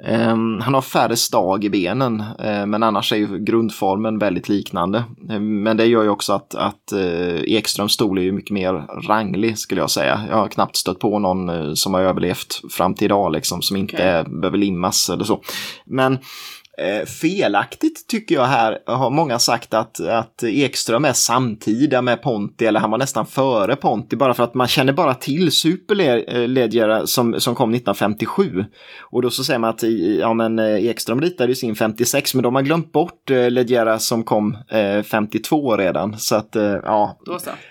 Eh, 0.03 0.37
han 0.61 0.73
har 0.73 0.81
färre 0.81 1.15
stag 1.15 1.63
i 1.63 1.69
benen, 1.69 2.23
eh, 2.39 2.65
men 2.65 2.83
annars 2.83 3.13
är 3.13 3.17
ju 3.17 3.39
grundformen 3.39 4.19
väldigt 4.19 4.49
liknande. 4.49 5.03
Eh, 5.29 5.39
men 5.39 5.77
det 5.77 5.85
gör 5.85 6.03
ju 6.03 6.09
också 6.09 6.33
att, 6.33 6.55
att 6.55 6.91
eh, 6.91 7.41
Ekströms 7.43 7.91
stol 7.91 8.17
är 8.17 8.21
ju 8.21 8.31
mycket 8.31 8.51
mer 8.51 8.73
ranglig 9.07 9.57
skulle 9.57 9.81
jag 9.81 9.91
säga. 9.91 10.21
Jag 10.29 10.37
har 10.37 10.47
knappt 10.47 10.75
stött 10.75 10.99
på 10.99 11.19
någon 11.19 11.49
eh, 11.49 11.73
som 11.73 11.93
har 11.93 12.01
överlevt 12.01 12.61
fram 12.71 12.93
till 12.93 13.05
idag 13.05 13.31
liksom, 13.31 13.61
som 13.61 13.77
inte 13.77 13.95
Okej. 13.95 14.23
behöver 14.41 14.57
limmas 14.57 15.09
eller 15.09 15.23
så. 15.23 15.41
Men 15.85 16.17
Eh, 16.77 17.05
felaktigt 17.05 18.07
tycker 18.07 18.35
jag 18.35 18.45
här 18.45 18.79
har 18.85 19.09
många 19.09 19.39
sagt 19.39 19.73
att, 19.73 19.99
att 19.99 20.43
Ekström 20.43 21.05
är 21.05 21.13
samtida 21.13 22.01
med 22.01 22.21
Ponti 22.21 22.65
eller 22.65 22.79
han 22.79 22.91
var 22.91 22.97
nästan 22.97 23.25
före 23.25 23.75
Ponti 23.75 24.15
bara 24.15 24.33
för 24.33 24.43
att 24.43 24.53
man 24.53 24.67
känner 24.67 24.93
bara 24.93 25.13
till 25.13 25.51
Superledgera 25.51 27.07
som, 27.07 27.39
som 27.39 27.55
kom 27.55 27.69
1957. 27.69 28.65
Och 29.01 29.21
då 29.21 29.29
så 29.29 29.43
säger 29.43 29.59
man 29.59 29.69
att 29.69 29.83
ja, 30.19 30.33
men, 30.33 30.59
eh, 30.59 30.85
Ekström 30.85 31.21
ritade 31.21 31.49
ju 31.49 31.55
sin 31.55 31.75
56 31.75 32.35
men 32.35 32.43
de 32.43 32.55
har 32.55 32.61
glömt 32.61 32.91
bort 32.91 33.29
eh, 33.29 33.51
Leggera 33.51 33.99
som 33.99 34.23
kom 34.23 34.57
eh, 34.69 35.03
52 35.03 35.77
redan. 35.77 36.17
Så 36.17 36.35
att 36.35 36.55
eh, 36.55 36.75
ja, 36.83 37.19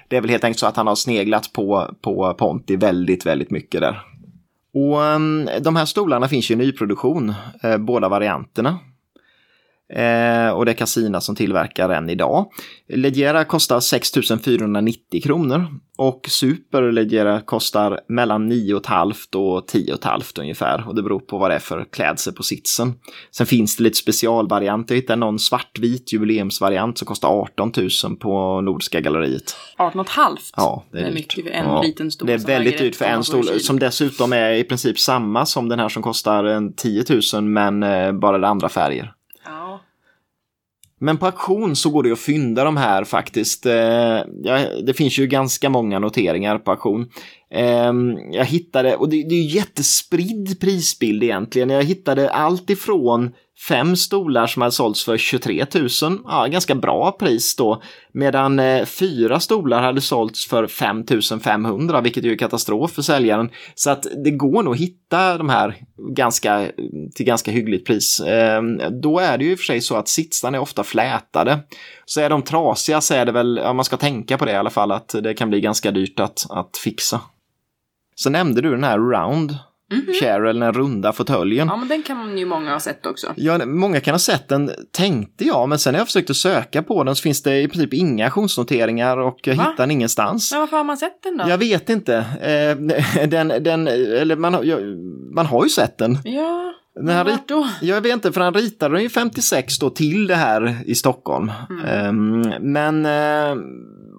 det 0.09 0.17
är 0.17 0.21
väl 0.21 0.31
helt 0.31 0.45
enkelt 0.45 0.61
så 0.61 0.67
att 0.67 0.77
han 0.77 0.87
har 0.87 0.95
sneglat 0.95 1.53
på, 1.53 1.95
på 2.03 2.35
Ponti 2.35 2.77
väldigt, 2.77 3.27
väldigt 3.27 3.51
mycket 3.51 3.81
där. 3.81 4.01
Och 4.75 5.05
ehm, 5.05 5.49
de 5.61 5.77
här 5.77 5.85
stolarna 5.85 6.29
finns 6.29 6.51
ju 6.51 6.55
i 6.55 6.59
nyproduktion, 6.59 7.35
båda 7.79 8.09
varianterna. 8.09 8.79
Eh, 9.93 10.51
och 10.51 10.64
det 10.64 10.70
är 10.72 10.76
Casina 10.76 11.20
som 11.20 11.37
tillverkar 11.37 11.89
än 11.89 12.11
idag. 12.11 12.47
Leggera 12.89 13.45
kostar 13.45 13.80
6 13.80 14.12
490 14.45 15.22
kronor 15.22 15.66
och 15.99 16.26
Super 16.28 16.93
Leggera 16.93 17.41
kostar 17.41 18.01
mellan 18.09 18.47
9 18.47 18.80
500 18.87 19.14
och 19.35 19.68
10 19.68 19.97
500 20.03 20.24
ungefär. 20.39 20.89
Och 20.89 20.95
det 20.95 21.03
beror 21.03 21.20
på 21.20 21.39
vad 21.39 21.51
det 21.51 21.55
är 21.55 21.59
för 21.59 21.87
klädsel 21.93 22.32
på 22.32 22.43
sitsen. 22.43 22.95
Sen 23.30 23.47
finns 23.47 23.76
det 23.76 23.82
lite 23.82 23.97
specialvarianter. 23.97 24.95
Jag 24.95 25.01
hittade 25.01 25.16
någon 25.16 25.39
svartvit 25.39 26.12
jubileumsvariant 26.12 26.99
som 26.99 27.07
kostar 27.07 27.28
18 27.28 27.72
000 28.05 28.16
på 28.16 28.61
Nordiska 28.61 29.01
galleriet. 29.01 29.57
18 29.76 30.05
halvt. 30.09 30.53
Ja, 30.57 30.85
det 30.91 30.99
är, 30.99 31.03
Det 31.03 31.09
är 31.09 31.14
mycket 31.14 31.45
för 31.45 31.51
en 31.51 31.66
ja. 31.66 31.82
liten 31.82 32.11
stol 32.11 32.26
Det 32.26 32.32
är 32.32 32.39
väldigt 32.39 32.78
dyrt 32.78 32.97
för 32.97 33.05
en 33.05 33.20
1,7 33.20 33.22
stol 33.22 33.61
som 33.61 33.78
dessutom 33.78 34.32
är 34.32 34.51
i 34.51 34.64
princip 34.64 34.99
samma 34.99 35.47
som 35.47 35.68
den 35.68 35.78
här 35.78 35.89
som 35.89 36.03
kostar 36.03 36.45
en 36.45 36.74
10 36.74 37.05
000 37.35 37.43
men 37.45 37.82
eh, 37.82 38.12
bara 38.12 38.39
det 38.39 38.49
andra 38.49 38.68
färger. 38.68 39.12
Ja. 39.45 39.80
Men 40.99 41.16
på 41.16 41.26
auktion 41.26 41.76
så 41.76 41.90
går 41.90 42.03
det 42.03 42.12
att 42.12 42.18
fynda 42.18 42.64
de 42.64 42.76
här 42.76 43.05
faktiskt. 43.05 43.66
Eh, 43.66 43.74
ja, 44.42 44.59
det 44.86 44.95
finns 44.95 45.18
ju 45.18 45.26
ganska 45.26 45.70
många 45.70 45.99
noteringar 45.99 46.59
på 46.59 46.70
auktion. 46.70 47.11
Eh, 47.51 47.92
jag 48.32 48.45
hittade, 48.45 48.97
och 48.97 49.09
det, 49.09 49.22
det 49.28 49.34
är 49.34 49.42
ju 49.42 49.57
jättespridd 49.57 50.61
prisbild 50.61 51.22
egentligen. 51.22 51.70
Jag 51.70 51.84
hittade 51.84 52.30
allt 52.30 52.70
ifrån 52.70 53.32
fem 53.69 53.97
stolar 53.97 54.47
som 54.47 54.63
hade 54.63 54.73
sålts 54.73 55.05
för 55.05 55.19
23 55.19 55.67
000, 55.75 55.89
ja, 56.25 56.47
ganska 56.47 56.75
bra 56.75 57.13
pris 57.13 57.57
då, 57.57 57.83
medan 58.13 58.59
eh, 58.59 58.85
fyra 58.85 59.41
stolar 59.41 59.83
hade 59.83 60.01
sålts 60.01 60.47
för 60.47 60.67
5 60.67 61.05
500, 61.43 62.01
vilket 62.01 62.25
ju 62.25 62.33
är 62.33 62.37
katastrof 62.37 62.93
för 62.93 63.03
säljaren. 63.03 63.51
Så 63.75 63.91
att 63.91 64.07
det 64.25 64.31
går 64.31 64.63
nog 64.63 64.75
att 64.75 64.81
hitta 64.81 65.39
de 65.39 65.49
här 65.49 65.77
ganska, 65.99 66.71
till 67.15 67.27
ganska 67.27 67.51
hyggligt 67.51 67.87
pris. 67.87 68.21
Eh, 68.21 68.63
då 69.03 69.19
är 69.19 69.39
det 69.39 69.45
ju 69.45 69.51
i 69.51 69.55
och 69.55 69.59
för 69.59 69.65
sig 69.65 69.81
så 69.81 69.97
att 69.97 70.09
sitsarna 70.09 70.57
är 70.57 70.63
ofta 70.63 70.85
flätade. 70.85 71.59
Så 72.05 72.21
är 72.21 72.31
de 72.31 72.43
trasiga 72.43 73.01
så 73.01 73.15
är 73.15 73.27
det 73.27 73.33
väl, 73.33 73.61
ja, 73.63 73.73
man 73.73 73.85
ska 73.85 73.97
tänka 73.97 74.39
på 74.39 74.45
det 74.45 74.53
i 74.53 74.57
alla 74.57 74.71
fall, 74.71 74.93
att 74.93 75.15
det 75.23 75.35
kan 75.35 75.51
bli 75.51 75.61
ganska 75.61 75.91
dyrt 75.91 76.21
att, 76.21 76.47
att 76.51 76.77
fixa. 76.77 77.21
Så 78.15 78.31
nämnde 78.31 78.61
du 78.61 78.71
den 78.71 78.85
här 78.85 78.99
Round 78.99 79.59
Chair, 80.20 80.40
eller 80.40 80.61
den 80.66 80.72
runda 80.74 81.12
fåtöljen. 81.12 81.68
ja, 81.68 81.76
men 81.76 81.88
den 81.88 82.03
kan 82.03 82.38
ju 82.38 82.47
många 82.47 82.72
ha 82.72 82.80
sett 82.80 83.07
också. 83.07 83.32
Ja, 83.36 83.66
många 83.66 84.01
kan 84.01 84.14
ha 84.14 84.18
sett 84.18 84.49
den, 84.49 84.70
tänkte 84.90 85.45
jag, 85.45 85.68
men 85.68 85.78
sen 85.78 85.92
när 85.92 86.01
jag 86.01 86.07
försökte 86.07 86.34
söka 86.34 86.82
på 86.82 87.05
den 87.05 87.16
så 87.16 87.22
finns 87.22 87.42
det 87.42 87.61
i 87.61 87.68
princip 87.68 87.95
inga 87.95 88.24
auktionsnoteringar 88.24 89.16
och 89.16 89.38
jag 89.45 89.55
Va? 89.57 89.62
hittar 89.62 89.76
den 89.82 89.90
ingenstans. 89.90 90.53
Men 90.53 90.61
varför 90.61 90.76
har 90.76 90.84
man 90.84 90.97
sett 90.97 91.22
den 91.22 91.36
då? 91.36 91.45
Jag 91.49 91.59
vet 91.59 91.90
inte. 91.90 92.16
Eh, 92.16 93.26
den, 93.28 93.49
den, 93.49 93.88
eller 93.88 94.36
man, 94.36 94.55
har- 94.55 94.64
ja, 94.64 94.76
man 95.34 95.47
har 95.47 95.64
ju 95.64 95.70
sett 95.70 95.99
den. 95.99 96.18
Ja, 96.24 96.72
Den 96.95 97.26
vart 97.26 97.49
då? 97.49 97.68
jag 97.82 98.01
vet 98.01 98.12
inte, 98.12 98.32
för 98.32 98.40
han 98.40 98.55
ritade 98.55 98.95
den 98.95 99.03
ju 99.03 99.09
56 99.09 99.78
då 99.78 99.90
till 99.90 100.26
det 100.26 100.34
här 100.34 100.76
i 100.86 100.95
Stockholm. 100.95 101.53
Ehm, 101.88 102.40
men, 102.61 103.07
eh, 103.07 103.57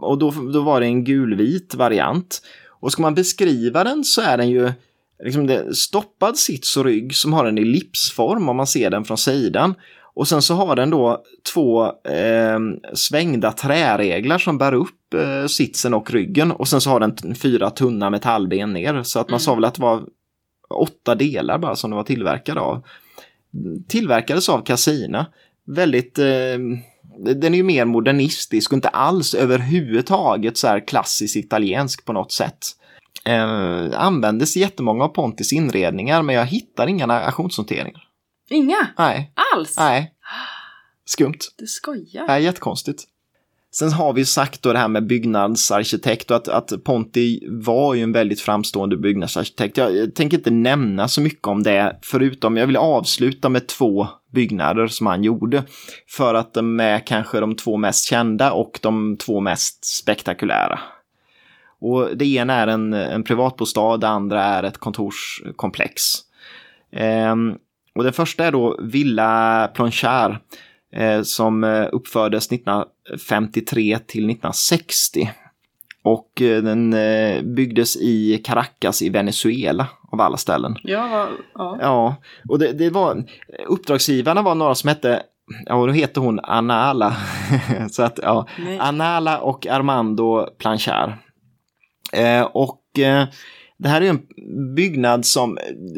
och 0.01 0.17
då, 0.17 0.31
då 0.53 0.61
var 0.61 0.79
det 0.79 0.85
en 0.85 1.03
gulvit 1.03 1.75
variant. 1.75 2.41
Och 2.79 2.91
ska 2.91 3.01
man 3.01 3.13
beskriva 3.15 3.83
den 3.83 4.03
så 4.03 4.21
är 4.21 4.37
den 4.37 4.49
ju 4.49 4.71
liksom 5.23 5.47
det, 5.47 5.75
stoppad 5.75 6.37
sits 6.37 6.77
och 6.77 6.85
rygg 6.85 7.15
som 7.15 7.33
har 7.33 7.45
en 7.45 7.57
ellipsform 7.57 8.49
om 8.49 8.57
man 8.57 8.67
ser 8.67 8.89
den 8.89 9.05
från 9.05 9.17
sidan. 9.17 9.75
Och 10.15 10.27
sen 10.27 10.41
så 10.41 10.53
har 10.53 10.75
den 10.75 10.89
då 10.89 11.23
två 11.53 11.85
eh, 11.85 12.59
svängda 12.93 13.51
träreglar 13.51 14.37
som 14.37 14.57
bär 14.57 14.73
upp 14.73 15.13
eh, 15.13 15.47
sitsen 15.47 15.93
och 15.93 16.11
ryggen. 16.11 16.51
Och 16.51 16.67
sen 16.67 16.81
så 16.81 16.89
har 16.89 16.99
den 16.99 17.35
fyra 17.35 17.69
tunna 17.69 18.09
metallben 18.09 18.73
ner. 18.73 19.03
Så 19.03 19.19
att 19.19 19.29
man 19.29 19.39
sa 19.39 19.55
väl 19.55 19.65
att 19.65 19.73
det 19.73 19.81
var 19.81 20.03
åtta 20.69 21.15
delar 21.15 21.57
bara 21.57 21.75
som 21.75 21.89
det 21.89 21.95
var 21.95 22.03
tillverkad 22.03 22.57
av. 22.57 22.85
Tillverkades 23.87 24.49
av 24.49 24.61
Casina. 24.61 25.25
Väldigt, 25.67 26.19
eh, 26.19 26.57
den 27.35 27.53
är 27.53 27.55
ju 27.55 27.63
mer 27.63 27.85
modernistisk 27.85 28.71
och 28.71 28.75
inte 28.75 28.89
alls 28.89 29.33
överhuvudtaget 29.33 30.57
så 30.57 30.67
här 30.67 30.87
klassisk 30.87 31.35
italiensk 31.35 32.05
på 32.05 32.13
något 32.13 32.31
sätt. 32.31 32.57
Eh, 33.23 34.01
användes 34.01 34.57
i 34.57 34.59
jättemånga 34.59 35.03
av 35.03 35.07
Pontis 35.07 35.53
inredningar 35.53 36.21
men 36.21 36.35
jag 36.35 36.45
hittar 36.45 36.87
inga 36.87 37.05
auktionsnoteringar. 37.05 38.03
Inga? 38.49 38.87
Nej, 38.97 39.33
Alls? 39.55 39.77
nej. 39.77 40.11
Skumt. 41.05 41.39
Du 41.57 41.67
skojar? 41.67 42.27
Nej, 42.27 42.43
jättekonstigt. 42.43 43.03
Sen 43.71 43.91
har 43.91 44.13
vi 44.13 44.25
sagt 44.25 44.61
då 44.61 44.73
det 44.73 44.79
här 44.79 44.87
med 44.87 45.07
byggnadsarkitekt 45.07 46.31
och 46.31 46.37
att, 46.37 46.47
att 46.47 46.83
Ponti 46.83 47.39
var 47.49 47.93
ju 47.93 48.03
en 48.03 48.11
väldigt 48.11 48.41
framstående 48.41 48.97
byggnadsarkitekt. 48.97 49.77
Jag, 49.77 49.95
jag 49.95 50.15
tänker 50.15 50.37
inte 50.37 50.51
nämna 50.51 51.07
så 51.07 51.21
mycket 51.21 51.47
om 51.47 51.63
det, 51.63 51.99
förutom 52.01 52.57
jag 52.57 52.67
vill 52.67 52.77
avsluta 52.77 53.49
med 53.49 53.67
två 53.67 54.07
byggnader 54.33 54.87
som 54.87 55.07
han 55.07 55.23
gjorde. 55.23 55.63
För 56.07 56.33
att 56.33 56.53
de 56.53 56.79
är 56.79 56.99
kanske 57.07 57.39
de 57.39 57.55
två 57.55 57.77
mest 57.77 58.05
kända 58.05 58.51
och 58.51 58.79
de 58.81 59.17
två 59.17 59.39
mest 59.39 59.85
spektakulära. 59.85 60.79
Och 61.85 62.17
det 62.17 62.25
ena 62.25 62.53
är 62.53 62.67
en, 62.67 62.93
en 62.93 63.23
privatbostad, 63.23 63.97
det 63.97 64.07
andra 64.07 64.43
är 64.43 64.63
ett 64.63 64.77
kontorskomplex. 64.77 66.01
Ehm, 66.91 67.55
och 67.95 68.03
det 68.03 68.11
första 68.11 68.45
är 68.45 68.51
då 68.51 68.77
Villa 68.81 69.67
Planchard 69.73 70.37
eh, 70.93 71.21
som 71.21 71.63
eh, 71.63 71.87
uppfördes 71.91 72.51
1953 72.51 73.99
till 74.07 74.29
1960. 74.29 75.31
Och 76.03 76.41
eh, 76.41 76.63
den 76.63 76.93
eh, 76.93 77.41
byggdes 77.41 77.95
i 77.95 78.41
Caracas 78.45 79.01
i 79.01 79.09
Venezuela 79.09 79.87
av 80.11 80.21
alla 80.21 80.37
ställen. 80.37 80.75
Ja, 80.83 81.29
ja. 81.53 81.77
Ja, 81.81 82.15
och 82.49 82.59
det, 82.59 82.71
det 82.71 82.89
var 82.89 83.23
uppdragsgivarna 83.67 84.41
var 84.41 84.55
några 84.55 84.75
som 84.75 84.87
hette 84.87 85.23
Ja, 85.65 85.85
då 85.85 85.91
heter 85.91 86.21
hon 86.21 86.39
Anala. 86.43 87.15
Så 87.91 88.03
att, 88.03 88.19
ja, 88.23 88.47
Nej. 88.59 88.79
Anala 88.79 89.39
och 89.39 89.67
Armando 89.67 90.47
Planchard. 90.57 91.11
Eh, 92.15 92.41
och 92.41 92.99
eh, 92.99 93.27
det 93.77 93.89
här 93.89 94.01
är 94.01 94.05
ju 94.05 94.09
en 94.09 94.75
byggnad 94.75 95.25
som, 95.25 95.57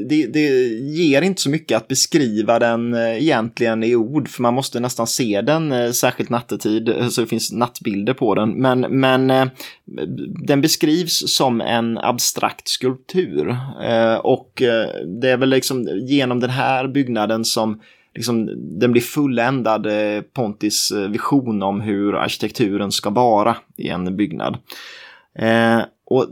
det, 0.10 0.28
det 0.34 0.48
ger 0.78 1.22
inte 1.22 1.42
så 1.42 1.50
mycket 1.50 1.78
att 1.78 1.88
beskriva 1.88 2.60
den 2.60 2.94
eh, 2.94 3.24
egentligen 3.24 3.84
i 3.84 3.96
ord, 3.96 4.28
för 4.30 4.42
man 4.42 4.54
måste 4.54 4.80
nästan 4.80 5.08
se 5.08 5.42
den, 5.42 5.94
särskilt 5.94 6.30
nattetid, 6.30 6.94
så 7.12 7.22
det 7.22 7.28
finns 7.28 7.52
nattbilder 7.52 8.14
på 8.14 8.36
den. 8.36 8.50
Men, 8.50 8.80
men 8.80 9.50
den 10.48 10.62
beskrivs 10.62 11.36
som 11.36 11.62
en 11.62 11.98
abstrakt 11.98 12.68
skulptur. 12.68 13.58
Och 14.22 14.52
det 15.22 15.30
är 15.30 15.38
väl 15.38 15.50
liksom 15.50 15.88
genom 16.08 16.40
den 16.40 16.50
här 16.50 16.88
byggnaden 16.88 17.46
som 17.46 17.82
liksom, 18.18 18.50
den 18.80 18.92
blir 18.92 19.02
fulländad, 19.02 19.86
eh, 19.86 20.22
Pontis 20.22 20.92
eh, 20.92 21.10
vision 21.10 21.64
om 21.64 21.82
hur 21.82 22.16
arkitekturen 22.16 22.92
ska 22.92 23.10
vara 23.10 23.58
i 23.78 23.88
en 23.88 24.18
byggnad. 24.18 24.58
Eh, 26.12 26.16
Och 26.16 26.28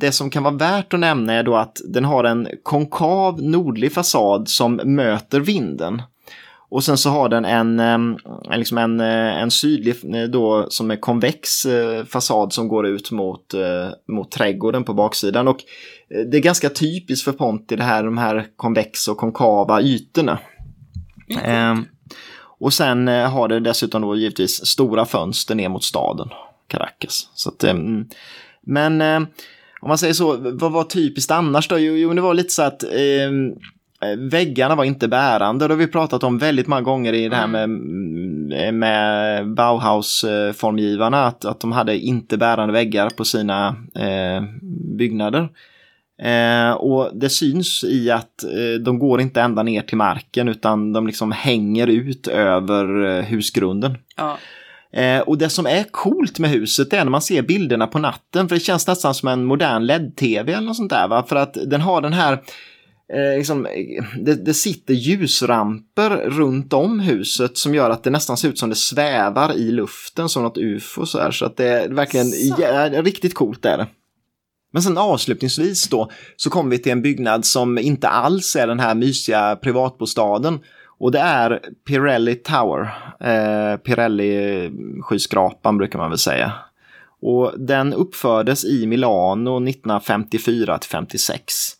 det 0.00 0.12
som 0.12 0.30
kan 0.30 0.42
vara 0.42 0.54
värt 0.54 0.94
att 0.94 1.00
nämna 1.00 1.32
är 1.32 1.42
då 1.42 1.56
att 1.56 1.80
den 1.88 2.04
har 2.04 2.24
en 2.24 2.48
konkav 2.62 3.42
nordlig 3.42 3.92
fasad 3.92 4.48
som 4.48 4.80
möter 4.84 5.40
vinden. 5.40 6.02
Och 6.70 6.84
sen 6.84 6.98
så 6.98 7.10
har 7.10 7.28
den 7.28 7.44
en, 7.44 7.80
en, 7.80 8.18
liksom 8.50 8.78
en, 8.78 9.00
en 9.00 9.50
sydlig 9.50 9.94
då 10.32 10.66
som 10.70 10.90
är 10.90 10.96
konvex 10.96 11.66
fasad 12.08 12.52
som 12.52 12.68
går 12.68 12.86
ut 12.86 13.10
mot, 13.10 13.54
mot 14.08 14.30
trädgården 14.30 14.84
på 14.84 14.94
baksidan. 14.94 15.48
Och 15.48 15.58
det 16.30 16.36
är 16.36 16.42
ganska 16.42 16.70
typiskt 16.70 17.24
för 17.24 17.32
Ponti 17.32 17.76
det 17.76 17.82
här, 17.82 18.04
de 18.04 18.18
här 18.18 18.46
konvexa 18.56 19.12
och 19.12 19.18
konkava 19.18 19.82
ytorna. 19.82 20.38
Mm. 21.44 21.84
och 22.60 22.72
sen 22.72 23.08
har 23.08 23.48
det 23.48 23.60
dessutom 23.60 24.02
då 24.02 24.16
givetvis 24.16 24.66
stora 24.66 25.04
fönster 25.04 25.54
ner 25.54 25.68
mot 25.68 25.84
staden 25.84 26.28
Caracas. 26.68 27.30
Så 27.34 27.48
att, 27.48 27.64
mm. 27.64 28.08
Men 28.68 29.00
eh, 29.00 29.28
om 29.80 29.88
man 29.88 29.98
säger 29.98 30.14
så, 30.14 30.36
vad 30.36 30.72
var 30.72 30.84
typiskt 30.84 31.30
annars 31.30 31.68
då? 31.68 31.78
Jo, 31.78 31.94
jo 31.94 32.14
det 32.14 32.20
var 32.20 32.34
lite 32.34 32.50
så 32.50 32.62
att 32.62 32.82
eh, 32.82 33.30
väggarna 34.30 34.74
var 34.74 34.84
inte 34.84 35.08
bärande. 35.08 35.68
Det 35.68 35.74
har 35.74 35.78
vi 35.78 35.86
pratat 35.86 36.24
om 36.24 36.38
väldigt 36.38 36.66
många 36.66 36.82
gånger 36.82 37.12
i 37.12 37.28
det 37.28 37.36
här 37.36 37.46
med, 37.46 37.64
mm, 37.64 38.78
med 38.78 39.46
Bauhaus-formgivarna, 39.54 41.26
att, 41.26 41.44
att 41.44 41.60
de 41.60 41.72
hade 41.72 41.98
inte 41.98 42.36
bärande 42.36 42.72
väggar 42.72 43.10
på 43.10 43.24
sina 43.24 43.68
eh, 43.94 44.42
byggnader. 44.98 45.48
Eh, 46.22 46.70
och 46.70 47.10
det 47.14 47.30
syns 47.30 47.84
i 47.84 48.10
att 48.10 48.44
eh, 48.44 48.80
de 48.84 48.98
går 48.98 49.20
inte 49.20 49.40
ända 49.40 49.62
ner 49.62 49.82
till 49.82 49.96
marken 49.96 50.48
utan 50.48 50.92
de 50.92 51.06
liksom 51.06 51.32
hänger 51.32 51.86
ut 51.86 52.26
över 52.26 53.06
eh, 53.06 53.24
husgrunden. 53.24 53.98
Ja. 54.16 54.38
Eh, 54.92 55.20
och 55.20 55.38
det 55.38 55.50
som 55.50 55.66
är 55.66 55.84
coolt 55.90 56.38
med 56.38 56.50
huset 56.50 56.92
är 56.92 57.04
när 57.04 57.10
man 57.10 57.22
ser 57.22 57.42
bilderna 57.42 57.86
på 57.86 57.98
natten, 57.98 58.48
för 58.48 58.56
det 58.56 58.60
känns 58.60 58.86
nästan 58.86 59.14
som 59.14 59.28
en 59.28 59.44
modern 59.44 59.86
LED-TV 59.86 60.52
eller 60.52 60.66
något 60.66 60.76
sånt 60.76 60.90
där, 60.90 61.08
va? 61.08 61.24
för 61.28 61.36
att 61.36 61.56
den 61.66 61.80
har 61.80 62.00
den 62.00 62.12
här 62.12 62.32
eh, 63.12 63.36
liksom, 63.36 63.66
det, 64.20 64.34
det, 64.34 64.54
sitter 64.54 64.94
ljusramper 64.94 66.10
runt 66.10 66.72
om 66.72 67.00
huset 67.00 67.58
som 67.58 67.74
gör 67.74 67.90
att 67.90 68.04
det 68.04 68.10
nästan 68.10 68.36
ser 68.36 68.48
ut 68.48 68.58
som 68.58 68.68
det 68.68 68.74
svävar 68.74 69.54
i 69.54 69.70
luften 69.70 70.28
som 70.28 70.42
något 70.42 70.58
ufo 70.58 71.06
så 71.06 71.18
här, 71.18 71.30
så 71.30 71.44
att 71.44 71.56
det 71.56 71.68
är 71.68 71.88
verkligen 71.88 72.32
ja, 72.58 73.02
riktigt 73.02 73.34
coolt 73.34 73.64
är 73.64 73.78
det. 73.78 73.86
Men 74.72 74.82
sen 74.82 74.98
avslutningsvis 74.98 75.88
då 75.88 76.10
så 76.36 76.50
kommer 76.50 76.70
vi 76.70 76.78
till 76.78 76.92
en 76.92 77.02
byggnad 77.02 77.44
som 77.44 77.78
inte 77.78 78.08
alls 78.08 78.56
är 78.56 78.66
den 78.66 78.80
här 78.80 78.94
mysiga 78.94 79.56
privatbostaden 79.56 80.60
och 81.00 81.12
det 81.12 81.18
är 81.18 81.60
Pirelli 81.86 82.34
Tower, 82.34 82.80
eh, 83.20 83.76
Pirelli-skyskrapan 83.76 85.78
brukar 85.78 85.98
man 85.98 86.10
väl 86.10 86.18
säga. 86.18 86.52
Och 87.20 87.52
den 87.56 87.94
uppfördes 87.94 88.64
i 88.64 88.86
Milano 88.86 89.68
1954 89.68 90.78
till 90.78 90.90
56. 90.90 91.78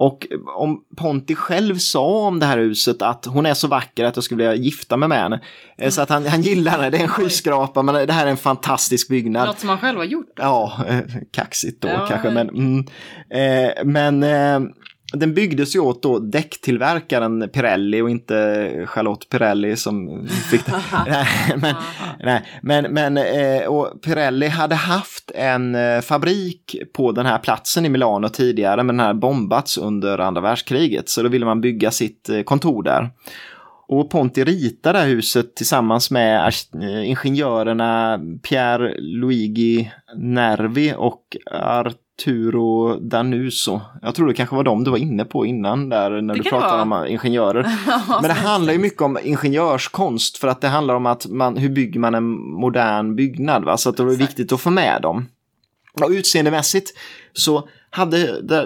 Och 0.00 0.26
om 0.56 0.84
Ponti 0.96 1.34
själv 1.34 1.76
sa 1.76 2.26
om 2.26 2.40
det 2.40 2.46
här 2.46 2.58
huset 2.58 3.02
att 3.02 3.26
hon 3.26 3.46
är 3.46 3.54
så 3.54 3.68
vacker 3.68 4.04
att 4.04 4.16
jag 4.16 4.24
skulle 4.24 4.38
vilja 4.38 4.64
gifta 4.64 4.96
mig 4.96 5.08
med 5.08 5.18
henne. 5.18 5.40
Eh, 5.78 5.90
så 5.90 6.02
att 6.02 6.08
han, 6.08 6.26
han 6.26 6.42
gillar 6.42 6.82
det, 6.82 6.90
det 6.90 6.98
är 6.98 7.02
en 7.02 7.08
skyskrapa 7.08 7.82
men 7.82 8.06
det 8.06 8.12
här 8.12 8.26
är 8.26 8.30
en 8.30 8.36
fantastisk 8.36 9.08
byggnad. 9.08 9.46
Något 9.46 9.58
som 9.58 9.68
han 9.68 9.78
själv 9.78 9.98
har 9.98 10.04
gjort? 10.04 10.32
Ja, 10.36 10.84
eh, 10.88 11.00
kaxigt 11.30 11.82
då 11.82 11.88
ja, 11.88 12.06
kanske 12.08 12.30
men... 12.30 12.48
Mm, 12.48 12.86
eh, 13.30 13.84
men 13.84 14.22
eh, 14.22 14.70
den 15.12 15.34
byggdes 15.34 15.76
ju 15.76 15.80
åt 15.80 16.02
då 16.02 16.18
däcktillverkaren 16.18 17.48
Pirelli 17.48 18.00
och 18.00 18.10
inte 18.10 18.86
Charlotte 18.86 19.28
Pirelli 19.28 19.76
som 19.76 20.26
fick 20.50 20.66
det. 20.66 20.72
nej, 21.06 21.26
men, 21.56 21.74
nej, 22.20 22.42
men, 22.62 22.94
men 22.94 23.16
eh, 23.16 23.66
och 23.66 24.02
Pirelli 24.02 24.46
hade 24.46 24.74
haft 24.74 25.30
en 25.34 25.74
eh, 25.74 26.00
fabrik 26.00 26.76
på 26.94 27.12
den 27.12 27.26
här 27.26 27.38
platsen 27.38 27.86
i 27.86 27.88
Milano 27.88 28.28
tidigare 28.28 28.82
men 28.82 28.96
den 28.96 29.06
här 29.06 29.14
bombats 29.14 29.78
under 29.78 30.18
andra 30.18 30.40
världskriget 30.40 31.08
så 31.08 31.22
då 31.22 31.28
ville 31.28 31.46
man 31.46 31.60
bygga 31.60 31.90
sitt 31.90 32.28
eh, 32.28 32.42
kontor 32.42 32.82
där. 32.82 33.10
Och 33.88 34.10
Ponti 34.10 34.44
ritade 34.44 34.98
det 34.98 35.02
här 35.02 35.10
huset 35.10 35.56
tillsammans 35.56 36.10
med 36.10 36.52
ingenjörerna 37.04 38.20
Pierre 38.48 38.94
Luigi 38.98 39.92
Nervi 40.16 40.94
och 40.96 41.36
Art 41.52 41.96
Arturo 42.20 42.96
Danuso. 42.96 43.80
Jag 44.02 44.14
tror 44.14 44.28
det 44.28 44.34
kanske 44.34 44.56
var 44.56 44.64
dem 44.64 44.84
du 44.84 44.90
var 44.90 44.98
inne 44.98 45.24
på 45.24 45.46
innan 45.46 45.88
där 45.88 46.10
när 46.10 46.34
det 46.34 46.42
du 46.42 46.50
pratade 46.50 46.82
om 46.82 47.06
ingenjörer. 47.08 47.62
Men 48.08 48.22
det 48.22 48.32
handlar 48.32 48.72
ju 48.72 48.78
mycket 48.78 49.02
om 49.02 49.18
ingenjörskonst 49.22 50.38
för 50.38 50.48
att 50.48 50.60
det 50.60 50.68
handlar 50.68 50.94
om 50.94 51.06
att 51.06 51.26
man, 51.26 51.56
hur 51.56 51.68
bygger 51.68 52.00
man 52.00 52.14
en 52.14 52.30
modern 52.40 53.16
byggnad. 53.16 53.64
Va? 53.64 53.76
Så 53.76 53.88
att 53.88 53.96
det 53.96 54.02
är 54.02 54.06
viktigt 54.06 54.52
att 54.52 54.60
få 54.60 54.70
med 54.70 55.02
dem. 55.02 55.28
Och 56.02 56.10
utseendemässigt 56.10 56.90
så 57.32 57.68
hade, 57.90 58.16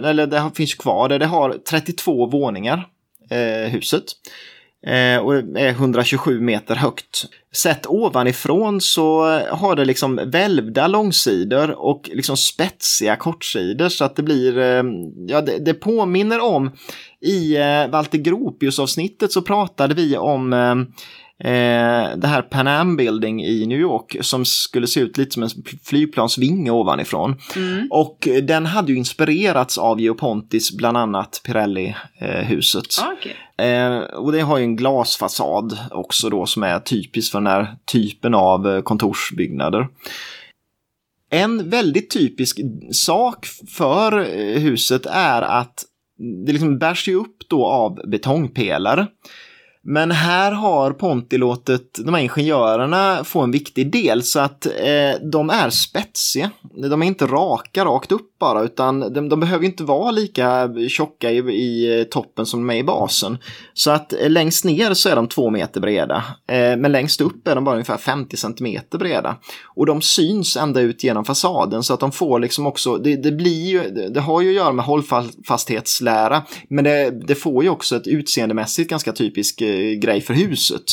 eller 0.09 0.26
det 0.26 0.50
finns 0.55 0.74
kvar, 0.74 1.09
det, 1.09 1.18
det 1.18 1.26
har 1.26 1.57
32 1.70 2.26
våningar, 2.26 2.88
eh, 3.30 3.70
huset. 3.70 4.05
Eh, 4.87 5.18
och 5.18 5.35
är 5.35 5.68
127 5.68 6.41
meter 6.41 6.74
högt. 6.74 7.24
Sett 7.53 7.87
ovanifrån 7.87 8.80
så 8.80 9.24
har 9.51 9.76
det 9.76 9.85
liksom 9.85 10.20
välvda 10.26 10.87
långsidor 10.87 11.70
och 11.70 12.11
liksom 12.12 12.37
spetsiga 12.37 13.16
kortsidor 13.16 13.89
så 13.89 14.05
att 14.05 14.16
det 14.16 14.22
blir, 14.22 14.59
eh, 14.59 14.82
ja 15.26 15.41
det, 15.41 15.59
det, 15.59 15.74
påminner 15.74 16.41
om 16.41 16.70
i 17.20 17.57
eh, 17.57 17.89
Walter 17.91 18.18
Gropius 18.18 18.78
avsnittet 18.78 19.32
så 19.32 19.43
pratade 19.43 19.95
vi 19.95 20.16
om 20.16 20.53
eh, 20.53 20.74
eh, 21.39 22.16
det 22.16 22.26
här 22.26 22.43
Pan 22.43 22.66
Am 22.68 22.97
Building 22.97 23.45
i 23.45 23.66
New 23.66 23.78
York 23.78 24.16
som 24.20 24.45
skulle 24.45 24.87
se 24.87 25.01
ut 25.01 25.18
lite 25.18 25.30
som 25.30 25.43
en 25.43 25.51
flygplansvinge 25.85 26.70
ovanifrån. 26.70 27.37
Mm. 27.57 27.89
Och 27.91 28.28
den 28.43 28.66
hade 28.66 28.93
ju 28.93 28.99
inspirerats 28.99 29.78
av 29.78 30.01
Geopontis, 30.01 30.76
bland 30.76 30.97
annat 30.97 31.43
Pirelli-huset. 31.45 32.87
Ah, 33.03 33.12
okay. 33.12 33.66
eh, 33.68 33.99
och 33.99 34.32
det 34.32 34.41
har 34.41 34.59
ju 34.59 34.64
en 34.64 34.76
glasfasad 34.76 35.78
också 35.91 36.30
då 36.30 36.47
som 36.47 36.62
är 36.62 36.78
typisk 36.78 37.32
för 37.32 37.39
den 37.39 37.47
här 37.47 37.76
typen 37.93 38.35
av 38.35 38.68
eh, 38.68 38.82
kontorsbyggnader. 38.82 39.89
En 41.30 41.70
väldigt 41.70 42.11
typisk 42.11 42.61
sak 42.93 43.47
för 43.68 44.18
eh, 44.18 44.61
huset 44.61 45.07
är 45.07 45.43
att 45.43 45.85
det 46.47 46.53
liksom 46.53 46.78
bärs 46.78 47.09
ju 47.09 47.14
upp 47.14 47.37
då 47.49 47.66
av 47.66 48.01
betongpelare. 48.07 49.07
Men 49.87 50.11
här 50.11 50.53
har 50.53 50.93
Ponti 50.93 51.39
låtit 51.39 51.99
de 52.05 52.14
här 52.14 52.22
ingenjörerna 52.22 53.24
få 53.24 53.41
en 53.41 53.51
viktig 53.51 53.93
del 53.93 54.22
så 54.22 54.41
att 54.41 54.66
eh, 54.66 55.20
de 55.30 55.51
är 55.51 55.70
spetsiga. 55.70 56.51
De 56.91 57.03
är 57.03 57.07
inte 57.07 57.26
raka 57.26 57.85
rakt 57.85 58.12
upp 58.12 58.39
bara 58.39 58.62
utan 58.62 59.01
de, 59.01 59.28
de 59.28 59.41
behöver 59.41 59.64
inte 59.64 59.85
vara 59.85 60.11
lika 60.11 60.74
tjocka 60.89 61.30
i, 61.30 61.39
i, 61.39 62.07
toppen 62.11 62.47
som 62.47 62.66
de 62.66 62.74
är 62.74 62.78
i 62.78 62.85
basen. 62.85 63.39
Så 63.74 63.91
att 63.91 64.12
eh, 64.12 64.30
längst 64.30 64.64
ner 64.64 64.95
så 64.95 65.09
är 65.09 65.16
de 65.16 65.28
två 65.28 65.51
meter 65.51 65.80
breda. 65.80 66.24
Eh, 66.49 66.76
men 66.76 66.93
längst 66.93 67.20
upp 67.20 67.49
är 67.49 67.55
de 67.55 67.64
bara 67.64 67.74
ungefär 67.74 67.97
50 67.97 68.37
centimeter 68.37 68.99
breda. 68.99 69.37
Och 69.64 69.87
de 69.87 70.03
syns 70.03 70.57
ända 70.57 70.80
ut 70.80 71.05
genom 71.05 71.24
fasaden 71.24 71.82
så 71.82 71.95
att 71.95 72.01
de 72.01 72.12
får 72.12 72.39
liksom 72.39 72.66
också, 72.66 72.97
det, 72.97 73.16
det 73.16 73.32
blir 73.32 73.66
ju, 73.66 73.91
det 73.91 74.20
har 74.20 74.41
ju 74.41 74.49
att 74.49 74.57
göra 74.57 74.72
med 74.72 74.85
hållfasthetslära. 74.85 76.43
Men 76.68 76.85
det, 76.85 77.11
det 77.11 77.35
får 77.35 77.64
ju 77.64 77.70
också 77.70 77.97
ett 77.97 78.07
utseendemässigt 78.07 78.91
ganska 78.91 79.12
typisk 79.12 79.61
eh, 79.61 79.74
grej 80.01 80.20
för 80.20 80.35
huset. 80.35 80.85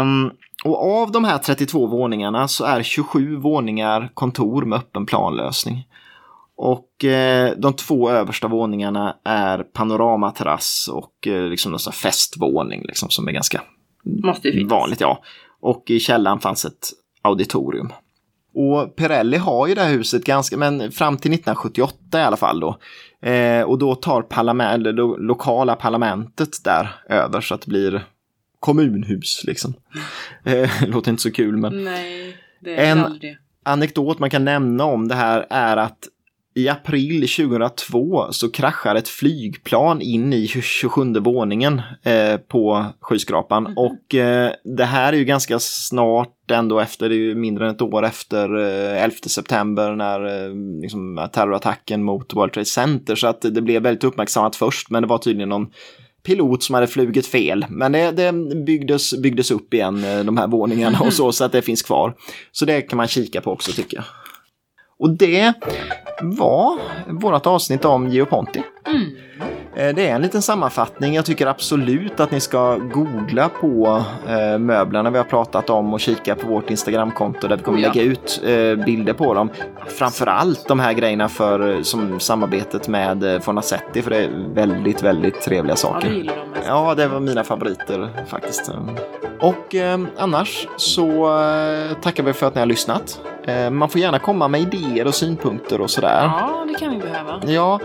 Um, 0.00 0.30
och 0.64 1.00
av 1.00 1.12
de 1.12 1.24
här 1.24 1.38
32 1.38 1.86
våningarna 1.86 2.48
så 2.48 2.64
är 2.64 2.82
27 2.82 3.36
våningar 3.36 4.10
kontor 4.14 4.64
med 4.64 4.78
öppen 4.78 5.06
planlösning. 5.06 5.88
Och 6.56 7.04
eh, 7.04 7.52
de 7.56 7.72
två 7.72 8.10
översta 8.10 8.48
våningarna 8.48 9.16
är 9.24 9.58
panoramaterrass 9.58 10.88
och 10.92 11.26
eh, 11.26 11.48
liksom 11.48 11.72
en 11.74 11.92
festvåning 11.92 12.82
liksom, 12.84 13.10
som 13.10 13.28
är 13.28 13.32
ganska 13.32 13.62
vanligt. 14.68 15.00
Ja. 15.00 15.22
Och 15.60 15.84
i 15.86 16.00
källaren 16.00 16.40
fanns 16.40 16.64
ett 16.64 16.88
auditorium. 17.22 17.92
Och 18.54 18.96
Pirelli 18.96 19.36
har 19.36 19.66
ju 19.66 19.74
det 19.74 19.82
här 19.82 19.90
huset 19.90 20.24
ganska, 20.24 20.56
men 20.56 20.92
fram 20.92 21.16
till 21.16 21.32
1978 21.32 22.20
i 22.20 22.22
alla 22.22 22.36
fall 22.36 22.60
då. 22.60 22.78
Eh, 23.28 23.62
och 23.62 23.78
då 23.78 23.94
tar 23.94 24.22
parlament, 24.22 24.86
lo 24.86 25.16
lokala 25.16 25.74
parlamentet 25.74 26.64
där 26.64 26.94
över 27.08 27.40
så 27.40 27.54
att 27.54 27.60
det 27.60 27.68
blir 27.68 28.04
kommunhus 28.60 29.44
liksom. 29.44 29.74
Eh, 30.44 30.70
låter 30.86 31.10
inte 31.10 31.22
så 31.22 31.30
kul 31.30 31.56
men. 31.56 31.84
Nej, 31.84 32.36
det 32.60 32.76
är 32.76 32.92
en 32.92 33.04
aldrig. 33.04 33.36
anekdot 33.62 34.18
man 34.18 34.30
kan 34.30 34.44
nämna 34.44 34.84
om 34.84 35.08
det 35.08 35.14
här 35.14 35.46
är 35.50 35.76
att 35.76 36.08
i 36.58 36.68
april 36.68 37.28
2002 37.28 38.26
så 38.30 38.50
kraschar 38.50 38.94
ett 38.94 39.08
flygplan 39.08 40.00
in 40.00 40.32
i 40.32 40.48
27 40.48 41.14
våningen 41.20 41.82
eh, 42.02 42.36
på 42.36 42.84
skyskrapan 43.00 43.66
mm. 43.66 43.78
och 43.78 44.14
eh, 44.14 44.52
det 44.64 44.84
här 44.84 45.12
är 45.12 45.16
ju 45.16 45.24
ganska 45.24 45.58
snart 45.58 46.50
ändå 46.50 46.80
efter, 46.80 47.08
det 47.08 47.14
är 47.14 47.16
ju 47.16 47.34
mindre 47.34 47.68
än 47.68 47.74
ett 47.74 47.82
år 47.82 48.04
efter 48.04 48.56
eh, 48.56 49.02
11 49.04 49.16
september 49.26 49.94
när 49.94 50.46
eh, 50.46 50.54
liksom, 50.82 51.28
terrorattacken 51.32 52.02
mot 52.02 52.34
World 52.34 52.52
Trade 52.52 52.64
Center 52.64 53.14
så 53.14 53.26
att 53.26 53.40
det 53.40 53.62
blev 53.62 53.82
väldigt 53.82 54.04
uppmärksammat 54.04 54.56
först 54.56 54.90
men 54.90 55.02
det 55.02 55.08
var 55.08 55.18
tydligen 55.18 55.48
någon 55.48 55.66
pilot 56.22 56.62
som 56.62 56.74
hade 56.74 56.86
flugit 56.86 57.26
fel. 57.26 57.66
Men 57.68 57.92
det, 57.92 58.10
det 58.10 58.32
byggdes, 58.66 59.14
byggdes 59.18 59.50
upp 59.50 59.74
igen, 59.74 60.04
eh, 60.04 60.24
de 60.24 60.36
här 60.36 60.46
våningarna 60.46 61.00
och 61.06 61.12
så, 61.12 61.32
så 61.32 61.44
att 61.44 61.52
det 61.52 61.62
finns 61.62 61.82
kvar. 61.82 62.14
Så 62.52 62.64
det 62.64 62.82
kan 62.82 62.96
man 62.96 63.08
kika 63.08 63.40
på 63.40 63.52
också 63.52 63.72
tycker 63.72 63.96
jag. 63.96 64.04
Och 64.98 65.10
det 65.16 65.54
var 66.22 66.78
vårt 67.06 67.46
avsnitt 67.46 67.84
om 67.84 68.08
Geoponti. 68.08 68.62
Mm. 68.86 69.10
Eh, 69.76 69.94
Det 69.94 70.08
är 70.08 70.14
en 70.14 70.22
liten 70.22 70.42
sammanfattning. 70.42 71.14
Jag 71.14 71.24
tycker 71.24 71.46
absolut 71.46 72.20
att 72.20 72.30
ni 72.30 72.40
ska 72.40 72.76
googla 72.76 73.48
på 73.48 74.02
eh, 74.28 74.58
möblerna 74.58 75.10
vi 75.10 75.18
har 75.18 75.24
pratat 75.24 75.70
om 75.70 75.94
och 75.94 76.00
kika 76.00 76.34
på 76.34 76.46
vårt 76.46 76.70
Instagramkonto 76.70 77.48
där 77.48 77.56
vi 77.56 77.62
kommer 77.62 77.78
Oh 77.78 77.82
ja. 77.82 77.88
lägga 77.92 78.02
ut 78.10 78.40
eh, 78.44 78.84
bilder 78.84 79.12
på 79.12 79.34
dem. 79.34 79.50
Framförallt 79.86 80.68
de 80.68 80.80
här 80.80 80.92
grejerna 80.92 81.28
för, 81.28 81.82
som 81.82 82.20
samarbetet 82.20 82.88
med 82.88 83.42
Fornasetti 83.44 84.02
för 84.02 84.10
det 84.10 84.16
är 84.16 84.30
väldigt, 84.54 85.02
väldigt 85.02 85.40
trevliga 85.40 85.72
Ja, 85.72 85.76
saker. 85.76 86.08
det. 86.08 86.30
Ja, 86.66 86.94
det 86.94 87.08
var 87.08 87.20
mina 87.20 87.44
favoriter 87.44 88.08
faktiskt. 88.26 88.70
Och 89.40 89.74
eh, 89.74 89.98
annars 90.18 90.68
så 90.76 91.38
eh, 91.40 91.92
tackar 92.02 92.22
vi 92.22 92.32
för 92.32 92.46
att 92.46 92.54
ni 92.54 92.60
har 92.60 92.66
lyssnat. 92.66 93.20
Eh, 93.44 93.70
man 93.70 93.88
får 93.88 94.00
gärna 94.00 94.18
komma 94.18 94.48
med 94.48 94.60
idéer 94.60 95.06
och 95.06 95.14
synpunkter 95.14 95.80
och 95.80 95.90
sådär. 95.90 96.22
Ja, 96.22 96.64
det 96.68 96.74
kan 96.78 96.90
vi 96.90 96.98
behöva. 96.98 97.40
Ja, 97.46 97.80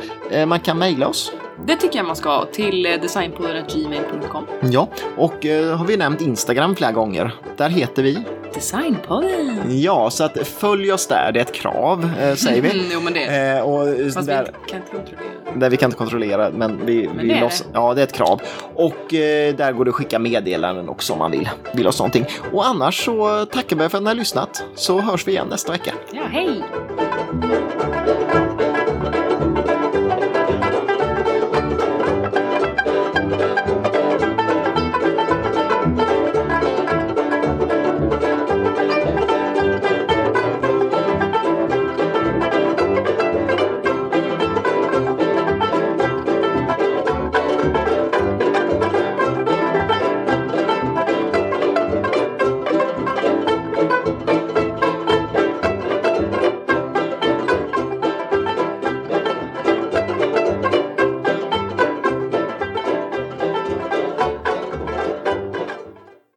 man 0.46 0.60
kan 0.60 0.78
mejla 0.80 1.08
oss. 1.08 1.32
Det 1.66 1.76
tycker 1.76 1.98
jag 2.00 2.06
man 2.06 2.16
ska 2.16 2.46
till 2.46 2.86
eh, 2.86 2.92
designpodden.gmail.com. 3.02 4.46
Ja, 4.62 4.88
och 5.18 5.46
eh, 5.46 5.78
har 5.78 5.86
vi 5.86 5.98
nämnt 5.98 6.22
Instagram 6.22 6.76
flera 6.76 6.92
gånger. 6.92 7.32
Där 7.58 7.70
heter 7.70 8.04
vi. 8.04 8.24
Designpodden! 8.54 9.62
Ja, 9.82 10.10
så 10.10 10.24
att 10.24 10.48
följ 10.48 10.92
oss 10.94 11.08
där. 11.08 11.32
Det 11.32 11.40
är 11.40 11.42
ett 11.42 11.54
krav, 11.54 12.10
eh, 12.22 12.36
säger 12.36 12.62
vi. 12.62 12.72
Mm, 12.72 12.86
jo, 12.94 13.00
men 13.04 13.14
det 13.14 13.24
är 13.24 13.58
Eh, 13.58 13.64
och 13.64 13.88
Fast 14.14 14.28
vi 14.28 14.32
där, 14.34 14.52
kan 14.68 14.80
inte 14.80 14.92
kontrollera. 14.92 15.56
där 15.56 15.70
vi 15.70 15.78
kan 15.78 15.88
inte 15.88 15.98
kontrollera, 15.98 16.50
men 16.50 16.86
vi, 16.86 17.08
Men 17.08 17.28
vi 17.28 17.34
det 17.34 17.40
låts- 17.42 17.66
Ja, 17.74 17.94
det 17.94 18.02
är 18.02 18.04
ett 18.04 18.14
krav. 18.14 18.42
Och 18.76 19.14
eh, 19.14 19.56
där 19.56 19.72
går 19.72 19.86
det 19.86 19.90
att 19.90 19.96
skicka 19.96 20.20
meddelanden 20.20 20.90
också 20.90 21.14
om 21.14 21.20
man 21.20 21.32
vill. 21.32 21.50
Vill 21.74 21.88
oss 21.88 22.00
någonting. 22.00 22.26
Och 22.52 22.68
annars 22.68 23.06
så 23.06 23.46
tackar 23.46 23.76
vi 23.76 23.90
för 23.90 23.98
att 23.98 24.04
ni 24.04 24.10
har 24.10 24.16
lyssnat. 24.16 24.64
Så 24.76 25.00
hörs 25.02 25.28
vi 25.28 25.32
igen 25.32 25.48
nästa 25.50 25.72
vecka. 25.72 25.94
Ja, 26.12 26.22
hej! 26.32 26.64